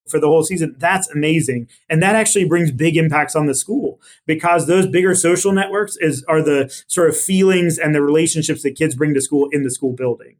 For 0.07 0.19
the 0.19 0.27
whole 0.27 0.43
season. 0.43 0.75
That's 0.77 1.09
amazing. 1.09 1.67
And 1.89 2.01
that 2.01 2.15
actually 2.15 2.45
brings 2.45 2.71
big 2.71 2.97
impacts 2.97 3.35
on 3.35 3.45
the 3.45 3.55
school 3.55 4.01
because 4.25 4.67
those 4.67 4.87
bigger 4.87 5.15
social 5.15 5.51
networks 5.51 5.95
is 5.97 6.23
are 6.27 6.41
the 6.41 6.69
sort 6.87 7.09
of 7.09 7.17
feelings 7.17 7.77
and 7.77 7.93
the 7.93 8.01
relationships 8.01 8.63
that 8.63 8.75
kids 8.75 8.95
bring 8.95 9.13
to 9.13 9.21
school 9.21 9.47
in 9.51 9.63
the 9.63 9.71
school 9.71 9.93
building. 9.93 10.37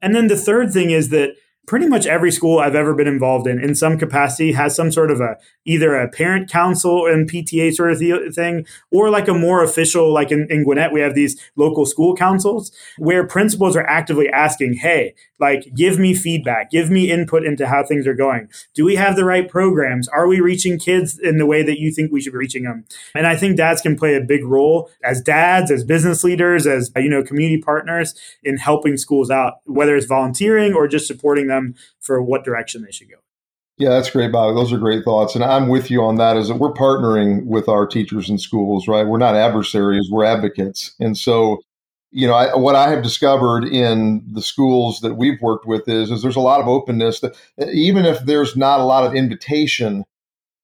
And 0.00 0.14
then 0.14 0.26
the 0.26 0.36
third 0.36 0.72
thing 0.72 0.90
is 0.90 1.10
that 1.10 1.36
pretty 1.66 1.86
much 1.86 2.06
every 2.06 2.32
school 2.32 2.58
I've 2.58 2.74
ever 2.74 2.94
been 2.94 3.06
involved 3.06 3.46
in, 3.46 3.62
in 3.62 3.74
some 3.74 3.98
capacity, 3.98 4.52
has 4.52 4.74
some 4.74 4.90
sort 4.90 5.10
of 5.10 5.20
a 5.20 5.36
either 5.64 5.94
a 5.94 6.08
parent 6.08 6.50
council 6.50 7.06
and 7.06 7.30
PTA 7.30 7.72
sort 7.72 7.92
of 7.92 8.34
thing, 8.34 8.66
or 8.90 9.10
like 9.10 9.28
a 9.28 9.34
more 9.34 9.62
official, 9.62 10.12
like 10.12 10.32
in, 10.32 10.46
in 10.50 10.64
Gwinnett, 10.64 10.92
we 10.92 11.00
have 11.00 11.14
these 11.14 11.40
local 11.56 11.86
school 11.86 12.16
councils 12.16 12.72
where 12.98 13.26
principals 13.26 13.76
are 13.76 13.86
actively 13.86 14.28
asking, 14.28 14.74
hey, 14.74 15.14
like 15.38 15.72
give 15.74 15.98
me 15.98 16.14
feedback, 16.14 16.70
give 16.70 16.90
me 16.90 17.10
input 17.10 17.44
into 17.44 17.66
how 17.66 17.84
things 17.84 18.06
are 18.06 18.14
going. 18.14 18.48
Do 18.74 18.84
we 18.84 18.96
have 18.96 19.16
the 19.16 19.24
right 19.24 19.48
programs? 19.48 20.08
Are 20.08 20.26
we 20.26 20.40
reaching 20.40 20.78
kids 20.78 21.18
in 21.18 21.38
the 21.38 21.46
way 21.46 21.62
that 21.62 21.78
you 21.78 21.92
think 21.92 22.10
we 22.10 22.20
should 22.20 22.32
be 22.32 22.38
reaching 22.38 22.64
them? 22.64 22.84
And 23.14 23.26
I 23.26 23.36
think 23.36 23.56
dads 23.56 23.80
can 23.80 23.96
play 23.96 24.14
a 24.14 24.20
big 24.20 24.44
role 24.44 24.90
as 25.04 25.20
dads, 25.20 25.70
as 25.70 25.84
business 25.84 26.24
leaders, 26.24 26.66
as 26.66 26.90
you 26.96 27.08
know, 27.08 27.22
community 27.22 27.60
partners 27.60 28.14
in 28.42 28.56
helping 28.56 28.96
schools 28.96 29.30
out, 29.30 29.54
whether 29.64 29.96
it's 29.96 30.06
volunteering 30.06 30.74
or 30.74 30.88
just 30.88 31.06
supporting 31.06 31.48
them 31.52 31.74
for 32.00 32.22
what 32.22 32.44
direction 32.44 32.82
they 32.82 32.92
should 32.92 33.10
go. 33.10 33.16
Yeah, 33.78 33.88
that's 33.88 34.10
great, 34.10 34.30
Bob. 34.30 34.54
Those 34.54 34.72
are 34.72 34.78
great 34.78 35.04
thoughts. 35.04 35.34
And 35.34 35.42
I'm 35.42 35.68
with 35.68 35.90
you 35.90 36.02
on 36.02 36.16
that 36.16 36.36
is 36.36 36.48
that 36.48 36.56
we're 36.56 36.74
partnering 36.74 37.46
with 37.46 37.68
our 37.68 37.86
teachers 37.86 38.28
and 38.28 38.40
schools, 38.40 38.86
right? 38.86 39.06
We're 39.06 39.18
not 39.18 39.34
adversaries, 39.34 40.08
we're 40.10 40.24
advocates. 40.24 40.94
And 41.00 41.16
so, 41.16 41.58
you 42.10 42.26
know, 42.26 42.34
I, 42.34 42.54
what 42.54 42.76
I 42.76 42.90
have 42.90 43.02
discovered 43.02 43.64
in 43.64 44.22
the 44.30 44.42
schools 44.42 45.00
that 45.00 45.14
we've 45.14 45.40
worked 45.40 45.66
with 45.66 45.88
is, 45.88 46.10
is 46.10 46.22
there's 46.22 46.36
a 46.36 46.40
lot 46.40 46.60
of 46.60 46.68
openness 46.68 47.20
that 47.20 47.34
even 47.72 48.04
if 48.04 48.20
there's 48.20 48.56
not 48.56 48.78
a 48.78 48.84
lot 48.84 49.06
of 49.06 49.14
invitation, 49.14 50.04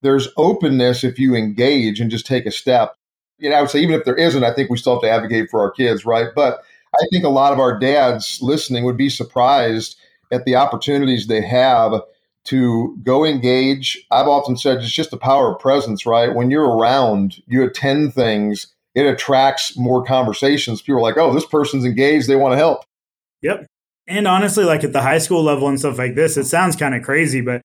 there's 0.02 0.28
openness 0.36 1.02
if 1.02 1.18
you 1.18 1.34
engage 1.34 2.00
and 2.00 2.10
just 2.10 2.26
take 2.26 2.44
a 2.44 2.52
step. 2.52 2.94
You 3.38 3.50
know, 3.50 3.56
I 3.56 3.60
would 3.62 3.70
say 3.70 3.80
even 3.80 3.98
if 3.98 4.04
there 4.04 4.16
isn't, 4.16 4.44
I 4.44 4.52
think 4.52 4.68
we 4.68 4.76
still 4.76 4.94
have 4.94 5.02
to 5.02 5.10
advocate 5.10 5.48
for 5.50 5.60
our 5.60 5.70
kids, 5.70 6.04
right? 6.04 6.28
But 6.36 6.62
I 6.94 7.06
think 7.10 7.24
a 7.24 7.30
lot 7.30 7.52
of 7.52 7.58
our 7.58 7.78
dads 7.78 8.38
listening 8.42 8.84
would 8.84 8.96
be 8.96 9.08
surprised 9.08 9.96
at 10.32 10.44
the 10.44 10.56
opportunities 10.56 11.26
they 11.26 11.40
have 11.42 12.02
to 12.44 12.96
go 13.02 13.24
engage. 13.24 14.06
I've 14.10 14.26
often 14.26 14.56
said 14.56 14.78
it's 14.78 14.90
just 14.90 15.10
the 15.10 15.18
power 15.18 15.52
of 15.52 15.60
presence, 15.60 16.06
right? 16.06 16.34
When 16.34 16.50
you're 16.50 16.68
around, 16.68 17.42
you 17.46 17.62
attend 17.62 18.14
things, 18.14 18.68
it 18.94 19.06
attracts 19.06 19.76
more 19.76 20.02
conversations. 20.04 20.80
People 20.80 21.00
are 21.00 21.02
like, 21.02 21.18
oh, 21.18 21.34
this 21.34 21.46
person's 21.46 21.84
engaged, 21.84 22.26
they 22.26 22.36
want 22.36 22.52
to 22.52 22.56
help. 22.56 22.84
Yep. 23.42 23.66
And 24.06 24.26
honestly, 24.26 24.64
like 24.64 24.82
at 24.82 24.94
the 24.94 25.02
high 25.02 25.18
school 25.18 25.42
level 25.42 25.68
and 25.68 25.78
stuff 25.78 25.98
like 25.98 26.14
this, 26.14 26.36
it 26.36 26.46
sounds 26.46 26.74
kind 26.74 26.94
of 26.94 27.02
crazy, 27.02 27.42
but 27.42 27.60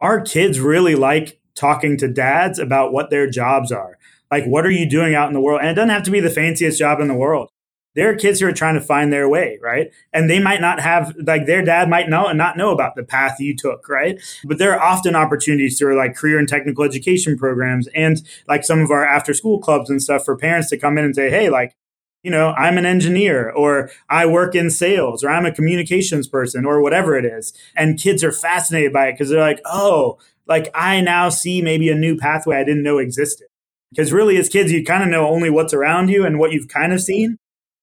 our 0.00 0.20
kids 0.20 0.58
really 0.58 0.96
like 0.96 1.38
talking 1.54 1.96
to 1.98 2.08
dads 2.08 2.58
about 2.58 2.92
what 2.92 3.10
their 3.10 3.30
jobs 3.30 3.70
are. 3.70 3.96
Like, 4.30 4.44
what 4.44 4.66
are 4.66 4.70
you 4.70 4.90
doing 4.90 5.14
out 5.14 5.28
in 5.28 5.34
the 5.34 5.40
world? 5.40 5.60
And 5.60 5.70
it 5.70 5.74
doesn't 5.74 5.90
have 5.90 6.02
to 6.02 6.10
be 6.10 6.18
the 6.18 6.30
fanciest 6.30 6.80
job 6.80 6.98
in 6.98 7.06
the 7.06 7.14
world 7.14 7.48
there 7.96 8.10
are 8.10 8.14
kids 8.14 8.38
who 8.38 8.46
are 8.46 8.52
trying 8.52 8.74
to 8.74 8.80
find 8.80 9.10
their 9.10 9.28
way, 9.28 9.58
right? 9.62 9.90
And 10.12 10.28
they 10.28 10.38
might 10.38 10.60
not 10.60 10.80
have 10.80 11.16
like 11.26 11.46
their 11.46 11.64
dad 11.64 11.88
might 11.88 12.10
know 12.10 12.26
and 12.26 12.36
not 12.36 12.56
know 12.56 12.70
about 12.70 12.94
the 12.94 13.02
path 13.02 13.40
you 13.40 13.56
took, 13.56 13.88
right? 13.88 14.20
But 14.44 14.58
there 14.58 14.74
are 14.74 14.82
often 14.82 15.16
opportunities 15.16 15.78
through 15.78 15.96
like 15.96 16.14
career 16.14 16.38
and 16.38 16.46
technical 16.46 16.84
education 16.84 17.38
programs 17.38 17.88
and 17.94 18.22
like 18.46 18.64
some 18.64 18.80
of 18.80 18.90
our 18.90 19.04
after 19.04 19.32
school 19.32 19.58
clubs 19.58 19.88
and 19.88 20.02
stuff 20.02 20.26
for 20.26 20.36
parents 20.36 20.68
to 20.70 20.78
come 20.78 20.98
in 20.98 21.06
and 21.06 21.16
say, 21.16 21.30
hey, 21.30 21.48
like, 21.48 21.74
you 22.22 22.30
know, 22.30 22.50
I'm 22.50 22.76
an 22.76 22.84
engineer 22.84 23.50
or 23.50 23.90
I 24.10 24.26
work 24.26 24.54
in 24.54 24.68
sales 24.68 25.24
or 25.24 25.30
I'm 25.30 25.46
a 25.46 25.54
communications 25.54 26.28
person 26.28 26.66
or 26.66 26.82
whatever 26.82 27.16
it 27.16 27.24
is. 27.24 27.54
And 27.74 27.98
kids 27.98 28.22
are 28.22 28.32
fascinated 28.32 28.92
by 28.92 29.06
it 29.06 29.12
because 29.12 29.30
they're 29.30 29.40
like, 29.40 29.60
oh, 29.64 30.18
like 30.46 30.70
I 30.74 31.00
now 31.00 31.30
see 31.30 31.62
maybe 31.62 31.88
a 31.88 31.94
new 31.94 32.18
pathway 32.18 32.58
I 32.58 32.64
didn't 32.64 32.82
know 32.82 32.98
existed. 32.98 33.46
Because 33.90 34.12
really, 34.12 34.36
as 34.36 34.50
kids, 34.50 34.70
you 34.70 34.84
kind 34.84 35.02
of 35.02 35.08
know 35.08 35.28
only 35.28 35.48
what's 35.48 35.72
around 35.72 36.10
you 36.10 36.26
and 36.26 36.38
what 36.38 36.52
you've 36.52 36.68
kind 36.68 36.92
of 36.92 37.00
seen. 37.00 37.38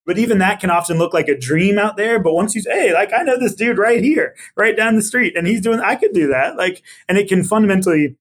But 0.05 0.17
even 0.17 0.39
that 0.39 0.59
can 0.59 0.69
often 0.69 0.97
look 0.97 1.13
like 1.13 1.27
a 1.27 1.37
dream 1.37 1.77
out 1.77 1.97
there. 1.97 2.19
But 2.19 2.33
once 2.33 2.55
you 2.55 2.61
say, 2.61 2.71
hey, 2.71 2.93
like 2.93 3.13
I 3.13 3.23
know 3.23 3.39
this 3.39 3.55
dude 3.55 3.77
right 3.77 4.03
here, 4.03 4.35
right 4.57 4.75
down 4.75 4.95
the 4.95 5.01
street, 5.01 5.37
and 5.37 5.47
he's 5.47 5.61
doing, 5.61 5.79
I 5.79 5.95
could 5.95 6.13
do 6.13 6.27
that. 6.27 6.57
Like, 6.57 6.83
and 7.07 7.17
it 7.17 7.29
can 7.29 7.43
fundamentally 7.43 8.17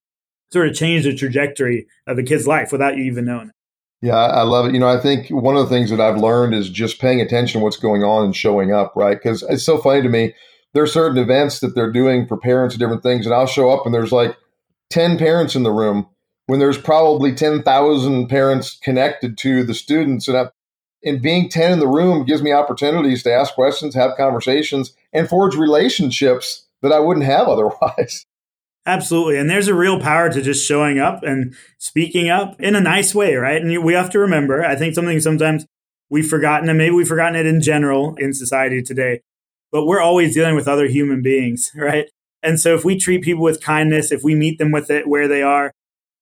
sort 0.51 0.67
of 0.67 0.75
change 0.75 1.03
the 1.03 1.15
trajectory 1.15 1.87
of 2.07 2.17
a 2.17 2.23
kid's 2.23 2.47
life 2.47 2.71
without 2.71 2.95
you 2.95 3.03
even 3.03 3.25
knowing 3.25 3.49
it. 3.49 3.55
Yeah, 4.01 4.15
I 4.15 4.43
love 4.43 4.65
it. 4.65 4.73
You 4.73 4.79
know, 4.79 4.89
I 4.89 4.99
think 4.99 5.29
one 5.29 5.55
of 5.55 5.63
the 5.63 5.73
things 5.73 5.89
that 5.89 6.01
I've 6.01 6.17
learned 6.17 6.53
is 6.53 6.69
just 6.69 6.99
paying 6.99 7.21
attention 7.21 7.59
to 7.59 7.63
what's 7.63 7.77
going 7.77 8.03
on 8.03 8.25
and 8.25 8.35
showing 8.35 8.73
up, 8.73 8.93
right? 8.97 9.17
Because 9.17 9.43
it's 9.43 9.65
so 9.65 9.77
funny 9.77 10.01
to 10.01 10.09
me. 10.09 10.33
There 10.73 10.83
are 10.83 10.87
certain 10.87 11.17
events 11.17 11.59
that 11.61 11.73
they're 11.73 11.91
doing 11.91 12.27
for 12.27 12.37
parents 12.37 12.75
and 12.75 12.79
different 12.79 13.01
things, 13.01 13.25
and 13.25 13.33
I'll 13.33 13.47
show 13.47 13.69
up 13.69 13.85
and 13.85 13.93
there's 13.93 14.11
like 14.11 14.35
10 14.89 15.17
parents 15.17 15.55
in 15.55 15.63
the 15.63 15.71
room 15.71 16.07
when 16.47 16.59
there's 16.59 16.77
probably 16.77 17.33
10,000 17.33 18.27
parents 18.27 18.77
connected 18.83 19.37
to 19.37 19.63
the 19.63 19.73
students. 19.73 20.27
And 20.27 20.37
I, 20.37 20.49
and 21.03 21.21
being 21.21 21.49
10 21.49 21.71
in 21.71 21.79
the 21.79 21.87
room 21.87 22.25
gives 22.25 22.41
me 22.41 22.53
opportunities 22.53 23.23
to 23.23 23.33
ask 23.33 23.53
questions, 23.53 23.95
have 23.95 24.17
conversations, 24.17 24.93
and 25.11 25.27
forge 25.27 25.55
relationships 25.55 26.65
that 26.81 26.91
I 26.91 26.99
wouldn't 26.99 27.25
have 27.25 27.47
otherwise. 27.47 28.25
Absolutely. 28.85 29.37
And 29.37 29.49
there's 29.49 29.69
a 29.69 29.73
real 29.73 29.99
power 29.99 30.29
to 30.29 30.41
just 30.41 30.67
showing 30.67 30.99
up 30.99 31.23
and 31.23 31.55
speaking 31.77 32.29
up 32.29 32.59
in 32.59 32.75
a 32.75 32.81
nice 32.81 33.15
way, 33.15 33.35
right? 33.35 33.61
And 33.61 33.83
we 33.83 33.93
have 33.93 34.09
to 34.09 34.19
remember, 34.19 34.63
I 34.63 34.75
think 34.75 34.93
something 34.93 35.19
sometimes 35.21 35.65
we've 36.09 36.27
forgotten, 36.27 36.67
and 36.67 36.77
maybe 36.77 36.93
we've 36.93 37.07
forgotten 37.07 37.37
it 37.37 37.45
in 37.45 37.61
general 37.61 38.15
in 38.15 38.33
society 38.33 38.81
today, 38.81 39.21
but 39.71 39.85
we're 39.85 40.01
always 40.01 40.33
dealing 40.33 40.55
with 40.55 40.67
other 40.67 40.87
human 40.87 41.21
beings, 41.21 41.71
right? 41.75 42.09
And 42.41 42.59
so 42.59 42.75
if 42.75 42.83
we 42.83 42.97
treat 42.97 43.23
people 43.23 43.43
with 43.43 43.63
kindness, 43.63 44.11
if 44.11 44.21
we 44.21 44.35
meet 44.35 44.57
them 44.57 44.71
with 44.71 44.91
it 44.91 45.07
where 45.07 45.29
they 45.29 45.41
are, 45.41 45.71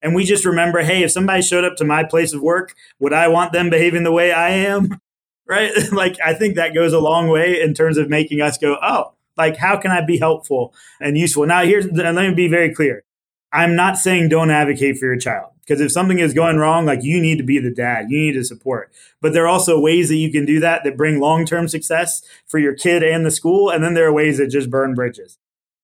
and 0.02 0.16
we 0.16 0.24
just 0.24 0.46
remember, 0.46 0.82
hey, 0.82 1.04
if 1.04 1.12
somebody 1.12 1.42
showed 1.42 1.64
up 1.64 1.76
to 1.78 1.86
my 1.86 2.04
place 2.04 2.34
of 2.34 2.42
work, 2.42 2.74
would 3.00 3.14
I 3.14 3.28
want 3.28 3.54
them 3.54 3.70
behaving 3.70 4.04
the 4.04 4.12
way 4.12 4.32
I 4.32 4.50
am? 4.50 5.00
Right? 5.48 5.74
like, 5.92 6.16
I 6.24 6.34
think 6.34 6.56
that 6.56 6.74
goes 6.74 6.94
a 6.94 7.00
long 7.00 7.28
way 7.28 7.62
in 7.62 7.74
terms 7.74 7.98
of 7.98 8.08
making 8.08 8.40
us 8.40 8.58
go, 8.58 8.78
oh, 8.82 9.16
like, 9.36 9.58
how 9.58 9.76
can 9.76 9.92
I 9.92 10.00
be 10.00 10.18
helpful 10.18 10.74
and 11.02 11.18
useful? 11.18 11.46
Now, 11.46 11.66
here's, 11.66 11.88
let 11.92 12.16
me 12.16 12.34
be 12.34 12.48
very 12.48 12.74
clear. 12.74 13.04
I'm 13.52 13.76
not 13.76 13.98
saying 13.98 14.30
don't 14.30 14.50
advocate 14.50 14.98
for 14.98 15.08
your 15.08 15.18
child 15.18 15.52
because 15.62 15.82
if 15.82 15.92
something 15.92 16.20
is 16.20 16.34
going 16.34 16.58
wrong, 16.58 16.86
like 16.86 17.04
you 17.04 17.22
need 17.22 17.38
to 17.38 17.44
be 17.44 17.60
the 17.60 17.74
dad, 17.74 18.06
you 18.10 18.18
need 18.18 18.34
to 18.34 18.44
support. 18.44 18.92
But 19.20 19.34
there 19.34 19.44
are 19.44 19.50
also 19.50 19.80
ways 19.80 20.10
that 20.10 20.16
you 20.16 20.32
can 20.32 20.46
do 20.46 20.60
that 20.62 20.84
that 20.84 20.98
bring 20.98 21.20
long 21.20 21.46
term 21.46 21.68
success 21.68 22.22
for 22.48 22.58
your 22.58 22.74
kid 22.74 23.04
and 23.04 23.26
the 23.26 23.32
school. 23.32 23.70
And 23.70 23.84
then 23.84 23.94
there 23.94 24.08
are 24.08 24.14
ways 24.14 24.38
that 24.38 24.48
just 24.48 24.70
burn 24.70 24.94
bridges. 24.94 25.38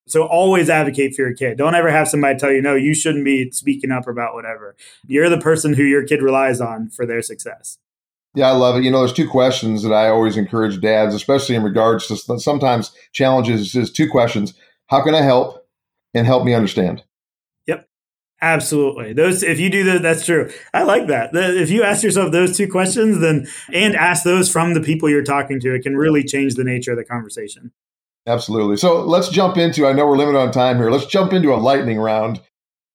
So 0.07 0.25
always 0.25 0.69
advocate 0.69 1.15
for 1.15 1.23
your 1.23 1.33
kid. 1.33 1.57
Don't 1.57 1.75
ever 1.75 1.91
have 1.91 2.07
somebody 2.07 2.39
tell 2.39 2.51
you, 2.51 2.61
no, 2.61 2.75
you 2.75 2.93
shouldn't 2.93 3.25
be 3.25 3.51
speaking 3.51 3.91
up 3.91 4.07
about 4.07 4.33
whatever. 4.33 4.75
You're 5.05 5.29
the 5.29 5.37
person 5.37 5.73
who 5.73 5.83
your 5.83 6.05
kid 6.05 6.21
relies 6.21 6.61
on 6.61 6.89
for 6.89 7.05
their 7.05 7.21
success. 7.21 7.77
Yeah, 8.35 8.49
I 8.49 8.51
love 8.51 8.77
it. 8.77 8.83
You 8.83 8.91
know, 8.91 8.99
there's 8.99 9.13
two 9.13 9.27
questions 9.27 9.83
that 9.83 9.93
I 9.93 10.09
always 10.09 10.37
encourage 10.37 10.79
dads, 10.79 11.15
especially 11.15 11.55
in 11.55 11.63
regards 11.63 12.07
to 12.07 12.39
sometimes 12.39 12.91
challenges, 13.11 13.73
is 13.75 13.91
two 13.91 14.09
questions. 14.09 14.53
How 14.87 15.03
can 15.03 15.15
I 15.15 15.21
help? 15.21 15.65
And 16.13 16.25
help 16.25 16.45
me 16.45 16.53
understand. 16.53 17.03
Yep. 17.67 17.87
Absolutely. 18.41 19.13
Those 19.13 19.43
if 19.43 19.59
you 19.59 19.69
do 19.69 19.83
that, 19.85 20.01
that's 20.01 20.25
true. 20.25 20.49
I 20.73 20.83
like 20.83 21.07
that. 21.07 21.31
If 21.33 21.69
you 21.69 21.83
ask 21.83 22.01
yourself 22.03 22.31
those 22.31 22.55
two 22.55 22.67
questions, 22.67 23.19
then 23.19 23.47
and 23.73 23.95
ask 23.95 24.23
those 24.23 24.51
from 24.51 24.73
the 24.73 24.81
people 24.81 25.09
you're 25.09 25.23
talking 25.23 25.59
to, 25.59 25.75
it 25.75 25.83
can 25.83 25.97
really 25.97 26.23
change 26.23 26.55
the 26.55 26.63
nature 26.63 26.91
of 26.91 26.97
the 26.97 27.03
conversation. 27.03 27.71
Absolutely. 28.27 28.75
So 28.75 29.01
let's 29.01 29.29
jump 29.29 29.57
into, 29.57 29.87
I 29.87 29.93
know 29.93 30.05
we're 30.05 30.17
limited 30.17 30.37
on 30.37 30.51
time 30.51 30.77
here. 30.77 30.91
Let's 30.91 31.05
jump 31.05 31.31
into 31.31 31.53
a 31.53 31.55
lightning 31.55 31.97
round 31.97 32.41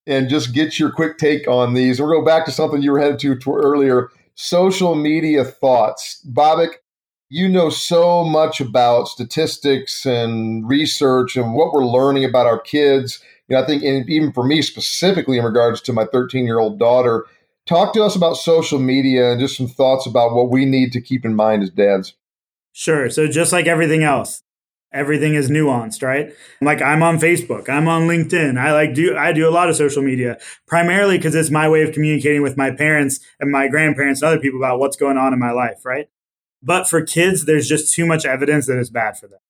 and 0.07 0.29
just 0.29 0.53
get 0.53 0.79
your 0.79 0.91
quick 0.91 1.17
take 1.17 1.49
on 1.49 1.73
these. 1.73 1.99
We'll 1.99 2.11
go 2.11 2.25
back 2.25 2.45
to 2.45 2.53
something 2.53 2.83
you 2.83 2.93
were 2.93 3.01
headed 3.01 3.19
to, 3.21 3.39
earlier 3.47 4.11
social 4.35 4.95
media 4.95 5.45
thoughts. 5.45 6.25
Babak, 6.31 6.75
you 7.29 7.49
know 7.49 7.71
so 7.71 8.25
much 8.25 8.61
about 8.61 9.09
statistics 9.09 10.05
and 10.05 10.69
research 10.69 11.37
and 11.37 11.55
what 11.55 11.73
we're 11.73 11.87
learning 11.87 12.25
about 12.25 12.47
our 12.47 12.61
kids. 12.61 13.23
You 13.49 13.57
know, 13.57 13.63
I 13.63 13.67
think, 13.67 13.83
even 13.83 14.33
for 14.33 14.45
me 14.45 14.61
specifically, 14.63 15.39
in 15.39 15.45
regards 15.45 15.81
to 15.83 15.93
my 15.93 16.05
13 16.05 16.45
year 16.45 16.59
old 16.59 16.79
daughter, 16.79 17.25
talk 17.67 17.95
to 17.95 18.03
us 18.03 18.17
about 18.17 18.37
social 18.37 18.79
media 18.79 19.33
and 19.33 19.41
just 19.41 19.57
some 19.57 19.67
thoughts 19.67 20.07
about 20.07 20.35
what 20.35 20.51
we 20.51 20.65
need 20.65 20.93
to 20.93 21.01
keep 21.01 21.25
in 21.25 21.35
mind 21.35 21.63
as 21.63 21.71
dads. 21.71 22.15
Sure. 22.73 23.09
So, 23.09 23.27
just 23.27 23.53
like 23.53 23.67
everything 23.67 24.03
else, 24.03 24.43
everything 24.93 25.35
is 25.35 25.51
nuanced, 25.51 26.03
right? 26.03 26.33
Like 26.61 26.83
I'm 26.83 27.03
on 27.03 27.19
Facebook, 27.19 27.69
I'm 27.69 27.89
on 27.89 28.03
LinkedIn. 28.03 28.59
I 28.59 28.73
like 28.73 28.95
do 28.95 29.17
I 29.17 29.33
do 29.33 29.49
a 29.49 29.51
lot 29.51 29.69
of 29.69 29.77
social 29.77 30.03
media 30.03 30.39
primarily 30.67 31.19
because 31.19 31.35
it's 31.35 31.51
my 31.51 31.69
way 31.69 31.83
of 31.83 31.93
communicating 31.93 32.43
with 32.43 32.57
my 32.57 32.71
parents 32.71 33.21
and 33.41 33.51
my 33.51 33.69
grandparents 33.69 34.23
and 34.23 34.29
other 34.29 34.41
people 34.41 34.61
about 34.61 34.79
what's 34.79 34.97
going 34.97 35.19
on 35.19 35.33
in 35.33 35.39
my 35.39 35.51
life, 35.53 35.85
right? 35.85 36.09
But 36.63 36.89
for 36.89 37.03
kids, 37.03 37.45
there's 37.45 37.69
just 37.69 37.93
too 37.93 38.07
much 38.07 38.25
evidence 38.25 38.67
that 38.67 38.79
it's 38.79 38.91
bad 38.91 39.19
for 39.19 39.27
them. 39.27 39.41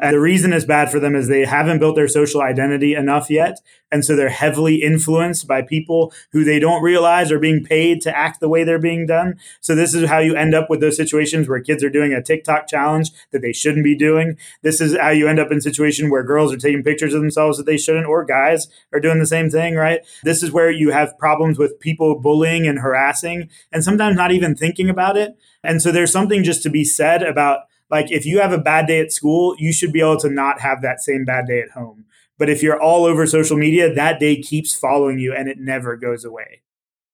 And 0.00 0.14
the 0.14 0.20
reason 0.20 0.52
it's 0.52 0.64
bad 0.64 0.90
for 0.90 0.98
them 0.98 1.14
is 1.14 1.28
they 1.28 1.44
haven't 1.44 1.78
built 1.78 1.94
their 1.94 2.08
social 2.08 2.40
identity 2.40 2.94
enough 2.94 3.28
yet. 3.28 3.58
And 3.92 4.04
so 4.04 4.14
they're 4.14 4.28
heavily 4.28 4.76
influenced 4.76 5.46
by 5.46 5.62
people 5.62 6.12
who 6.32 6.44
they 6.44 6.58
don't 6.58 6.82
realize 6.82 7.32
are 7.32 7.40
being 7.40 7.64
paid 7.64 8.00
to 8.02 8.16
act 8.16 8.40
the 8.40 8.48
way 8.48 8.62
they're 8.62 8.78
being 8.78 9.04
done. 9.04 9.38
So 9.60 9.74
this 9.74 9.94
is 9.94 10.08
how 10.08 10.18
you 10.20 10.36
end 10.36 10.54
up 10.54 10.70
with 10.70 10.80
those 10.80 10.96
situations 10.96 11.48
where 11.48 11.60
kids 11.60 11.82
are 11.82 11.90
doing 11.90 12.12
a 12.12 12.22
TikTok 12.22 12.68
challenge 12.68 13.10
that 13.32 13.42
they 13.42 13.52
shouldn't 13.52 13.84
be 13.84 13.96
doing. 13.96 14.38
This 14.62 14.80
is 14.80 14.96
how 14.96 15.10
you 15.10 15.26
end 15.26 15.40
up 15.40 15.50
in 15.50 15.60
situation 15.60 16.08
where 16.08 16.22
girls 16.22 16.52
are 16.52 16.58
taking 16.58 16.84
pictures 16.84 17.14
of 17.14 17.20
themselves 17.20 17.58
that 17.58 17.66
they 17.66 17.76
shouldn't, 17.76 18.06
or 18.06 18.24
guys 18.24 18.68
are 18.92 19.00
doing 19.00 19.18
the 19.18 19.26
same 19.26 19.50
thing, 19.50 19.74
right? 19.74 20.00
This 20.22 20.42
is 20.42 20.52
where 20.52 20.70
you 20.70 20.90
have 20.92 21.18
problems 21.18 21.58
with 21.58 21.80
people 21.80 22.18
bullying 22.20 22.66
and 22.66 22.78
harassing 22.78 23.50
and 23.72 23.82
sometimes 23.82 24.16
not 24.16 24.32
even 24.32 24.54
thinking 24.54 24.88
about 24.88 25.16
it. 25.16 25.36
And 25.62 25.82
so 25.82 25.90
there's 25.92 26.12
something 26.12 26.44
just 26.44 26.62
to 26.62 26.70
be 26.70 26.84
said 26.84 27.22
about 27.22 27.60
like 27.90 28.10
if 28.10 28.24
you 28.24 28.40
have 28.40 28.52
a 28.52 28.58
bad 28.58 28.86
day 28.86 29.00
at 29.00 29.12
school, 29.12 29.54
you 29.58 29.72
should 29.72 29.92
be 29.92 30.00
able 30.00 30.18
to 30.20 30.30
not 30.30 30.60
have 30.60 30.82
that 30.82 31.00
same 31.00 31.24
bad 31.24 31.46
day 31.46 31.60
at 31.60 31.70
home. 31.70 32.04
But 32.38 32.48
if 32.48 32.62
you're 32.62 32.80
all 32.80 33.04
over 33.04 33.26
social 33.26 33.56
media, 33.56 33.92
that 33.92 34.18
day 34.18 34.40
keeps 34.40 34.74
following 34.74 35.18
you 35.18 35.34
and 35.34 35.48
it 35.48 35.58
never 35.58 35.96
goes 35.96 36.24
away. 36.24 36.62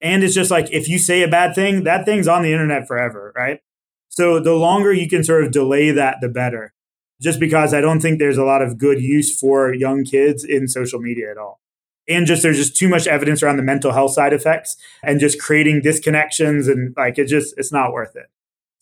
And 0.00 0.22
it's 0.22 0.34
just 0.34 0.50
like 0.50 0.70
if 0.70 0.88
you 0.88 0.98
say 0.98 1.22
a 1.22 1.28
bad 1.28 1.54
thing, 1.54 1.84
that 1.84 2.04
thing's 2.04 2.28
on 2.28 2.42
the 2.42 2.52
internet 2.52 2.86
forever, 2.86 3.32
right? 3.34 3.60
So 4.08 4.38
the 4.38 4.54
longer 4.54 4.92
you 4.92 5.08
can 5.08 5.24
sort 5.24 5.44
of 5.44 5.50
delay 5.50 5.90
that, 5.90 6.18
the 6.20 6.28
better. 6.28 6.74
Just 7.20 7.40
because 7.40 7.72
I 7.72 7.80
don't 7.80 8.00
think 8.00 8.18
there's 8.18 8.36
a 8.36 8.44
lot 8.44 8.62
of 8.62 8.78
good 8.78 9.00
use 9.00 9.36
for 9.36 9.72
young 9.72 10.04
kids 10.04 10.44
in 10.44 10.68
social 10.68 11.00
media 11.00 11.30
at 11.30 11.38
all. 11.38 11.60
And 12.08 12.26
just 12.26 12.42
there's 12.42 12.58
just 12.58 12.76
too 12.76 12.88
much 12.88 13.06
evidence 13.06 13.42
around 13.42 13.56
the 13.56 13.62
mental 13.62 13.92
health 13.92 14.12
side 14.12 14.32
effects 14.32 14.76
and 15.02 15.18
just 15.18 15.40
creating 15.40 15.80
disconnections 15.80 16.70
and 16.70 16.94
like 16.96 17.18
it 17.18 17.26
just 17.26 17.54
it's 17.56 17.72
not 17.72 17.92
worth 17.92 18.14
it. 18.14 18.26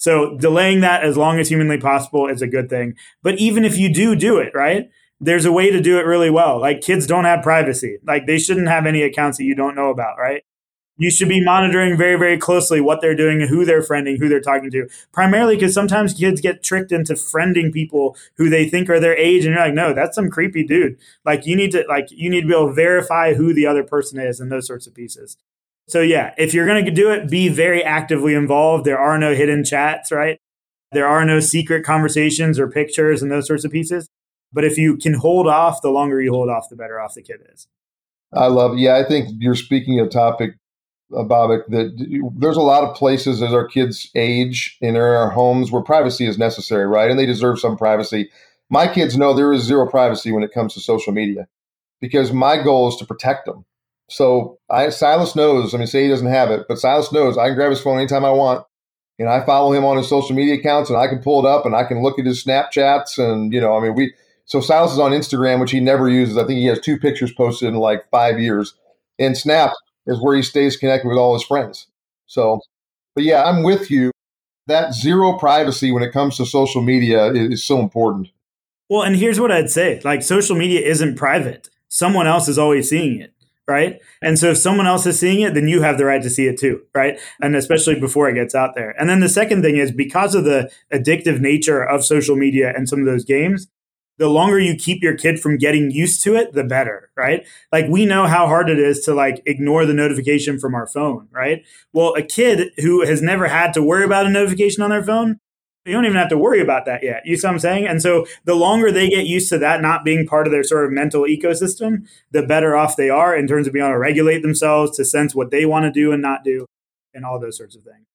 So 0.05 0.37
delaying 0.37 0.81
that 0.81 1.03
as 1.03 1.17
long 1.17 1.39
as 1.39 1.49
humanly 1.49 1.79
possible 1.79 2.27
is 2.29 2.43
a 2.43 2.47
good 2.47 2.69
thing. 2.69 2.95
But 3.23 3.39
even 3.39 3.65
if 3.65 3.79
you 3.79 3.91
do 3.91 4.15
do 4.15 4.37
it, 4.37 4.53
right? 4.55 4.91
There's 5.19 5.47
a 5.47 5.53
way 5.53 5.71
to 5.71 5.81
do 5.81 5.99
it 5.99 6.05
really 6.05 6.29
well. 6.29 6.61
Like 6.61 6.83
kids 6.83 7.07
don't 7.07 7.25
have 7.25 7.43
privacy. 7.43 7.97
Like 8.07 8.27
they 8.27 8.37
shouldn't 8.37 8.69
have 8.69 8.85
any 8.85 9.01
accounts 9.01 9.39
that 9.39 9.45
you 9.45 9.55
don't 9.55 9.75
know 9.75 9.89
about, 9.89 10.19
right? 10.19 10.45
You 10.99 11.11
should 11.11 11.31
be 11.31 11.43
monitoring 11.43 11.97
very, 11.97 12.19
very 12.19 12.37
closely 12.37 12.83
what 12.83 13.01
they're 13.01 13.17
doing 13.17 13.41
who 13.49 13.65
they're 13.65 13.81
friending, 13.81 14.19
who 14.19 14.29
they're 14.29 14.43
talking 14.43 14.71
to. 14.73 14.91
Primarily 15.11 15.57
because 15.57 15.73
sometimes 15.73 16.13
kids 16.13 16.43
get 16.43 16.63
tricked 16.63 16.93
into 16.93 17.15
friending 17.15 17.73
people 17.73 18.15
who 18.37 18.51
they 18.51 18.69
think 18.69 18.91
are 18.91 19.01
their 19.01 19.17
age, 19.17 19.47
and 19.47 19.55
you're 19.55 19.65
like, 19.65 19.73
no, 19.73 19.95
that's 19.95 20.17
some 20.17 20.29
creepy 20.29 20.65
dude. 20.65 20.99
Like 21.25 21.47
you 21.47 21.57
need 21.57 21.73
to 21.73 21.87
like 21.89 22.09
you 22.11 22.29
need 22.29 22.43
to 22.43 22.47
be 22.47 22.53
able 22.53 22.69
to 22.69 22.75
verify 22.75 23.33
who 23.33 23.55
the 23.55 23.67
other 23.67 23.83
person 23.83 24.21
is 24.21 24.39
and 24.39 24.53
those 24.53 24.67
sorts 24.67 24.87
of 24.87 24.95
pieces. 24.95 25.39
So 25.89 26.01
yeah, 26.01 26.35
if 26.39 26.55
you're 26.55 26.67
going 26.67 26.85
to 26.85 26.91
do 26.91 27.11
it, 27.11 27.29
be 27.29 27.49
very 27.49 27.83
actively 27.83 28.35
involved. 28.35 28.85
There 28.85 28.99
are 28.99 29.19
no 29.19 29.35
hidden 29.35 29.65
chats, 29.65 30.11
right? 30.11 30.39
There 30.93 31.07
are 31.07 31.25
no 31.25 31.41
secret 31.41 31.85
conversations 31.85 32.59
or 32.59 32.71
pictures 32.71 33.23
and 33.23 33.31
those 33.31 33.47
sorts 33.47 33.65
of 33.65 33.73
pieces. 33.73 34.09
But 34.53 34.65
if 34.65 34.79
you 34.79 34.97
can 34.97 35.15
hold 35.15 35.49
off, 35.49 35.83
the 35.83 35.91
longer 35.91 36.23
you 36.23 36.33
hold 36.33 36.49
off, 36.49 36.69
the 36.71 36.77
better 36.77 37.01
off 37.01 37.15
the 37.15 37.23
kid 37.23 37.41
is. 37.53 37.67
I 38.33 38.47
love 38.47 38.75
it. 38.75 38.79
Yeah, 38.79 38.97
I 38.97 39.05
think 39.05 39.29
you're 39.39 39.57
speaking 39.57 39.99
a 40.01 40.09
topic, 40.09 40.53
uh, 41.15 41.25
Babak, 41.25 41.67
that 41.69 42.31
there's 42.37 42.57
a 42.57 42.63
lot 42.63 42.85
of 42.85 42.97
places 42.97 43.43
as 43.43 43.53
our 43.53 43.67
kids 43.67 44.11
age 44.15 44.79
in 44.81 44.97
our 44.97 45.31
homes 45.31 45.71
where 45.71 45.83
privacy 45.83 46.27
is 46.27 46.39
necessary, 46.39 46.87
right? 46.87 47.11
And 47.11 47.19
they 47.19 47.27
deserve 47.27 47.59
some 47.59 47.77
privacy. 47.77 48.31
My 48.71 48.87
kids 48.87 49.17
know 49.17 49.35
there 49.35 49.53
is 49.53 49.63
zero 49.63 49.89
privacy 49.89 50.33
when 50.33 50.43
it 50.43 50.53
comes 50.53 50.75
to 50.75 50.81
social 50.81 51.13
media 51.13 51.49
because 52.01 52.33
my 52.33 52.63
goal 52.63 52.89
is 52.89 52.97
to 52.97 53.05
protect 53.05 53.47
them. 53.47 53.65
So 54.09 54.59
I, 54.71 54.91
Silas 54.91 55.35
knows. 55.35 55.75
I 55.75 55.79
mean, 55.79 55.87
say 55.87 56.05
he 56.05 56.09
doesn't 56.09 56.27
have 56.27 56.51
it, 56.51 56.67
but 56.69 56.79
Silas 56.79 57.13
knows 57.13 57.39
I 57.39 57.49
can 57.49 57.57
grab 57.57 57.71
his 57.71 57.81
phone 57.81 57.99
anytime 57.99 58.25
I 58.25 58.31
want, 58.31 58.67
and 59.19 59.29
I 59.29 59.45
follow 59.45 59.73
him 59.73 59.85
on 59.85 59.97
his 59.97 60.09
social 60.09 60.37
media 60.37 60.55
accounts, 60.55 60.91
and 60.91 60.99
I 60.99 61.09
can 61.09 61.23
pull 61.23 61.45
it 61.45 61.49
up, 61.49 61.65
and 61.65 61.75
I 61.75 61.85
can 61.85 62.03
look 62.03 62.19
at 62.19 62.27
his 62.27 62.45
Snapchats, 62.45 63.19
and 63.19 63.53
you 63.53 63.61
know, 63.61 63.77
I 63.77 63.81
mean, 63.81 63.95
we. 63.95 64.15
So 64.47 64.61
Silas 64.61 64.93
is 64.93 64.99
on 64.99 65.13
Instagram, 65.13 65.59
which 65.59 65.71
he 65.71 65.81
never 65.81 66.07
uses. 66.09 66.37
I 66.37 66.45
think 66.45 66.59
he 66.59 66.67
has 66.67 66.79
two 66.79 66.99
pictures 66.99 67.33
posted 67.33 67.69
in 67.69 67.77
like 67.77 68.09
five 68.11 68.39
years, 68.39 68.75
and 69.19 69.37
Snap 69.37 69.73
is 70.07 70.21
where 70.21 70.37
he 70.37 70.43
stays 70.43 70.77
connected 70.77 71.09
with 71.09 71.17
all 71.17 71.33
his 71.33 71.45
friends. 71.45 71.87
So, 72.27 72.61
but 73.15 73.25
yeah, 73.25 73.45
I'm 73.45 73.63
with 73.63 73.91
you. 73.91 74.11
That 74.67 74.95
zero 74.95 75.39
privacy 75.39 75.93
when 75.93 76.03
it 76.03 76.13
comes 76.13 76.37
to 76.37 76.47
social 76.47 76.83
media 76.83 77.33
is, 77.33 77.53
is 77.53 77.65
so 77.65 77.81
important. 77.81 78.29
Well, 78.91 79.03
and 79.03 79.17
here's 79.17 79.41
what 79.41 79.51
I'd 79.51 79.71
say: 79.71 80.01
like, 80.05 80.23
social 80.23 80.57
media 80.57 80.81
isn't 80.81 81.17
private. 81.17 81.71
Someone 81.89 82.27
else 82.27 82.49
is 82.49 82.59
always 82.59 82.91
seeing 82.91 83.21
it 83.21 83.34
right? 83.67 84.01
And 84.23 84.39
so 84.39 84.51
if 84.51 84.59
someone 84.59 84.87
else 84.87 85.07
is 85.07 85.19
seeing 85.19 85.41
it, 85.41 85.55
then 85.55 85.69
you 85.69 85.83
have 85.83 85.99
the 85.99 86.05
right 86.05 86.23
to 86.23 86.31
see 86.31 86.47
it 86.47 86.59
too, 86.59 86.83
right? 86.95 87.19
And 87.41 87.57
especially 87.57 87.99
before 87.99 88.29
it 88.29 88.35
gets 88.35 88.55
out 88.55 88.75
there. 88.75 88.95
And 88.99 89.09
then 89.09 89.21
the 89.21 89.29
second 89.29 89.63
thing 89.63 89.77
is 89.77 89.91
because 89.91 90.35
of 90.35 90.45
the 90.45 90.71
addictive 90.93 91.41
nature 91.41 91.83
of 91.83 92.05
social 92.05 92.37
media 92.37 92.73
and 92.75 92.89
some 92.89 93.01
of 93.01 93.07
those 93.07 93.25
games, 93.25 93.69
the 94.19 94.29
longer 94.29 94.61
you 94.61 94.77
keep 94.77 95.03
your 95.03 95.17
kid 95.17 95.41
from 95.41 95.59
getting 95.59 95.91
used 95.91 96.23
to 96.23 96.37
it, 96.37 96.53
the 96.53 96.63
better, 96.63 97.11
right? 97.17 97.45
Like 97.73 97.87
we 97.89 98.07
know 98.07 98.27
how 98.27 98.47
hard 98.47 98.71
it 98.71 98.79
is 98.79 99.01
to 99.01 99.15
like 99.15 99.43
ignore 99.47 99.87
the 99.87 99.95
notification 99.95 100.59
from 100.59 100.75
our 100.75 100.87
phone, 100.87 101.29
right? 101.33 101.65
Well, 101.93 102.15
a 102.15 102.23
kid 102.23 102.71
who 102.77 103.05
has 103.05 103.21
never 103.21 103.49
had 103.49 103.75
to 103.75 103.83
worry 103.83 104.05
about 104.05 104.27
a 104.27 104.31
notification 104.31 104.83
on 104.83 104.91
their 104.91 105.03
phone, 105.03 105.41
you 105.85 105.93
don't 105.93 106.07
even 106.07 106.17
have 106.17 106.31
to 106.31 106.39
worry 106.39 106.61
about 106.61 106.87
that 106.87 107.03
yet. 107.03 107.27
You 107.27 107.37
see 107.37 107.47
what 107.47 107.55
I'm 107.55 107.59
saying? 107.59 107.87
And 107.87 108.01
so 108.01 108.27
the 108.45 108.55
longer 108.55 108.91
they 108.91 109.09
get 109.09 109.27
used 109.27 109.49
to 109.51 109.59
that 109.59 109.83
not 109.83 110.05
being 110.05 110.27
part 110.27 110.47
of 110.47 110.53
their 110.53 110.63
sort 110.63 110.87
of 110.87 110.93
mental 110.93 111.23
ecosystem, 111.23 112.07
the 112.31 112.43
better 112.43 112.77
off 112.77 112.97
they 112.97 113.11
are 113.11 113.37
in 113.37 113.47
terms 113.47 113.67
of 113.67 113.73
being 113.73 113.85
able 113.85 113.95
to 113.95 113.99
regulate 113.99 114.41
themselves, 114.41 114.97
to 114.97 115.05
sense 115.05 115.35
what 115.35 115.51
they 115.51 115.67
want 115.67 115.85
to 115.85 115.91
do 115.91 116.13
and 116.13 116.23
not 116.23 116.43
do, 116.43 116.67
and 117.13 117.25
all 117.25 117.39
those 117.39 117.57
sorts 117.57 117.77
of 117.77 117.83
things. 117.83 118.07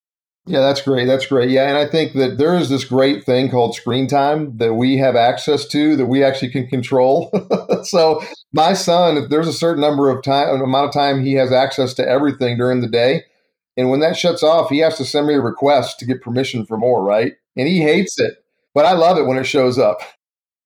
Yeah, 0.46 0.60
that's 0.60 0.80
great. 0.80 1.04
That's 1.06 1.26
great. 1.26 1.50
Yeah, 1.50 1.68
and 1.68 1.76
I 1.76 1.86
think 1.86 2.14
that 2.14 2.38
there 2.38 2.56
is 2.56 2.70
this 2.70 2.84
great 2.84 3.24
thing 3.24 3.50
called 3.50 3.74
screen 3.74 4.08
time 4.08 4.56
that 4.56 4.74
we 4.74 4.96
have 4.96 5.14
access 5.14 5.66
to 5.66 5.96
that 5.96 6.06
we 6.06 6.24
actually 6.24 6.50
can 6.50 6.66
control. 6.66 7.30
so 7.84 8.22
my 8.52 8.72
son, 8.72 9.16
if 9.16 9.28
there's 9.28 9.46
a 9.46 9.52
certain 9.52 9.82
number 9.82 10.10
of 10.10 10.24
time, 10.24 10.60
amount 10.60 10.88
of 10.88 10.94
time 10.94 11.22
he 11.22 11.34
has 11.34 11.52
access 11.52 11.94
to 11.94 12.08
everything 12.08 12.56
during 12.56 12.80
the 12.80 12.88
day, 12.88 13.24
and 13.76 13.90
when 13.90 14.00
that 14.00 14.16
shuts 14.16 14.42
off, 14.42 14.70
he 14.70 14.78
has 14.78 14.96
to 14.96 15.04
send 15.04 15.26
me 15.26 15.34
a 15.34 15.40
request 15.40 15.98
to 15.98 16.06
get 16.06 16.22
permission 16.22 16.66
for 16.66 16.76
more, 16.76 17.04
right? 17.04 17.34
And 17.56 17.68
he 17.68 17.80
hates 17.80 18.18
it. 18.18 18.34
But 18.74 18.86
I 18.86 18.92
love 18.92 19.18
it 19.18 19.26
when 19.26 19.38
it 19.38 19.44
shows 19.44 19.78
up. 19.78 20.00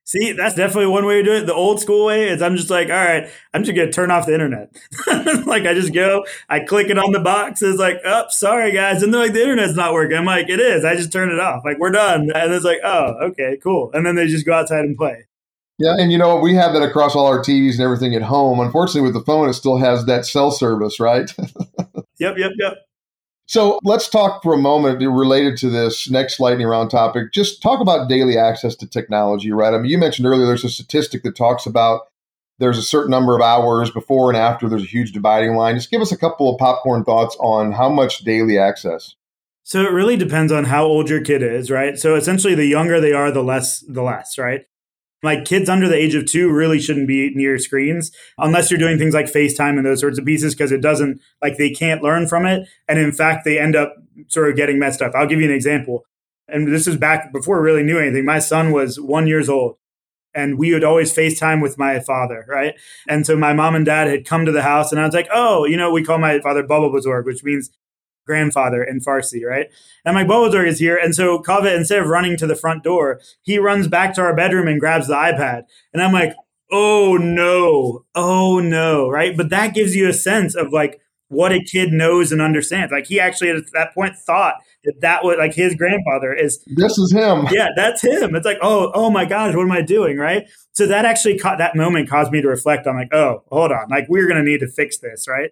See, 0.06 0.32
that's 0.32 0.54
definitely 0.54 0.88
one 0.88 1.06
way 1.06 1.16
to 1.16 1.22
do 1.22 1.32
it. 1.32 1.46
The 1.46 1.54
old 1.54 1.80
school 1.80 2.04
way 2.04 2.28
is 2.28 2.42
I'm 2.42 2.56
just 2.56 2.68
like, 2.68 2.88
all 2.90 2.94
right, 2.94 3.26
I'm 3.54 3.64
just 3.64 3.74
gonna 3.74 3.90
turn 3.90 4.10
off 4.10 4.26
the 4.26 4.34
internet. 4.34 4.70
like 5.46 5.64
I 5.64 5.72
just 5.72 5.94
go, 5.94 6.26
I 6.46 6.60
click 6.60 6.90
it 6.90 6.98
on 6.98 7.12
the 7.12 7.20
box. 7.20 7.62
It's 7.62 7.78
like, 7.78 8.00
oh, 8.04 8.24
sorry 8.28 8.72
guys, 8.72 9.02
and 9.02 9.14
they're 9.14 9.22
like, 9.22 9.32
the 9.32 9.40
internet's 9.42 9.74
not 9.74 9.94
working. 9.94 10.18
I'm 10.18 10.26
like, 10.26 10.50
it 10.50 10.60
is. 10.60 10.84
I 10.84 10.94
just 10.94 11.10
turn 11.10 11.30
it 11.30 11.40
off. 11.40 11.64
Like 11.64 11.78
we're 11.78 11.90
done. 11.90 12.30
And 12.34 12.52
it's 12.52 12.66
like, 12.66 12.80
oh, 12.84 13.14
okay, 13.30 13.56
cool. 13.62 13.90
And 13.94 14.04
then 14.04 14.14
they 14.14 14.26
just 14.26 14.44
go 14.44 14.52
outside 14.52 14.84
and 14.84 14.96
play. 14.96 15.24
Yeah, 15.78 15.94
and 15.98 16.12
you 16.12 16.18
know 16.18 16.36
we 16.36 16.54
have 16.54 16.74
that 16.74 16.82
across 16.82 17.16
all 17.16 17.26
our 17.26 17.40
TVs 17.40 17.72
and 17.72 17.80
everything 17.80 18.14
at 18.14 18.22
home. 18.22 18.60
Unfortunately, 18.60 19.00
with 19.00 19.14
the 19.14 19.24
phone, 19.24 19.48
it 19.48 19.54
still 19.54 19.78
has 19.78 20.04
that 20.04 20.26
cell 20.26 20.50
service, 20.50 21.00
right? 21.00 21.32
yep, 22.18 22.36
yep, 22.36 22.52
yep. 22.58 22.83
So 23.46 23.78
let's 23.84 24.08
talk 24.08 24.42
for 24.42 24.54
a 24.54 24.58
moment 24.58 25.00
related 25.00 25.58
to 25.58 25.68
this 25.68 26.08
next 26.10 26.40
lightning 26.40 26.66
round 26.66 26.90
topic. 26.90 27.32
Just 27.32 27.62
talk 27.62 27.80
about 27.80 28.08
daily 28.08 28.38
access 28.38 28.74
to 28.76 28.86
technology, 28.86 29.52
right? 29.52 29.74
I 29.74 29.78
mean, 29.78 29.90
you 29.90 29.98
mentioned 29.98 30.26
earlier 30.26 30.46
there's 30.46 30.64
a 30.64 30.70
statistic 30.70 31.22
that 31.24 31.36
talks 31.36 31.66
about 31.66 32.02
there's 32.58 32.78
a 32.78 32.82
certain 32.82 33.10
number 33.10 33.34
of 33.34 33.42
hours 33.42 33.90
before 33.90 34.30
and 34.30 34.36
after 34.36 34.68
there's 34.68 34.84
a 34.84 34.86
huge 34.86 35.12
dividing 35.12 35.56
line. 35.56 35.74
Just 35.74 35.90
give 35.90 36.00
us 36.00 36.12
a 36.12 36.16
couple 36.16 36.52
of 36.52 36.58
popcorn 36.58 37.04
thoughts 37.04 37.36
on 37.40 37.72
how 37.72 37.88
much 37.88 38.18
daily 38.18 38.58
access. 38.58 39.14
So 39.64 39.80
it 39.80 39.92
really 39.92 40.16
depends 40.16 40.52
on 40.52 40.64
how 40.64 40.84
old 40.84 41.08
your 41.08 41.22
kid 41.22 41.42
is, 41.42 41.70
right? 41.70 41.98
So 41.98 42.14
essentially 42.14 42.54
the 42.54 42.66
younger 42.66 43.00
they 43.00 43.12
are, 43.12 43.30
the 43.30 43.42
less 43.42 43.80
the 43.80 44.02
less, 44.02 44.38
right? 44.38 44.66
Like 45.24 45.44
kids 45.44 45.68
under 45.68 45.88
the 45.88 45.96
age 45.96 46.14
of 46.14 46.26
two 46.26 46.52
really 46.52 46.78
shouldn't 46.78 47.08
be 47.08 47.32
near 47.34 47.58
screens 47.58 48.12
unless 48.38 48.70
you're 48.70 48.78
doing 48.78 48.98
things 48.98 49.14
like 49.14 49.26
FaceTime 49.26 49.76
and 49.76 49.86
those 49.86 50.00
sorts 50.00 50.18
of 50.18 50.24
pieces 50.24 50.54
because 50.54 50.70
it 50.70 50.80
doesn't, 50.80 51.20
like, 51.42 51.56
they 51.56 51.70
can't 51.70 52.02
learn 52.02 52.28
from 52.28 52.46
it. 52.46 52.68
And 52.86 52.98
in 52.98 53.10
fact, 53.10 53.44
they 53.44 53.58
end 53.58 53.74
up 53.74 53.94
sort 54.28 54.50
of 54.50 54.56
getting 54.56 54.78
messed 54.78 55.02
up. 55.02 55.12
I'll 55.14 55.26
give 55.26 55.40
you 55.40 55.48
an 55.48 55.54
example. 55.54 56.04
And 56.46 56.68
this 56.68 56.86
is 56.86 56.96
back 56.96 57.32
before 57.32 57.60
we 57.60 57.64
really 57.64 57.82
knew 57.82 57.98
anything. 57.98 58.24
My 58.24 58.38
son 58.38 58.70
was 58.70 59.00
one 59.00 59.26
years 59.26 59.48
old 59.48 59.78
and 60.34 60.58
we 60.58 60.72
would 60.72 60.84
always 60.84 61.14
FaceTime 61.14 61.62
with 61.62 61.78
my 61.78 62.00
father, 62.00 62.44
right? 62.48 62.74
And 63.08 63.24
so 63.24 63.36
my 63.36 63.52
mom 63.52 63.74
and 63.74 63.86
dad 63.86 64.08
had 64.08 64.26
come 64.26 64.44
to 64.44 64.52
the 64.52 64.62
house, 64.62 64.90
and 64.90 65.00
I 65.00 65.06
was 65.06 65.14
like, 65.14 65.28
oh, 65.32 65.64
you 65.64 65.76
know, 65.76 65.92
we 65.92 66.02
call 66.04 66.18
my 66.18 66.40
father 66.40 66.62
Baba 66.62 66.88
Buzorg, 66.88 67.24
which 67.24 67.44
means 67.44 67.70
grandfather 68.26 68.82
in 68.82 69.00
Farsi, 69.00 69.44
right? 69.44 69.66
And 70.04 70.14
my 70.14 70.24
Bozorg 70.24 70.66
is 70.66 70.78
here. 70.78 70.96
And 70.96 71.14
so 71.14 71.38
Kaveh, 71.40 71.76
instead 71.76 72.00
of 72.00 72.08
running 72.08 72.36
to 72.38 72.46
the 72.46 72.56
front 72.56 72.82
door, 72.82 73.20
he 73.42 73.58
runs 73.58 73.88
back 73.88 74.14
to 74.14 74.22
our 74.22 74.34
bedroom 74.34 74.68
and 74.68 74.80
grabs 74.80 75.06
the 75.06 75.14
iPad. 75.14 75.64
And 75.92 76.02
I'm 76.02 76.12
like, 76.12 76.34
oh 76.72 77.16
no, 77.16 78.04
oh 78.14 78.60
no, 78.60 79.08
right? 79.08 79.36
But 79.36 79.50
that 79.50 79.74
gives 79.74 79.94
you 79.94 80.08
a 80.08 80.12
sense 80.12 80.54
of 80.54 80.72
like 80.72 81.00
what 81.28 81.52
a 81.52 81.62
kid 81.62 81.92
knows 81.92 82.32
and 82.32 82.40
understands. 82.40 82.92
Like 82.92 83.06
he 83.06 83.18
actually 83.20 83.50
at 83.50 83.62
that 83.72 83.94
point 83.94 84.16
thought 84.16 84.56
that 84.84 85.00
that 85.00 85.24
was 85.24 85.36
like 85.38 85.54
his 85.54 85.74
grandfather 85.74 86.32
is. 86.32 86.64
This 86.76 86.98
is 86.98 87.12
him. 87.12 87.46
Yeah, 87.50 87.68
that's 87.74 88.02
him. 88.02 88.34
It's 88.34 88.46
like, 88.46 88.58
oh, 88.62 88.92
oh 88.94 89.10
my 89.10 89.24
gosh, 89.24 89.54
what 89.54 89.62
am 89.62 89.72
I 89.72 89.82
doing, 89.82 90.16
right? 90.18 90.48
So 90.72 90.86
that 90.86 91.04
actually 91.04 91.38
caught 91.38 91.58
that 91.58 91.76
moment 91.76 92.08
caused 92.08 92.32
me 92.32 92.40
to 92.42 92.48
reflect 92.48 92.86
on 92.86 92.96
like, 92.96 93.12
oh, 93.12 93.42
hold 93.50 93.72
on, 93.72 93.88
like 93.88 94.06
we're 94.08 94.28
gonna 94.28 94.42
need 94.42 94.60
to 94.60 94.68
fix 94.68 94.98
this, 94.98 95.26
right? 95.28 95.50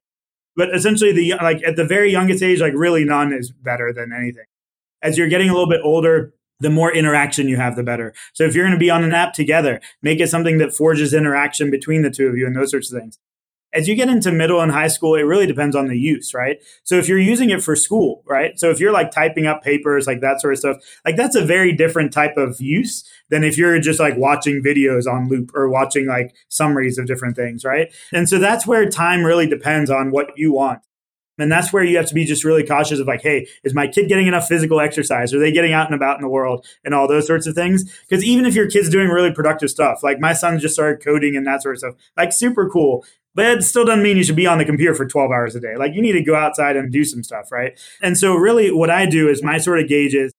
But 0.56 0.74
essentially, 0.74 1.12
the 1.12 1.34
like 1.42 1.62
at 1.64 1.76
the 1.76 1.84
very 1.84 2.10
youngest 2.10 2.42
age, 2.42 2.60
like 2.60 2.74
really 2.74 3.04
none 3.04 3.32
is 3.32 3.50
better 3.50 3.92
than 3.92 4.12
anything. 4.12 4.44
As 5.02 5.18
you're 5.18 5.28
getting 5.28 5.48
a 5.48 5.52
little 5.52 5.68
bit 5.68 5.80
older, 5.82 6.34
the 6.60 6.70
more 6.70 6.94
interaction 6.94 7.48
you 7.48 7.56
have, 7.56 7.74
the 7.74 7.82
better. 7.82 8.14
So 8.32 8.44
if 8.44 8.54
you're 8.54 8.64
going 8.64 8.78
to 8.78 8.78
be 8.78 8.90
on 8.90 9.02
an 9.02 9.12
app 9.12 9.32
together, 9.32 9.80
make 10.00 10.20
it 10.20 10.28
something 10.28 10.58
that 10.58 10.72
forges 10.72 11.12
interaction 11.12 11.70
between 11.70 12.02
the 12.02 12.10
two 12.10 12.28
of 12.28 12.36
you 12.36 12.46
and 12.46 12.54
those 12.54 12.70
sorts 12.70 12.92
of 12.92 13.00
things. 13.00 13.18
As 13.74 13.88
you 13.88 13.94
get 13.94 14.10
into 14.10 14.30
middle 14.30 14.60
and 14.60 14.70
high 14.70 14.88
school, 14.88 15.14
it 15.14 15.22
really 15.22 15.46
depends 15.46 15.74
on 15.74 15.88
the 15.88 15.98
use, 15.98 16.34
right? 16.34 16.58
So 16.84 16.96
if 16.96 17.08
you're 17.08 17.18
using 17.18 17.50
it 17.50 17.62
for 17.62 17.74
school, 17.74 18.22
right? 18.26 18.58
So 18.60 18.70
if 18.70 18.78
you're 18.78 18.92
like 18.92 19.10
typing 19.10 19.46
up 19.46 19.62
papers, 19.62 20.06
like 20.06 20.20
that 20.20 20.42
sort 20.42 20.52
of 20.52 20.58
stuff, 20.58 20.76
like 21.06 21.16
that's 21.16 21.34
a 21.34 21.44
very 21.44 21.72
different 21.72 22.12
type 22.12 22.36
of 22.36 22.60
use 22.60 23.02
than 23.32 23.44
if 23.44 23.56
you're 23.56 23.78
just 23.80 23.98
like 23.98 24.14
watching 24.18 24.62
videos 24.62 25.10
on 25.10 25.26
loop 25.26 25.52
or 25.54 25.66
watching 25.66 26.06
like 26.06 26.34
summaries 26.50 26.98
of 26.98 27.06
different 27.06 27.34
things, 27.34 27.64
right? 27.64 27.90
And 28.12 28.28
so 28.28 28.38
that's 28.38 28.66
where 28.66 28.86
time 28.90 29.24
really 29.24 29.46
depends 29.46 29.90
on 29.90 30.10
what 30.10 30.36
you 30.36 30.52
want. 30.52 30.82
And 31.38 31.50
that's 31.50 31.72
where 31.72 31.82
you 31.82 31.96
have 31.96 32.04
to 32.06 32.14
be 32.14 32.26
just 32.26 32.44
really 32.44 32.62
cautious 32.62 32.98
of 32.98 33.06
like, 33.06 33.22
hey, 33.22 33.48
is 33.64 33.72
my 33.72 33.86
kid 33.86 34.10
getting 34.10 34.26
enough 34.26 34.46
physical 34.46 34.80
exercise? 34.80 35.32
Are 35.32 35.38
they 35.38 35.50
getting 35.50 35.72
out 35.72 35.86
and 35.86 35.94
about 35.94 36.16
in 36.16 36.22
the 36.22 36.28
world 36.28 36.66
and 36.84 36.92
all 36.92 37.08
those 37.08 37.26
sorts 37.26 37.46
of 37.46 37.54
things? 37.54 37.90
Because 38.06 38.22
even 38.22 38.44
if 38.44 38.54
your 38.54 38.68
kid's 38.68 38.90
doing 38.90 39.08
really 39.08 39.32
productive 39.32 39.70
stuff, 39.70 40.02
like 40.02 40.20
my 40.20 40.34
son 40.34 40.58
just 40.58 40.74
started 40.74 41.02
coding 41.02 41.34
and 41.34 41.46
that 41.46 41.62
sort 41.62 41.76
of 41.76 41.78
stuff, 41.78 41.94
like 42.18 42.34
super 42.34 42.68
cool. 42.68 43.02
But 43.34 43.46
it 43.46 43.62
still 43.64 43.86
doesn't 43.86 44.02
mean 44.02 44.18
you 44.18 44.24
should 44.24 44.36
be 44.36 44.46
on 44.46 44.58
the 44.58 44.66
computer 44.66 44.94
for 44.94 45.06
12 45.06 45.30
hours 45.30 45.56
a 45.56 45.60
day. 45.60 45.74
Like 45.78 45.94
you 45.94 46.02
need 46.02 46.12
to 46.12 46.22
go 46.22 46.34
outside 46.34 46.76
and 46.76 46.92
do 46.92 47.02
some 47.02 47.24
stuff, 47.24 47.50
right? 47.50 47.80
And 48.02 48.18
so 48.18 48.34
really 48.34 48.70
what 48.70 48.90
I 48.90 49.06
do 49.06 49.30
is 49.30 49.42
my 49.42 49.56
sort 49.56 49.80
of 49.80 49.88
gauge 49.88 50.14
is 50.14 50.34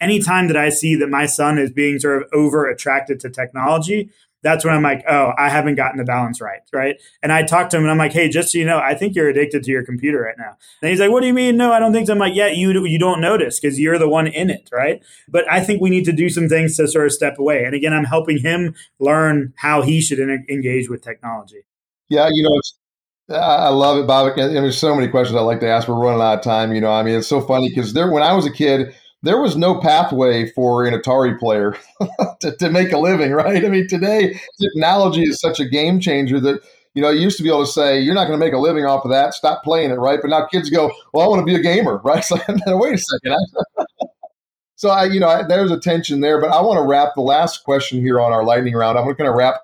anytime 0.00 0.48
that 0.48 0.56
I 0.56 0.68
see 0.68 0.94
that 0.96 1.08
my 1.08 1.26
son 1.26 1.58
is 1.58 1.70
being 1.70 1.98
sort 1.98 2.22
of 2.22 2.28
over 2.32 2.68
attracted 2.68 3.20
to 3.20 3.30
technology, 3.30 4.10
that's 4.42 4.64
when 4.64 4.74
I'm 4.74 4.82
like, 4.82 5.04
oh, 5.08 5.32
I 5.36 5.48
haven't 5.48 5.74
gotten 5.74 5.98
the 5.98 6.04
balance 6.04 6.40
right, 6.40 6.60
right? 6.72 7.00
And 7.22 7.32
I 7.32 7.42
talk 7.42 7.68
to 7.70 7.76
him 7.76 7.82
and 7.82 7.90
I'm 7.90 7.98
like, 7.98 8.12
hey, 8.12 8.28
just 8.28 8.52
so 8.52 8.58
you 8.58 8.64
know, 8.64 8.78
I 8.78 8.94
think 8.94 9.16
you're 9.16 9.28
addicted 9.28 9.64
to 9.64 9.70
your 9.70 9.84
computer 9.84 10.20
right 10.20 10.38
now. 10.38 10.56
And 10.82 10.90
he's 10.90 11.00
like, 11.00 11.10
what 11.10 11.22
do 11.22 11.26
you 11.26 11.34
mean? 11.34 11.56
No, 11.56 11.72
I 11.72 11.80
don't 11.80 11.92
think 11.92 12.06
so. 12.06 12.12
I'm 12.12 12.18
like, 12.18 12.34
yeah, 12.34 12.46
you 12.48 12.86
you 12.86 12.98
don't 12.98 13.20
notice 13.20 13.58
because 13.58 13.80
you're 13.80 13.98
the 13.98 14.08
one 14.08 14.26
in 14.26 14.48
it, 14.50 14.68
right? 14.72 15.02
But 15.28 15.50
I 15.50 15.60
think 15.60 15.80
we 15.80 15.90
need 15.90 16.04
to 16.04 16.12
do 16.12 16.28
some 16.28 16.48
things 16.48 16.76
to 16.76 16.86
sort 16.86 17.06
of 17.06 17.12
step 17.12 17.38
away. 17.38 17.64
And 17.64 17.74
again, 17.74 17.92
I'm 17.92 18.04
helping 18.04 18.38
him 18.38 18.74
learn 19.00 19.52
how 19.56 19.82
he 19.82 20.00
should 20.00 20.20
in- 20.20 20.46
engage 20.48 20.88
with 20.88 21.02
technology. 21.02 21.66
Yeah, 22.08 22.28
you 22.32 22.44
know, 22.44 23.36
I 23.36 23.70
love 23.70 23.98
it, 23.98 24.06
Bob. 24.06 24.38
And 24.38 24.54
there's 24.54 24.78
so 24.78 24.94
many 24.94 25.08
questions 25.08 25.36
I'd 25.36 25.40
like 25.40 25.60
to 25.60 25.68
ask. 25.68 25.88
We're 25.88 25.98
running 25.98 26.22
out 26.22 26.38
of 26.38 26.44
time. 26.44 26.72
You 26.72 26.80
know, 26.80 26.92
I 26.92 27.02
mean, 27.02 27.16
it's 27.16 27.26
so 27.26 27.40
funny 27.40 27.68
because 27.68 27.92
there, 27.92 28.10
when 28.12 28.22
I 28.22 28.32
was 28.32 28.46
a 28.46 28.52
kid, 28.52 28.94
there 29.26 29.40
was 29.40 29.56
no 29.56 29.80
pathway 29.80 30.50
for 30.50 30.86
an 30.86 30.94
Atari 30.94 31.38
player 31.38 31.76
to, 32.40 32.56
to 32.56 32.70
make 32.70 32.92
a 32.92 32.98
living, 32.98 33.32
right? 33.32 33.64
I 33.64 33.68
mean, 33.68 33.88
today 33.88 34.40
technology 34.60 35.22
is 35.22 35.40
such 35.40 35.60
a 35.60 35.64
game 35.64 36.00
changer 36.00 36.40
that 36.40 36.62
you 36.96 37.02
know, 37.02 37.10
you 37.10 37.20
used 37.20 37.36
to 37.36 37.42
be 37.42 37.50
able 37.50 37.66
to 37.66 37.70
say, 37.70 38.00
you're 38.00 38.14
not 38.14 38.26
going 38.26 38.40
to 38.40 38.44
make 38.44 38.54
a 38.54 38.58
living 38.58 38.86
off 38.86 39.04
of 39.04 39.10
that. 39.10 39.34
Stop 39.34 39.62
playing 39.62 39.90
it, 39.90 39.96
right? 39.96 40.18
But 40.20 40.30
now 40.30 40.46
kids 40.46 40.70
go, 40.70 40.90
well, 41.12 41.26
I 41.26 41.28
want 41.28 41.40
to 41.40 41.44
be 41.44 41.54
a 41.54 41.62
gamer, 41.62 41.98
right? 42.04 42.24
So, 42.24 42.36
wait 42.48 42.94
a 42.94 42.98
second. 42.98 43.36
so, 44.76 44.88
I, 44.88 45.04
you 45.04 45.20
know, 45.20 45.28
I, 45.28 45.42
there's 45.46 45.70
a 45.70 45.78
tension 45.78 46.22
there. 46.22 46.40
But 46.40 46.52
I 46.52 46.62
want 46.62 46.78
to 46.78 46.88
wrap 46.88 47.10
the 47.14 47.20
last 47.20 47.64
question 47.64 48.00
here 48.00 48.18
on 48.18 48.32
our 48.32 48.44
lightning 48.44 48.74
round. 48.74 48.98
I'm 48.98 49.04
going 49.04 49.16
to 49.18 49.30
wrap 49.30 49.60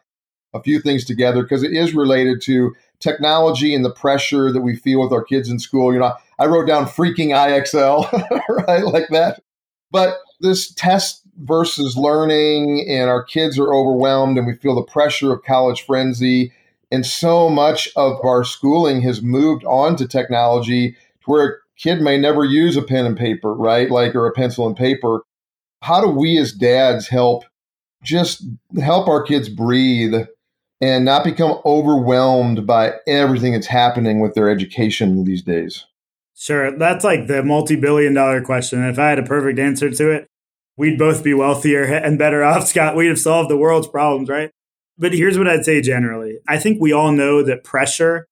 a 0.53 0.63
few 0.63 0.79
things 0.79 1.07
together 1.07 1.43
because 1.43 1.63
it 1.63 1.73
is 1.73 1.95
related 1.95 2.43
to 2.43 2.75
technology 3.01 3.75
and 3.75 3.83
the 3.83 3.91
pressure 3.91 4.53
that 4.53 4.61
we 4.61 4.77
feel 4.77 5.01
with 5.01 5.13
our 5.13 5.25
kids 5.25 5.49
in 5.49 5.59
school. 5.59 5.95
You 5.95 6.01
know, 6.01 6.13
I 6.39 6.45
wrote 6.45 6.67
down 6.67 6.85
freaking 6.85 7.29
IXL, 7.29 8.13
right? 8.69 8.85
Like 8.85 9.09
that. 9.09 9.41
But 9.93 10.17
this 10.41 10.73
test 10.75 11.23
versus 11.39 11.97
learning, 11.97 12.87
and 12.89 13.09
our 13.09 13.23
kids 13.23 13.59
are 13.59 13.73
overwhelmed, 13.73 14.39
and 14.39 14.47
we 14.47 14.55
feel 14.55 14.75
the 14.75 14.83
pressure 14.83 15.33
of 15.33 15.45
college 15.45 15.85
frenzy. 15.87 16.53
And 16.91 17.07
so 17.07 17.49
much 17.49 17.89
of 17.95 18.19
our 18.25 18.45
schooling 18.45 19.03
has 19.03 19.23
moved 19.23 19.65
on 19.65 19.97
to 19.97 20.09
technology 20.09 20.93
to 20.93 20.97
where 21.27 21.49
a 21.49 21.53
kid 21.79 22.01
may 22.01 22.19
never 22.19 22.45
use 22.45 22.77
a 22.77 22.83
pen 22.83 23.07
and 23.07 23.17
paper, 23.17 23.55
right? 23.55 23.91
Like, 23.91 24.15
or 24.15 24.27
a 24.27 24.33
pencil 24.33 24.67
and 24.67 24.77
paper. 24.77 25.23
How 25.83 26.01
do 26.01 26.09
we 26.09 26.39
as 26.39 26.53
dads 26.53 27.09
help 27.09 27.45
just 28.03 28.45
help 28.81 29.09
our 29.09 29.23
kids 29.23 29.49
breathe 29.49 30.15
and 30.81 31.05
not 31.05 31.25
become 31.25 31.61
overwhelmed 31.65 32.67
by 32.67 32.95
everything 33.07 33.53
that's 33.53 33.67
happening 33.67 34.21
with 34.21 34.35
their 34.35 34.51
education 34.51 35.25
these 35.25 35.43
days? 35.43 35.85
Sure. 36.43 36.77
That's 36.77 37.05
like 37.05 37.29
the 37.29 37.45
multi 37.45 37.77
billion 37.77 38.15
dollar 38.15 38.41
question. 38.43 38.83
If 38.83 38.99
I 38.99 39.11
had 39.11 39.21
a 39.21 39.23
perfect 39.23 39.61
answer 39.61 39.91
to 39.91 40.11
it, 40.11 40.27
we'd 40.77 40.99
both 40.99 41.23
be 41.23 41.35
wealthier 41.35 41.85
and 41.85 42.19
better 42.19 42.43
off, 42.43 42.67
Scott. 42.67 42.97
We'd 42.97 43.07
have 43.07 43.21
solved 43.21 43.49
the 43.49 43.57
world's 43.57 43.87
problems, 43.87 44.29
right? 44.29 44.51
But 44.99 45.15
here's 45.15 45.39
what 45.39 45.47
I'd 45.47 45.65
say 45.65 45.81
generally 45.81 46.39
I 46.49 46.59
think 46.59 46.81
we 46.81 46.93
all 46.93 47.13
know 47.13 47.45
that 47.45 47.63
pressure 47.63 48.27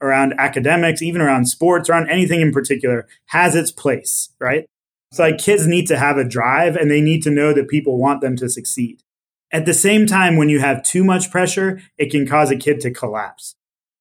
around 0.00 0.34
academics, 0.38 1.02
even 1.02 1.20
around 1.20 1.46
sports, 1.46 1.90
around 1.90 2.08
anything 2.08 2.40
in 2.40 2.52
particular, 2.52 3.08
has 3.30 3.56
its 3.56 3.72
place, 3.72 4.32
right? 4.38 4.66
So, 5.12 5.24
like, 5.24 5.38
kids 5.38 5.66
need 5.66 5.88
to 5.88 5.98
have 5.98 6.18
a 6.18 6.24
drive 6.24 6.76
and 6.76 6.88
they 6.88 7.00
need 7.00 7.24
to 7.24 7.30
know 7.30 7.52
that 7.52 7.68
people 7.68 7.98
want 7.98 8.20
them 8.20 8.36
to 8.36 8.48
succeed. 8.48 9.02
At 9.50 9.66
the 9.66 9.74
same 9.74 10.06
time, 10.06 10.36
when 10.36 10.48
you 10.48 10.60
have 10.60 10.84
too 10.84 11.02
much 11.02 11.32
pressure, 11.32 11.80
it 11.98 12.12
can 12.12 12.28
cause 12.28 12.52
a 12.52 12.56
kid 12.56 12.78
to 12.82 12.92
collapse. 12.92 13.56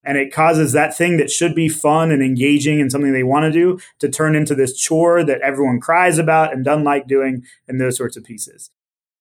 And 0.06 0.18
it 0.18 0.32
causes 0.32 0.72
that 0.72 0.96
thing 0.96 1.18
that 1.18 1.32
should 1.32 1.56
be 1.56 1.68
fun 1.68 2.12
and 2.12 2.22
engaging 2.22 2.80
and 2.80 2.92
something 2.92 3.12
they 3.12 3.24
want 3.24 3.44
to 3.44 3.52
do 3.52 3.80
to 4.00 4.10
turn 4.10 4.36
into 4.36 4.54
this 4.54 4.78
chore 4.78 5.24
that 5.24 5.42
everyone 5.42 5.80
cries 5.80 6.20
about 6.20 6.54
and 6.54 6.64
doesn't 6.64 6.84
like 6.84 7.08
doing 7.08 7.44
and 7.68 7.82
those 7.82 7.98
sorts 7.98 8.16
of 8.16 8.24
pieces. 8.24 8.70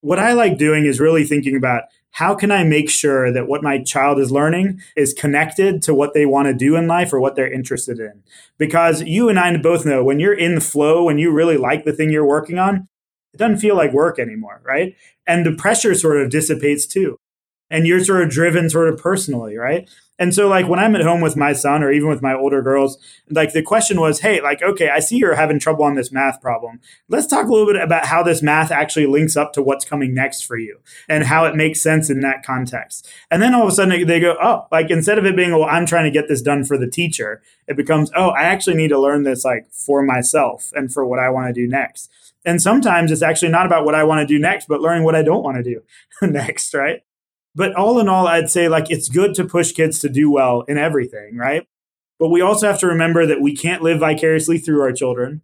What 0.03 0.19
I 0.19 0.35
like 0.35 0.59
doing 0.59 0.85
is 0.85 1.01
really 1.01 1.25
thinking 1.25 1.57
about 1.57 1.85
how 2.11 2.35
can 2.35 2.53
I 2.53 2.63
make 2.63 2.91
sure 2.91 3.33
that 3.33 3.49
what 3.49 3.63
my 3.63 3.83
child 3.83 4.21
is 4.21 4.31
learning 4.31 4.81
is 4.95 5.13
connected 5.15 5.83
to 5.83 5.95
what 5.95 6.15
they 6.15 6.27
want 6.27 6.47
to 6.47 6.55
do 6.55 6.77
in 6.77 6.87
life 6.87 7.13
or 7.13 7.19
what 7.19 7.35
they're 7.35 7.53
interested 7.53 7.99
in? 7.99 8.23
Because 8.57 9.03
you 9.03 9.29
and 9.29 9.39
I 9.39 9.57
both 9.57 9.85
know 9.85 10.05
when 10.05 10.21
you're 10.21 10.39
in 10.39 10.55
the 10.55 10.61
flow, 10.61 11.03
when 11.05 11.19
you 11.19 11.33
really 11.33 11.57
like 11.57 11.85
the 11.85 11.93
thing 11.93 12.11
you're 12.11 12.25
working 12.27 12.57
on, 12.59 12.87
it 13.33 13.39
doesn't 13.39 13.59
feel 13.59 13.75
like 13.75 13.93
work 13.93 14.21
anymore, 14.21 14.61
right? 14.65 14.95
And 15.27 15.45
the 15.45 15.57
pressure 15.57 15.93
sort 15.95 16.21
of 16.21 16.31
dissipates 16.31 16.87
too. 16.87 17.19
And 17.69 17.85
you're 17.85 18.05
sort 18.05 18.23
of 18.23 18.31
driven 18.31 18.71
sort 18.71 18.89
of 18.89 18.99
personally, 19.01 19.57
right? 19.57 19.89
And 20.19 20.33
so, 20.33 20.47
like, 20.47 20.69
when 20.69 20.79
I'm 20.79 20.95
at 20.95 21.03
home 21.03 21.21
with 21.21 21.37
my 21.37 21.53
son 21.53 21.83
or 21.83 21.91
even 21.91 22.09
with 22.09 22.23
my 22.23 22.35
older 22.35 22.63
girls, 22.63 22.99
like, 23.31 23.53
the 23.53 23.63
question 23.63 24.01
was, 24.01 24.21
hey, 24.21 24.41
like, 24.41 24.63
okay, 24.63 24.89
I 24.89 25.01
see 25.01 25.17
you're 25.17 25.35
having 25.35 25.59
trouble 25.59 25.85
on 25.85 25.97
this 25.97 26.13
math 26.13 26.41
problem. 26.41 26.81
Let's 27.09 27.27
talk 27.27 27.47
a 27.47 27.53
little 27.53 27.67
bit 27.67 27.83
about 27.83 28.07
how 28.07 28.23
this 28.23 28.41
math 28.41 28.71
actually 28.71 29.07
links 29.07 29.37
up 29.37 29.53
to 29.55 29.63
what's 29.63 29.85
coming 29.85 30.15
next 30.15 30.43
for 30.43 30.57
you 30.57 30.79
and 31.09 31.25
how 31.25 31.47
it 31.47 31.57
makes 31.57 31.83
sense 31.83 32.11
in 32.11 32.21
that 32.21 32.45
context. 32.45 33.09
And 33.29 33.43
then 33.43 33.55
all 33.55 33.63
of 33.63 33.69
a 33.69 33.73
sudden 33.73 34.07
they 34.07 34.21
go, 34.21 34.37
oh, 34.41 34.67
like, 34.71 34.89
instead 34.89 35.19
of 35.19 35.27
it 35.27 35.35
being, 35.35 35.51
well, 35.51 35.65
I'm 35.65 35.87
trying 35.87 36.05
to 36.05 36.17
get 36.17 36.29
this 36.29 36.43
done 36.43 36.65
for 36.65 36.79
the 36.79 36.89
teacher, 36.89 37.43
it 37.67 37.77
becomes, 37.77 38.13
oh, 38.15 38.29
I 38.31 38.43
actually 38.43 38.77
need 38.77 38.89
to 38.89 39.01
learn 39.01 39.25
this, 39.25 39.45
like, 39.45 39.69
for 39.73 40.03
myself 40.03 40.71
and 40.75 40.93
for 40.93 41.05
what 41.05 41.19
I 41.19 41.29
want 41.31 41.49
to 41.49 41.61
do 41.61 41.67
next. 41.67 42.09
And 42.45 42.63
sometimes 42.63 43.11
it's 43.11 43.23
actually 43.23 43.51
not 43.51 43.67
about 43.67 43.85
what 43.85 43.95
I 43.97 44.05
want 44.05 44.21
to 44.21 44.33
do 44.33 44.39
next, 44.39 44.69
but 44.69 44.81
learning 44.81 45.03
what 45.03 45.17
I 45.17 45.23
don't 45.23 45.43
want 45.43 45.57
to 45.57 45.63
do 45.63 45.81
next, 46.27 46.73
right? 46.73 47.03
But 47.55 47.75
all 47.75 48.01
in 48.01 48.09
all, 48.09 48.27
I'd 48.27 48.51
say 48.51 48.69
like 48.69 48.91
it's 48.91 49.09
good 49.09 49.35
to 49.35 49.45
push 49.45 49.73
kids 49.73 50.01
to 50.01 50.09
do 50.09 50.31
well 50.31 50.63
in 50.63 50.77
everything, 50.77 51.37
right? 51.37 51.67
But 52.19 52.29
we 52.29 52.41
also 52.41 52.67
have 52.67 52.81
to 52.81 52.87
remember 52.87 53.27
that 53.27 53.41
we 53.41 53.57
can't 53.57 53.83
live 53.83 54.01
vicariously 54.01 54.59
through 54.59 54.83
our 54.83 54.93
children. 54.93 55.43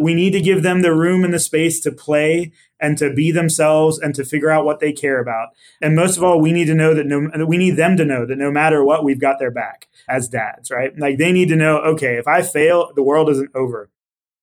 We 0.00 0.14
need 0.14 0.30
to 0.32 0.40
give 0.40 0.62
them 0.62 0.80
the 0.80 0.94
room 0.94 1.22
and 1.22 1.34
the 1.34 1.38
space 1.38 1.78
to 1.80 1.92
play 1.92 2.52
and 2.80 2.96
to 2.98 3.12
be 3.12 3.30
themselves 3.30 3.98
and 3.98 4.14
to 4.14 4.24
figure 4.24 4.50
out 4.50 4.64
what 4.64 4.80
they 4.80 4.92
care 4.92 5.20
about. 5.20 5.50
And 5.80 5.94
most 5.94 6.16
of 6.16 6.24
all, 6.24 6.40
we 6.40 6.50
need 6.52 6.64
to 6.66 6.74
know 6.74 6.94
that 6.94 7.06
no, 7.06 7.46
we 7.46 7.58
need 7.58 7.76
them 7.76 7.96
to 7.98 8.04
know 8.04 8.24
that 8.26 8.38
no 8.38 8.50
matter 8.50 8.82
what, 8.82 9.04
we've 9.04 9.20
got 9.20 9.38
their 9.38 9.50
back 9.50 9.88
as 10.08 10.28
dads, 10.28 10.70
right? 10.70 10.98
Like 10.98 11.18
they 11.18 11.30
need 11.30 11.48
to 11.50 11.56
know, 11.56 11.78
okay, 11.78 12.16
if 12.16 12.26
I 12.26 12.42
fail, 12.42 12.92
the 12.94 13.02
world 13.02 13.28
isn't 13.28 13.50
over. 13.54 13.90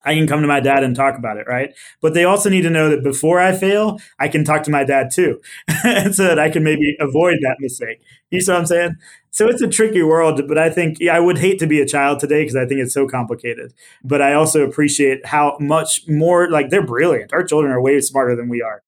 I 0.03 0.13
can 0.13 0.27
come 0.27 0.41
to 0.41 0.47
my 0.47 0.59
dad 0.59 0.83
and 0.83 0.95
talk 0.95 1.17
about 1.17 1.37
it, 1.37 1.47
right? 1.47 1.73
But 2.01 2.13
they 2.13 2.23
also 2.23 2.49
need 2.49 2.61
to 2.61 2.69
know 2.69 2.89
that 2.89 3.03
before 3.03 3.39
I 3.39 3.51
fail, 3.51 3.99
I 4.17 4.27
can 4.27 4.45
talk 4.45 4.63
to 4.63 4.71
my 4.71 4.83
dad 4.83 5.11
too, 5.11 5.41
so 6.11 6.23
that 6.23 6.39
I 6.39 6.49
can 6.49 6.63
maybe 6.63 6.95
avoid 6.99 7.37
that 7.41 7.57
mistake. 7.59 8.01
You 8.31 8.41
see 8.41 8.51
what 8.51 8.59
I'm 8.59 8.65
saying? 8.65 8.95
So 9.31 9.47
it's 9.47 9.61
a 9.61 9.67
tricky 9.67 10.01
world, 10.01 10.47
but 10.47 10.57
I 10.57 10.69
think 10.69 10.97
yeah, 10.99 11.15
I 11.15 11.19
would 11.19 11.37
hate 11.37 11.59
to 11.59 11.67
be 11.67 11.81
a 11.81 11.85
child 11.85 12.19
today 12.19 12.41
because 12.41 12.55
I 12.55 12.65
think 12.65 12.81
it's 12.81 12.93
so 12.93 13.07
complicated. 13.07 13.73
But 14.03 14.21
I 14.21 14.33
also 14.33 14.65
appreciate 14.65 15.25
how 15.25 15.57
much 15.59 16.07
more 16.07 16.49
like 16.49 16.69
they're 16.69 16.85
brilliant. 16.85 17.33
Our 17.33 17.43
children 17.43 17.71
are 17.71 17.81
way 17.81 17.99
smarter 17.99 18.35
than 18.35 18.49
we 18.49 18.61
are, 18.61 18.83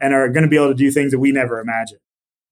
and 0.00 0.14
are 0.14 0.28
going 0.28 0.44
to 0.44 0.48
be 0.48 0.56
able 0.56 0.68
to 0.68 0.74
do 0.74 0.90
things 0.90 1.12
that 1.12 1.18
we 1.18 1.32
never 1.32 1.60
imagined. 1.60 2.00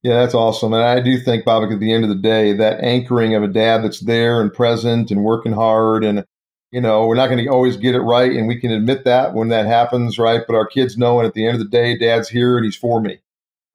Yeah, 0.03 0.15
that's 0.15 0.35
awesome. 0.35 0.73
And 0.73 0.83
I 0.83 1.01
do 1.01 1.19
think, 1.19 1.45
Bob, 1.45 1.71
at 1.71 1.79
the 1.79 1.93
end 1.93 2.05
of 2.05 2.11
the 2.11 2.17
day, 2.17 2.55
that 2.55 2.83
anchoring 2.83 3.35
of 3.35 3.43
a 3.43 3.49
dad 3.49 3.85
that's 3.85 4.01
there 4.01 4.41
and 4.41 4.53
present 4.53 5.11
and 5.11 5.23
working 5.25 5.53
hard 5.53 6.05
and 6.05 6.25
you 6.73 6.81
know, 6.81 7.07
we're 7.07 7.17
not 7.17 7.29
going 7.29 7.45
to 7.45 7.51
always 7.51 7.77
get 7.77 7.95
it 7.95 8.01
right, 8.01 8.31
and 8.31 8.47
we 8.47 8.61
can 8.61 8.71
admit 8.71 9.05
that 9.05 9.35
when 9.35 9.49
that 9.49 9.67
happens, 9.67 10.19
right? 10.19 10.43
But 10.47 10.57
our 10.57 10.67
kids 10.67 10.97
know, 10.97 11.19
and 11.19 11.27
at 11.27 11.35
the 11.35 11.47
end 11.47 11.55
of 11.55 11.63
the 11.63 11.69
day, 11.69 11.99
Dad's 11.99 12.29
here 12.29 12.57
and 12.57 12.65
he's 12.65 12.77
for 12.77 13.01
me. 13.01 13.19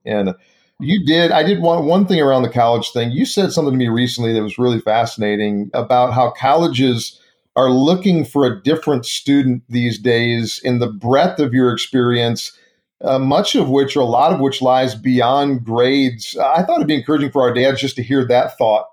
And 0.05 0.33
you 0.79 1.05
did. 1.05 1.31
I 1.31 1.43
did 1.43 1.61
want 1.61 1.85
one 1.85 2.05
thing 2.05 2.21
around 2.21 2.43
the 2.43 2.49
college 2.49 2.91
thing. 2.91 3.11
You 3.11 3.25
said 3.25 3.51
something 3.51 3.73
to 3.73 3.77
me 3.77 3.87
recently 3.87 4.33
that 4.33 4.43
was 4.43 4.57
really 4.57 4.79
fascinating 4.79 5.69
about 5.73 6.13
how 6.13 6.31
colleges 6.31 7.19
are 7.55 7.69
looking 7.69 8.25
for 8.25 8.45
a 8.45 8.61
different 8.61 9.05
student 9.05 9.63
these 9.69 9.97
days 9.97 10.59
in 10.63 10.79
the 10.79 10.91
breadth 10.91 11.39
of 11.39 11.53
your 11.53 11.71
experience. 11.71 12.57
Uh, 13.01 13.19
much 13.19 13.55
of 13.55 13.69
which, 13.69 13.95
or 13.95 14.01
a 14.01 14.05
lot 14.05 14.33
of 14.33 14.39
which, 14.39 14.61
lies 14.61 14.95
beyond 14.95 15.63
grades. 15.63 16.35
I 16.37 16.63
thought 16.63 16.77
it'd 16.77 16.87
be 16.87 16.95
encouraging 16.95 17.31
for 17.31 17.41
our 17.41 17.53
dads 17.53 17.81
just 17.81 17.97
to 17.97 18.03
hear 18.03 18.25
that 18.27 18.57
thought. 18.57 18.87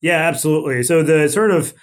Yeah, 0.00 0.18
absolutely. 0.18 0.82
So 0.82 1.02
the 1.02 1.28
sort 1.28 1.50
of 1.50 1.74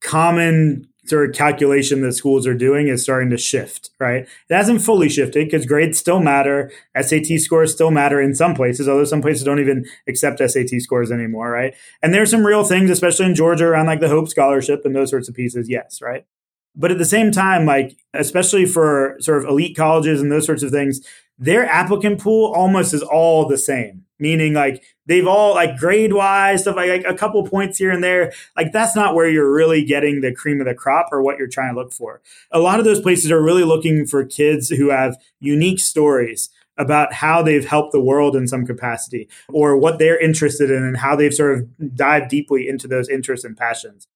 common 0.00 0.88
sort 1.06 1.28
of 1.28 1.36
calculation 1.36 2.00
that 2.02 2.12
schools 2.12 2.46
are 2.46 2.54
doing 2.54 2.88
is 2.88 3.02
starting 3.02 3.30
to 3.30 3.36
shift, 3.36 3.90
right? 3.98 4.22
It 4.48 4.54
hasn't 4.54 4.82
fully 4.82 5.08
shifted 5.08 5.46
because 5.46 5.66
grades 5.66 5.98
still 5.98 6.20
matter. 6.20 6.72
SAT 7.00 7.40
scores 7.40 7.72
still 7.72 7.90
matter 7.90 8.20
in 8.20 8.34
some 8.34 8.54
places, 8.54 8.88
although 8.88 9.04
some 9.04 9.22
places 9.22 9.44
don't 9.44 9.60
even 9.60 9.84
accept 10.08 10.38
SAT 10.38 10.80
scores 10.80 11.12
anymore, 11.12 11.50
right? 11.50 11.74
And 12.02 12.14
there's 12.14 12.30
some 12.30 12.46
real 12.46 12.64
things, 12.64 12.90
especially 12.90 13.26
in 13.26 13.34
Georgia, 13.34 13.66
around 13.66 13.86
like 13.86 14.00
the 14.00 14.08
Hope 14.08 14.28
Scholarship 14.28 14.82
and 14.84 14.94
those 14.96 15.10
sorts 15.10 15.28
of 15.28 15.34
pieces, 15.34 15.68
yes, 15.68 16.00
right? 16.00 16.24
But 16.76 16.90
at 16.90 16.98
the 16.98 17.04
same 17.04 17.30
time, 17.30 17.66
like, 17.66 17.96
especially 18.14 18.66
for 18.66 19.16
sort 19.20 19.42
of 19.42 19.48
elite 19.48 19.76
colleges 19.76 20.20
and 20.20 20.32
those 20.32 20.46
sorts 20.46 20.62
of 20.62 20.70
things, 20.70 21.00
their 21.38 21.66
applicant 21.66 22.20
pool 22.20 22.52
almost 22.52 22.94
is 22.94 23.02
all 23.02 23.46
the 23.46 23.58
same 23.58 24.04
meaning 24.18 24.54
like 24.54 24.82
they've 25.06 25.26
all 25.26 25.54
like 25.54 25.76
grade 25.76 26.12
wise 26.12 26.62
stuff 26.62 26.76
like, 26.76 26.88
like, 26.88 27.04
a 27.06 27.14
couple 27.14 27.44
points 27.44 27.78
here 27.78 27.90
and 27.90 28.02
there. 28.02 28.32
Like 28.56 28.72
that's 28.72 28.96
not 28.96 29.14
where 29.14 29.28
you're 29.28 29.52
really 29.52 29.84
getting 29.84 30.20
the 30.20 30.34
cream 30.34 30.60
of 30.60 30.66
the 30.66 30.74
crop 30.74 31.08
or 31.12 31.22
what 31.22 31.38
you're 31.38 31.48
trying 31.48 31.74
to 31.74 31.80
look 31.80 31.92
for. 31.92 32.20
A 32.50 32.58
lot 32.58 32.78
of 32.78 32.84
those 32.84 33.00
places 33.00 33.30
are 33.30 33.42
really 33.42 33.64
looking 33.64 34.06
for 34.06 34.24
kids 34.24 34.68
who 34.68 34.90
have 34.90 35.16
unique 35.40 35.80
stories 35.80 36.50
about 36.76 37.12
how 37.12 37.42
they've 37.42 37.66
helped 37.66 37.92
the 37.92 38.00
world 38.00 38.34
in 38.34 38.48
some 38.48 38.66
capacity 38.66 39.28
or 39.48 39.76
what 39.76 39.98
they're 39.98 40.18
interested 40.18 40.70
in 40.70 40.82
and 40.82 40.96
how 40.96 41.14
they've 41.14 41.34
sort 41.34 41.56
of 41.56 41.94
dived 41.94 42.28
deeply 42.28 42.68
into 42.68 42.88
those 42.88 43.08
interests 43.08 43.44
and 43.44 43.56
passions. 43.56 44.08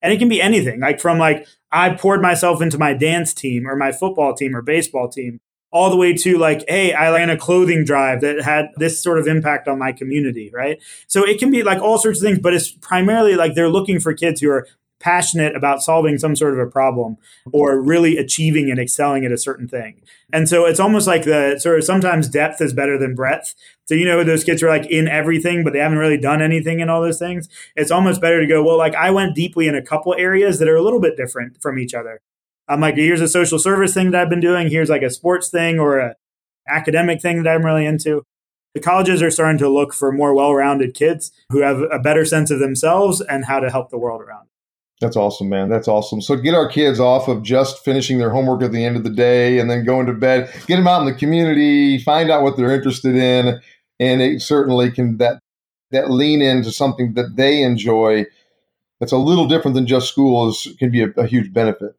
And 0.00 0.12
it 0.12 0.18
can 0.18 0.28
be 0.28 0.40
anything 0.40 0.80
like 0.80 1.00
from 1.00 1.18
like 1.18 1.46
i 1.72 1.88
poured 1.88 2.20
myself 2.20 2.60
into 2.60 2.76
my 2.76 2.92
dance 2.92 3.32
team 3.32 3.66
or 3.66 3.74
my 3.74 3.90
football 3.90 4.34
team 4.34 4.54
or 4.54 4.60
baseball 4.60 5.08
team 5.08 5.40
all 5.74 5.90
the 5.90 5.96
way 5.96 6.14
to 6.14 6.38
like, 6.38 6.64
hey, 6.68 6.94
I 6.94 7.10
ran 7.10 7.30
a 7.30 7.36
clothing 7.36 7.84
drive 7.84 8.20
that 8.20 8.40
had 8.42 8.66
this 8.76 9.02
sort 9.02 9.18
of 9.18 9.26
impact 9.26 9.66
on 9.66 9.76
my 9.76 9.90
community, 9.90 10.48
right? 10.54 10.80
So 11.08 11.26
it 11.26 11.40
can 11.40 11.50
be 11.50 11.64
like 11.64 11.82
all 11.82 11.98
sorts 11.98 12.20
of 12.20 12.24
things, 12.24 12.38
but 12.38 12.54
it's 12.54 12.70
primarily 12.70 13.34
like 13.34 13.56
they're 13.56 13.68
looking 13.68 13.98
for 13.98 14.14
kids 14.14 14.40
who 14.40 14.50
are 14.50 14.68
passionate 15.00 15.56
about 15.56 15.82
solving 15.82 16.16
some 16.16 16.36
sort 16.36 16.54
of 16.54 16.60
a 16.60 16.70
problem 16.70 17.16
or 17.52 17.82
really 17.82 18.16
achieving 18.16 18.70
and 18.70 18.78
excelling 18.78 19.24
at 19.24 19.32
a 19.32 19.36
certain 19.36 19.66
thing. 19.66 20.00
And 20.32 20.48
so 20.48 20.64
it's 20.64 20.78
almost 20.78 21.08
like 21.08 21.24
the 21.24 21.58
sort 21.58 21.76
of 21.76 21.84
sometimes 21.84 22.28
depth 22.28 22.60
is 22.60 22.72
better 22.72 22.96
than 22.96 23.16
breadth. 23.16 23.56
So, 23.86 23.96
you 23.96 24.04
know, 24.04 24.22
those 24.22 24.44
kids 24.44 24.62
are 24.62 24.68
like 24.68 24.86
in 24.86 25.08
everything, 25.08 25.64
but 25.64 25.72
they 25.72 25.80
haven't 25.80 25.98
really 25.98 26.18
done 26.18 26.40
anything 26.40 26.78
in 26.78 26.88
all 26.88 27.02
those 27.02 27.18
things. 27.18 27.48
It's 27.74 27.90
almost 27.90 28.20
better 28.20 28.40
to 28.40 28.46
go, 28.46 28.62
well, 28.62 28.78
like 28.78 28.94
I 28.94 29.10
went 29.10 29.34
deeply 29.34 29.66
in 29.66 29.74
a 29.74 29.82
couple 29.82 30.14
areas 30.16 30.60
that 30.60 30.68
are 30.68 30.76
a 30.76 30.82
little 30.82 31.00
bit 31.00 31.16
different 31.16 31.60
from 31.60 31.80
each 31.80 31.94
other. 31.94 32.20
I'm 32.68 32.80
like, 32.80 32.96
here's 32.96 33.20
a 33.20 33.28
social 33.28 33.58
service 33.58 33.94
thing 33.94 34.10
that 34.10 34.22
I've 34.22 34.30
been 34.30 34.40
doing. 34.40 34.70
Here's 34.70 34.88
like 34.88 35.02
a 35.02 35.10
sports 35.10 35.48
thing 35.48 35.78
or 35.78 35.98
a 35.98 36.14
academic 36.68 37.20
thing 37.20 37.42
that 37.42 37.54
I'm 37.54 37.64
really 37.64 37.86
into. 37.86 38.22
The 38.74 38.80
colleges 38.80 39.22
are 39.22 39.30
starting 39.30 39.58
to 39.58 39.68
look 39.68 39.94
for 39.94 40.10
more 40.10 40.34
well-rounded 40.34 40.94
kids 40.94 41.30
who 41.50 41.60
have 41.60 41.80
a 41.92 41.98
better 41.98 42.24
sense 42.24 42.50
of 42.50 42.58
themselves 42.58 43.20
and 43.20 43.44
how 43.44 43.60
to 43.60 43.70
help 43.70 43.90
the 43.90 43.98
world 43.98 44.20
around. 44.20 44.48
That's 45.00 45.16
awesome, 45.16 45.48
man. 45.48 45.68
That's 45.68 45.88
awesome. 45.88 46.20
So 46.20 46.36
get 46.36 46.54
our 46.54 46.68
kids 46.68 46.98
off 46.98 47.28
of 47.28 47.42
just 47.42 47.84
finishing 47.84 48.18
their 48.18 48.30
homework 48.30 48.62
at 48.62 48.72
the 48.72 48.84
end 48.84 48.96
of 48.96 49.04
the 49.04 49.10
day 49.10 49.58
and 49.58 49.70
then 49.70 49.84
going 49.84 50.06
to 50.06 50.12
bed. 50.12 50.50
Get 50.66 50.76
them 50.76 50.88
out 50.88 51.00
in 51.00 51.06
the 51.06 51.14
community, 51.14 51.98
find 51.98 52.30
out 52.30 52.42
what 52.42 52.56
they're 52.56 52.74
interested 52.74 53.14
in, 53.14 53.60
and 54.00 54.22
it 54.22 54.40
certainly 54.40 54.90
can 54.90 55.18
that 55.18 55.40
that 55.90 56.10
lean 56.10 56.42
into 56.42 56.72
something 56.72 57.14
that 57.14 57.36
they 57.36 57.62
enjoy. 57.62 58.24
That's 58.98 59.12
a 59.12 59.18
little 59.18 59.46
different 59.46 59.74
than 59.74 59.86
just 59.86 60.08
school 60.08 60.48
is 60.48 60.68
can 60.78 60.90
be 60.90 61.02
a, 61.02 61.10
a 61.16 61.26
huge 61.26 61.52
benefit. 61.52 61.94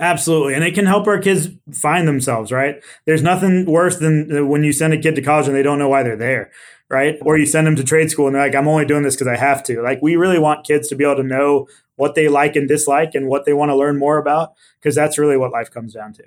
Absolutely. 0.00 0.54
And 0.54 0.64
it 0.64 0.74
can 0.74 0.86
help 0.86 1.06
our 1.06 1.18
kids 1.18 1.48
find 1.74 2.08
themselves, 2.08 2.50
right? 2.50 2.82
There's 3.04 3.22
nothing 3.22 3.66
worse 3.66 3.98
than 3.98 4.48
when 4.48 4.64
you 4.64 4.72
send 4.72 4.94
a 4.94 4.98
kid 4.98 5.14
to 5.16 5.22
college 5.22 5.46
and 5.46 5.54
they 5.54 5.62
don't 5.62 5.78
know 5.78 5.90
why 5.90 6.02
they're 6.02 6.16
there, 6.16 6.50
right? 6.88 7.18
Or 7.20 7.36
you 7.36 7.44
send 7.44 7.66
them 7.66 7.76
to 7.76 7.84
trade 7.84 8.10
school 8.10 8.26
and 8.26 8.34
they're 8.34 8.42
like, 8.42 8.54
I'm 8.54 8.66
only 8.66 8.86
doing 8.86 9.02
this 9.02 9.14
because 9.14 9.28
I 9.28 9.36
have 9.36 9.62
to. 9.64 9.82
Like, 9.82 10.00
we 10.00 10.16
really 10.16 10.38
want 10.38 10.66
kids 10.66 10.88
to 10.88 10.96
be 10.96 11.04
able 11.04 11.16
to 11.16 11.22
know 11.22 11.68
what 11.96 12.14
they 12.14 12.28
like 12.28 12.56
and 12.56 12.66
dislike 12.66 13.14
and 13.14 13.28
what 13.28 13.44
they 13.44 13.52
want 13.52 13.68
to 13.68 13.76
learn 13.76 13.98
more 13.98 14.16
about 14.16 14.54
because 14.80 14.94
that's 14.94 15.18
really 15.18 15.36
what 15.36 15.52
life 15.52 15.70
comes 15.70 15.92
down 15.92 16.14
to. 16.14 16.24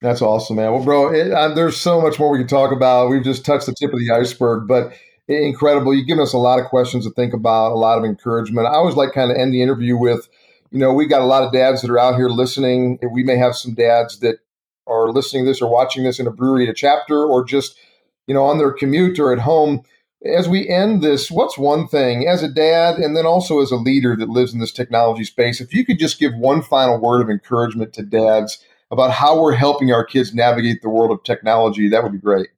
That's 0.00 0.22
awesome, 0.22 0.54
man. 0.54 0.70
Well, 0.72 0.84
bro, 0.84 1.12
it, 1.12 1.54
there's 1.56 1.76
so 1.76 2.00
much 2.00 2.20
more 2.20 2.30
we 2.30 2.38
can 2.38 2.46
talk 2.46 2.70
about. 2.70 3.10
We've 3.10 3.24
just 3.24 3.44
touched 3.44 3.66
the 3.66 3.74
tip 3.74 3.92
of 3.92 3.98
the 3.98 4.12
iceberg, 4.12 4.68
but 4.68 4.92
incredible. 5.26 5.92
You've 5.92 6.06
given 6.06 6.22
us 6.22 6.34
a 6.34 6.38
lot 6.38 6.60
of 6.60 6.66
questions 6.66 7.04
to 7.04 7.10
think 7.10 7.34
about, 7.34 7.72
a 7.72 7.74
lot 7.74 7.98
of 7.98 8.04
encouragement. 8.04 8.68
I 8.68 8.74
always 8.74 8.94
like 8.94 9.12
kind 9.12 9.32
of 9.32 9.36
end 9.36 9.52
the 9.52 9.60
interview 9.60 9.96
with, 9.96 10.28
you 10.70 10.78
know, 10.78 10.92
we've 10.92 11.08
got 11.08 11.22
a 11.22 11.26
lot 11.26 11.42
of 11.42 11.52
dads 11.52 11.82
that 11.82 11.90
are 11.90 11.98
out 11.98 12.16
here 12.16 12.28
listening. 12.28 12.98
We 13.12 13.22
may 13.22 13.36
have 13.36 13.56
some 13.56 13.74
dads 13.74 14.20
that 14.20 14.38
are 14.86 15.10
listening 15.10 15.44
to 15.44 15.50
this 15.50 15.62
or 15.62 15.70
watching 15.70 16.04
this 16.04 16.18
in 16.18 16.26
a 16.26 16.30
brewery 16.30 16.64
at 16.64 16.70
a 16.70 16.74
chapter 16.74 17.24
or 17.24 17.44
just, 17.44 17.78
you 18.26 18.34
know, 18.34 18.44
on 18.44 18.58
their 18.58 18.72
commute 18.72 19.18
or 19.18 19.32
at 19.32 19.40
home. 19.40 19.82
As 20.24 20.48
we 20.48 20.68
end 20.68 21.02
this, 21.02 21.30
what's 21.30 21.56
one 21.56 21.86
thing 21.86 22.26
as 22.26 22.42
a 22.42 22.48
dad 22.48 22.96
and 22.96 23.16
then 23.16 23.24
also 23.24 23.60
as 23.60 23.70
a 23.70 23.76
leader 23.76 24.16
that 24.16 24.28
lives 24.28 24.52
in 24.52 24.58
this 24.58 24.72
technology 24.72 25.24
space, 25.24 25.60
if 25.60 25.72
you 25.72 25.84
could 25.84 25.98
just 25.98 26.18
give 26.18 26.34
one 26.34 26.60
final 26.60 27.00
word 27.00 27.20
of 27.20 27.30
encouragement 27.30 27.92
to 27.94 28.02
dads 28.02 28.58
about 28.90 29.12
how 29.12 29.40
we're 29.40 29.54
helping 29.54 29.92
our 29.92 30.04
kids 30.04 30.34
navigate 30.34 30.82
the 30.82 30.88
world 30.88 31.12
of 31.12 31.22
technology, 31.22 31.88
that 31.88 32.02
would 32.02 32.12
be 32.12 32.18
great. 32.18 32.48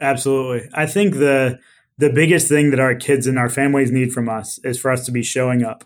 Absolutely. 0.00 0.68
I 0.74 0.86
think 0.86 1.14
the 1.14 1.58
the 1.96 2.10
biggest 2.10 2.46
thing 2.46 2.70
that 2.70 2.78
our 2.78 2.94
kids 2.94 3.26
and 3.26 3.38
our 3.38 3.48
families 3.48 3.90
need 3.90 4.12
from 4.12 4.28
us 4.28 4.58
is 4.62 4.78
for 4.78 4.90
us 4.90 5.04
to 5.06 5.10
be 5.10 5.22
showing 5.22 5.64
up 5.64 5.84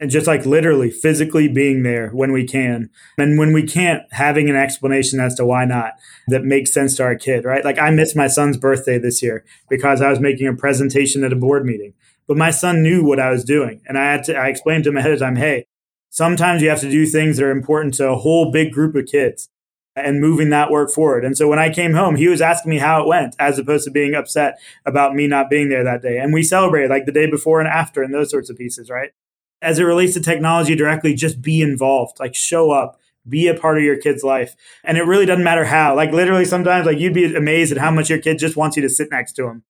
and 0.00 0.10
just 0.10 0.26
like 0.26 0.46
literally 0.46 0.90
physically 0.90 1.48
being 1.48 1.82
there 1.82 2.10
when 2.10 2.32
we 2.32 2.46
can 2.46 2.90
and 3.16 3.38
when 3.38 3.52
we 3.52 3.62
can't 3.62 4.02
having 4.12 4.48
an 4.48 4.56
explanation 4.56 5.20
as 5.20 5.34
to 5.34 5.44
why 5.44 5.64
not 5.64 5.92
that 6.28 6.44
makes 6.44 6.72
sense 6.72 6.96
to 6.96 7.02
our 7.02 7.14
kid 7.14 7.44
right 7.44 7.64
like 7.64 7.78
i 7.78 7.90
missed 7.90 8.16
my 8.16 8.26
son's 8.26 8.56
birthday 8.56 8.98
this 8.98 9.22
year 9.22 9.44
because 9.68 10.00
i 10.00 10.10
was 10.10 10.20
making 10.20 10.46
a 10.46 10.54
presentation 10.54 11.24
at 11.24 11.32
a 11.32 11.36
board 11.36 11.64
meeting 11.64 11.94
but 12.26 12.36
my 12.36 12.50
son 12.50 12.82
knew 12.82 13.04
what 13.04 13.20
i 13.20 13.30
was 13.30 13.44
doing 13.44 13.80
and 13.86 13.98
i 13.98 14.12
had 14.12 14.24
to 14.24 14.34
i 14.34 14.48
explained 14.48 14.84
to 14.84 14.90
him 14.90 14.96
ahead 14.96 15.12
of 15.12 15.18
time 15.18 15.36
hey 15.36 15.64
sometimes 16.10 16.62
you 16.62 16.68
have 16.68 16.80
to 16.80 16.90
do 16.90 17.06
things 17.06 17.36
that 17.36 17.44
are 17.44 17.50
important 17.50 17.94
to 17.94 18.08
a 18.08 18.16
whole 18.16 18.50
big 18.50 18.72
group 18.72 18.94
of 18.94 19.06
kids 19.06 19.48
and 20.04 20.20
moving 20.20 20.50
that 20.50 20.70
work 20.70 20.90
forward. 20.90 21.24
And 21.24 21.36
so 21.36 21.48
when 21.48 21.58
I 21.58 21.70
came 21.70 21.94
home, 21.94 22.16
he 22.16 22.28
was 22.28 22.40
asking 22.40 22.70
me 22.70 22.78
how 22.78 23.02
it 23.02 23.08
went 23.08 23.34
as 23.38 23.58
opposed 23.58 23.84
to 23.84 23.90
being 23.90 24.14
upset 24.14 24.58
about 24.86 25.14
me 25.14 25.26
not 25.26 25.50
being 25.50 25.68
there 25.70 25.84
that 25.84 26.02
day. 26.02 26.18
And 26.18 26.32
we 26.32 26.42
celebrated 26.42 26.90
like 26.90 27.06
the 27.06 27.12
day 27.12 27.28
before 27.28 27.58
and 27.60 27.68
after 27.68 28.02
and 28.02 28.14
those 28.14 28.30
sorts 28.30 28.48
of 28.48 28.56
pieces, 28.56 28.90
right? 28.90 29.10
As 29.60 29.78
it 29.78 29.84
relates 29.84 30.14
to 30.14 30.20
technology 30.20 30.74
directly, 30.74 31.14
just 31.14 31.42
be 31.42 31.60
involved, 31.60 32.18
like 32.20 32.34
show 32.34 32.70
up, 32.70 32.98
be 33.28 33.48
a 33.48 33.54
part 33.54 33.78
of 33.78 33.84
your 33.84 33.96
kid's 33.96 34.22
life. 34.22 34.54
And 34.84 34.96
it 34.96 35.02
really 35.02 35.26
doesn't 35.26 35.44
matter 35.44 35.64
how. 35.64 35.94
Like 35.94 36.12
literally 36.12 36.44
sometimes 36.44 36.86
like 36.86 36.98
you'd 36.98 37.14
be 37.14 37.34
amazed 37.34 37.72
at 37.72 37.78
how 37.78 37.90
much 37.90 38.10
your 38.10 38.18
kid 38.18 38.38
just 38.38 38.56
wants 38.56 38.76
you 38.76 38.82
to 38.82 38.88
sit 38.88 39.10
next 39.10 39.32
to 39.34 39.46
him. 39.46 39.64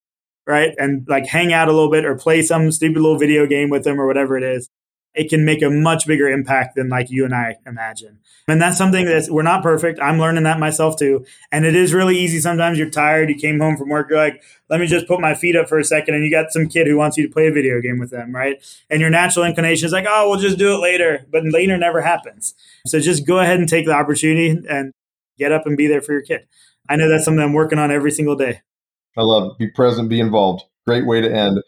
Right. 0.47 0.74
And 0.78 1.07
like 1.09 1.26
hang 1.26 1.53
out 1.53 1.68
a 1.68 1.72
little 1.72 1.91
bit 1.91 2.05
or 2.05 2.14
play 2.16 2.43
some 2.43 2.72
stupid 2.72 3.01
little 3.01 3.18
video 3.18 3.47
game 3.47 3.68
with 3.68 3.84
them 3.84 4.01
or 4.01 4.07
whatever 4.07 4.36
it 4.39 4.45
is 4.45 4.70
it 5.15 5.29
can 5.29 5.45
make 5.45 5.63
a 5.63 5.71
much 5.71 6.07
bigger 6.07 6.29
impact 6.29 6.77
than 6.77 6.89
like 6.89 7.11
you 7.11 7.25
and 7.25 7.35
I 7.35 7.57
imagine. 7.67 8.21
And 8.47 8.63
that's 8.63 8.79
something 8.79 9.05
that 9.05 9.29
we're 9.31 9.43
not 9.43 9.63
perfect. 9.63 9.99
I'm 10.01 10.19
learning 10.19 10.45
that 10.45 10.59
myself 10.59 10.97
too. 10.97 11.27
And 11.51 11.65
it 11.67 11.75
is 11.75 11.93
really 11.93 12.17
easy. 12.17 12.41
Sometimes 12.41 12.79
you're 12.79 12.89
tired. 12.89 13.29
You 13.29 13.35
came 13.35 13.59
home 13.59 13.77
from 13.77 13.89
work. 13.89 14.09
You're 14.11 14.19
like, 14.19 14.43
let 14.71 14.81
me 14.81 14.87
just 14.87 15.09
put 15.09 15.21
my 15.21 15.35
feet 15.35 15.57
up 15.57 15.69
for 15.69 15.79
a 15.79 15.85
second. 15.85 16.15
And 16.15 16.25
you 16.25 16.31
got 16.31 16.53
some 16.53 16.69
kid 16.69 16.87
who 16.87 16.97
wants 16.97 17.17
you 17.17 17.27
to 17.27 17.33
play 17.33 17.49
a 17.49 17.53
video 17.53 17.81
game 17.81 17.99
with 17.99 18.11
them, 18.11 18.35
right? 18.35 18.63
And 18.89 19.01
your 19.01 19.11
natural 19.11 19.45
inclination 19.45 19.87
is 19.87 19.93
like, 19.93 20.07
oh, 20.09 20.31
we'll 20.31 20.39
just 20.39 20.59
do 20.59 20.75
it 20.75 20.79
later. 20.79 21.27
But 21.31 21.45
later 21.45 21.77
never 21.77 22.01
happens. 22.01 22.55
So 22.87 23.01
just 23.01 23.27
go 23.27 23.41
ahead 23.41 23.59
and 23.59 23.69
take 23.69 23.87
the 23.87 23.93
opportunity 23.93 24.57
and 24.69 24.93
get 25.39 25.53
up 25.53 25.67
and 25.67 25.77
be 25.77 25.87
there 25.87 26.01
for 26.01 26.13
your 26.13 26.23
kid. 26.23 26.47
I 26.89 26.97
know 26.97 27.09
that's 27.09 27.25
something 27.25 27.43
I'm 27.43 27.53
working 27.53 27.79
on 27.79 27.91
every 27.91 28.11
single 28.11 28.37
day. 28.37 28.63
I 29.17 29.23
love. 29.23 29.59
Be 29.59 29.69
present, 29.69 30.09
be 30.09 30.21
involved. 30.21 30.63
Great 30.87 31.07
way 31.07 31.21
to 31.21 31.31
end. 31.31 31.61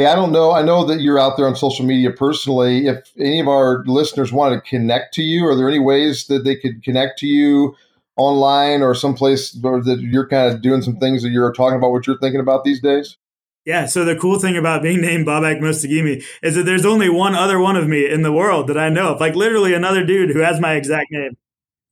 Hey, 0.00 0.06
I 0.06 0.14
don't 0.14 0.32
know. 0.32 0.52
I 0.52 0.62
know 0.62 0.82
that 0.86 1.02
you're 1.02 1.18
out 1.18 1.36
there 1.36 1.46
on 1.46 1.54
social 1.54 1.84
media 1.84 2.10
personally. 2.10 2.86
If 2.86 3.12
any 3.18 3.38
of 3.38 3.48
our 3.48 3.84
listeners 3.84 4.32
want 4.32 4.54
to 4.54 4.66
connect 4.66 5.12
to 5.16 5.22
you, 5.22 5.46
are 5.46 5.54
there 5.54 5.68
any 5.68 5.78
ways 5.78 6.26
that 6.28 6.42
they 6.42 6.56
could 6.56 6.82
connect 6.82 7.18
to 7.18 7.26
you 7.26 7.76
online 8.16 8.80
or 8.80 8.94
someplace 8.94 9.54
or 9.62 9.82
that 9.82 10.00
you're 10.00 10.26
kind 10.26 10.50
of 10.50 10.62
doing 10.62 10.80
some 10.80 10.96
things 10.96 11.22
that 11.22 11.28
you're 11.28 11.52
talking 11.52 11.76
about 11.76 11.90
what 11.90 12.06
you're 12.06 12.16
thinking 12.16 12.40
about 12.40 12.64
these 12.64 12.80
days? 12.80 13.18
Yeah, 13.66 13.84
so 13.84 14.06
the 14.06 14.16
cool 14.16 14.38
thing 14.38 14.56
about 14.56 14.82
being 14.82 15.02
named 15.02 15.26
Babak 15.26 15.60
Mostaghimi 15.60 16.24
is 16.42 16.54
that 16.54 16.62
there's 16.62 16.86
only 16.86 17.10
one 17.10 17.34
other 17.34 17.58
one 17.58 17.76
of 17.76 17.86
me 17.86 18.10
in 18.10 18.22
the 18.22 18.32
world 18.32 18.68
that 18.68 18.78
I 18.78 18.88
know 18.88 19.12
of, 19.12 19.20
like 19.20 19.34
literally 19.34 19.74
another 19.74 20.02
dude 20.02 20.30
who 20.30 20.38
has 20.38 20.58
my 20.60 20.76
exact 20.76 21.08
name. 21.10 21.36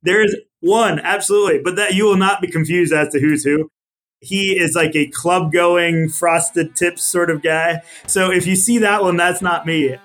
There 0.00 0.24
is 0.24 0.34
one, 0.60 0.98
absolutely, 1.00 1.60
but 1.62 1.76
that 1.76 1.92
you 1.92 2.06
will 2.06 2.16
not 2.16 2.40
be 2.40 2.50
confused 2.50 2.94
as 2.94 3.12
to 3.12 3.20
who's 3.20 3.44
who 3.44 3.70
he 4.20 4.58
is 4.58 4.74
like 4.74 4.96
a 4.96 5.06
club 5.06 5.52
going 5.52 6.08
frosted 6.08 6.74
tips 6.74 7.04
sort 7.04 7.30
of 7.30 7.42
guy. 7.42 7.82
So 8.06 8.30
if 8.30 8.46
you 8.46 8.56
see 8.56 8.78
that 8.78 9.02
one, 9.02 9.16
that's 9.16 9.42
not 9.42 9.66
me. 9.66 9.96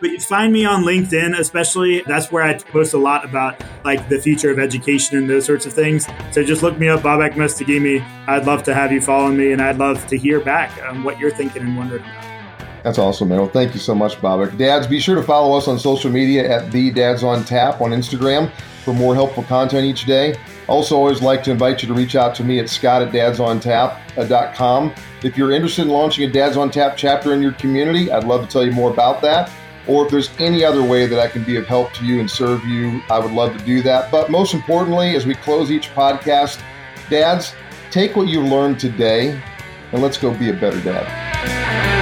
But 0.00 0.10
you 0.10 0.18
find 0.18 0.52
me 0.52 0.64
on 0.64 0.82
LinkedIn, 0.82 1.38
especially. 1.38 2.02
That's 2.02 2.32
where 2.32 2.42
I 2.42 2.58
post 2.58 2.92
a 2.92 2.98
lot 2.98 3.24
about 3.24 3.62
like 3.84 4.08
the 4.08 4.20
future 4.20 4.50
of 4.50 4.58
education 4.58 5.16
and 5.16 5.30
those 5.30 5.44
sorts 5.44 5.64
of 5.64 5.72
things. 5.72 6.08
So 6.32 6.42
just 6.42 6.62
look 6.62 6.76
me 6.76 6.88
up, 6.88 7.00
Babak 7.00 7.34
Mostaghimi. 7.34 8.04
I'd 8.26 8.44
love 8.44 8.64
to 8.64 8.74
have 8.74 8.90
you 8.90 9.00
follow 9.00 9.30
me, 9.30 9.52
and 9.52 9.62
I'd 9.62 9.78
love 9.78 10.04
to 10.08 10.18
hear 10.18 10.40
back 10.40 10.76
on 10.82 11.04
what 11.04 11.20
you're 11.20 11.30
thinking 11.30 11.62
and 11.62 11.76
wondering 11.76 12.02
about. 12.02 12.24
That's 12.82 12.98
awesome, 12.98 13.28
man. 13.28 13.38
Well, 13.38 13.48
thank 13.48 13.74
you 13.74 13.80
so 13.80 13.94
much, 13.94 14.16
Babak. 14.16 14.58
Dads, 14.58 14.88
be 14.88 14.98
sure 14.98 15.14
to 15.14 15.22
follow 15.22 15.56
us 15.56 15.68
on 15.68 15.78
social 15.78 16.10
media 16.10 16.50
at 16.50 16.72
the 16.72 16.90
Dads 16.90 17.22
on 17.22 17.44
Tap 17.44 17.80
on 17.80 17.92
Instagram 17.92 18.50
for 18.84 18.92
more 18.92 19.14
helpful 19.14 19.44
content 19.44 19.84
each 19.84 20.04
day. 20.04 20.34
Also, 20.68 20.96
always 20.96 21.20
like 21.20 21.42
to 21.44 21.50
invite 21.50 21.82
you 21.82 21.88
to 21.88 21.94
reach 21.94 22.14
out 22.16 22.34
to 22.36 22.44
me 22.44 22.58
at 22.58 22.68
scott 22.68 23.02
at 23.02 23.12
dadsontap.com. 23.12 24.94
If 25.22 25.36
you're 25.36 25.50
interested 25.52 25.82
in 25.82 25.88
launching 25.88 26.24
a 26.28 26.32
Dads 26.32 26.56
on 26.56 26.70
Tap 26.70 26.96
chapter 26.96 27.34
in 27.34 27.42
your 27.42 27.52
community, 27.52 28.10
I'd 28.12 28.24
love 28.24 28.42
to 28.46 28.50
tell 28.50 28.64
you 28.64 28.72
more 28.72 28.90
about 28.90 29.20
that. 29.22 29.50
or 29.88 30.04
if 30.04 30.10
there's 30.12 30.30
any 30.38 30.64
other 30.64 30.82
way 30.82 31.06
that 31.06 31.18
I 31.18 31.26
can 31.26 31.42
be 31.42 31.56
of 31.56 31.66
help 31.66 31.92
to 31.94 32.04
you 32.04 32.20
and 32.20 32.30
serve 32.30 32.64
you, 32.64 33.02
I 33.10 33.18
would 33.18 33.32
love 33.32 33.56
to 33.58 33.64
do 33.64 33.82
that. 33.82 34.12
But 34.12 34.30
most 34.30 34.54
importantly, 34.54 35.16
as 35.16 35.26
we 35.26 35.34
close 35.34 35.70
each 35.72 35.90
podcast, 35.90 36.62
dads, 37.10 37.54
take 37.90 38.14
what 38.14 38.28
you 38.28 38.42
learned 38.42 38.78
today 38.78 39.40
and 39.92 40.00
let's 40.00 40.16
go 40.16 40.32
be 40.32 40.50
a 40.50 40.54
better 40.54 40.80
dad. 40.80 42.01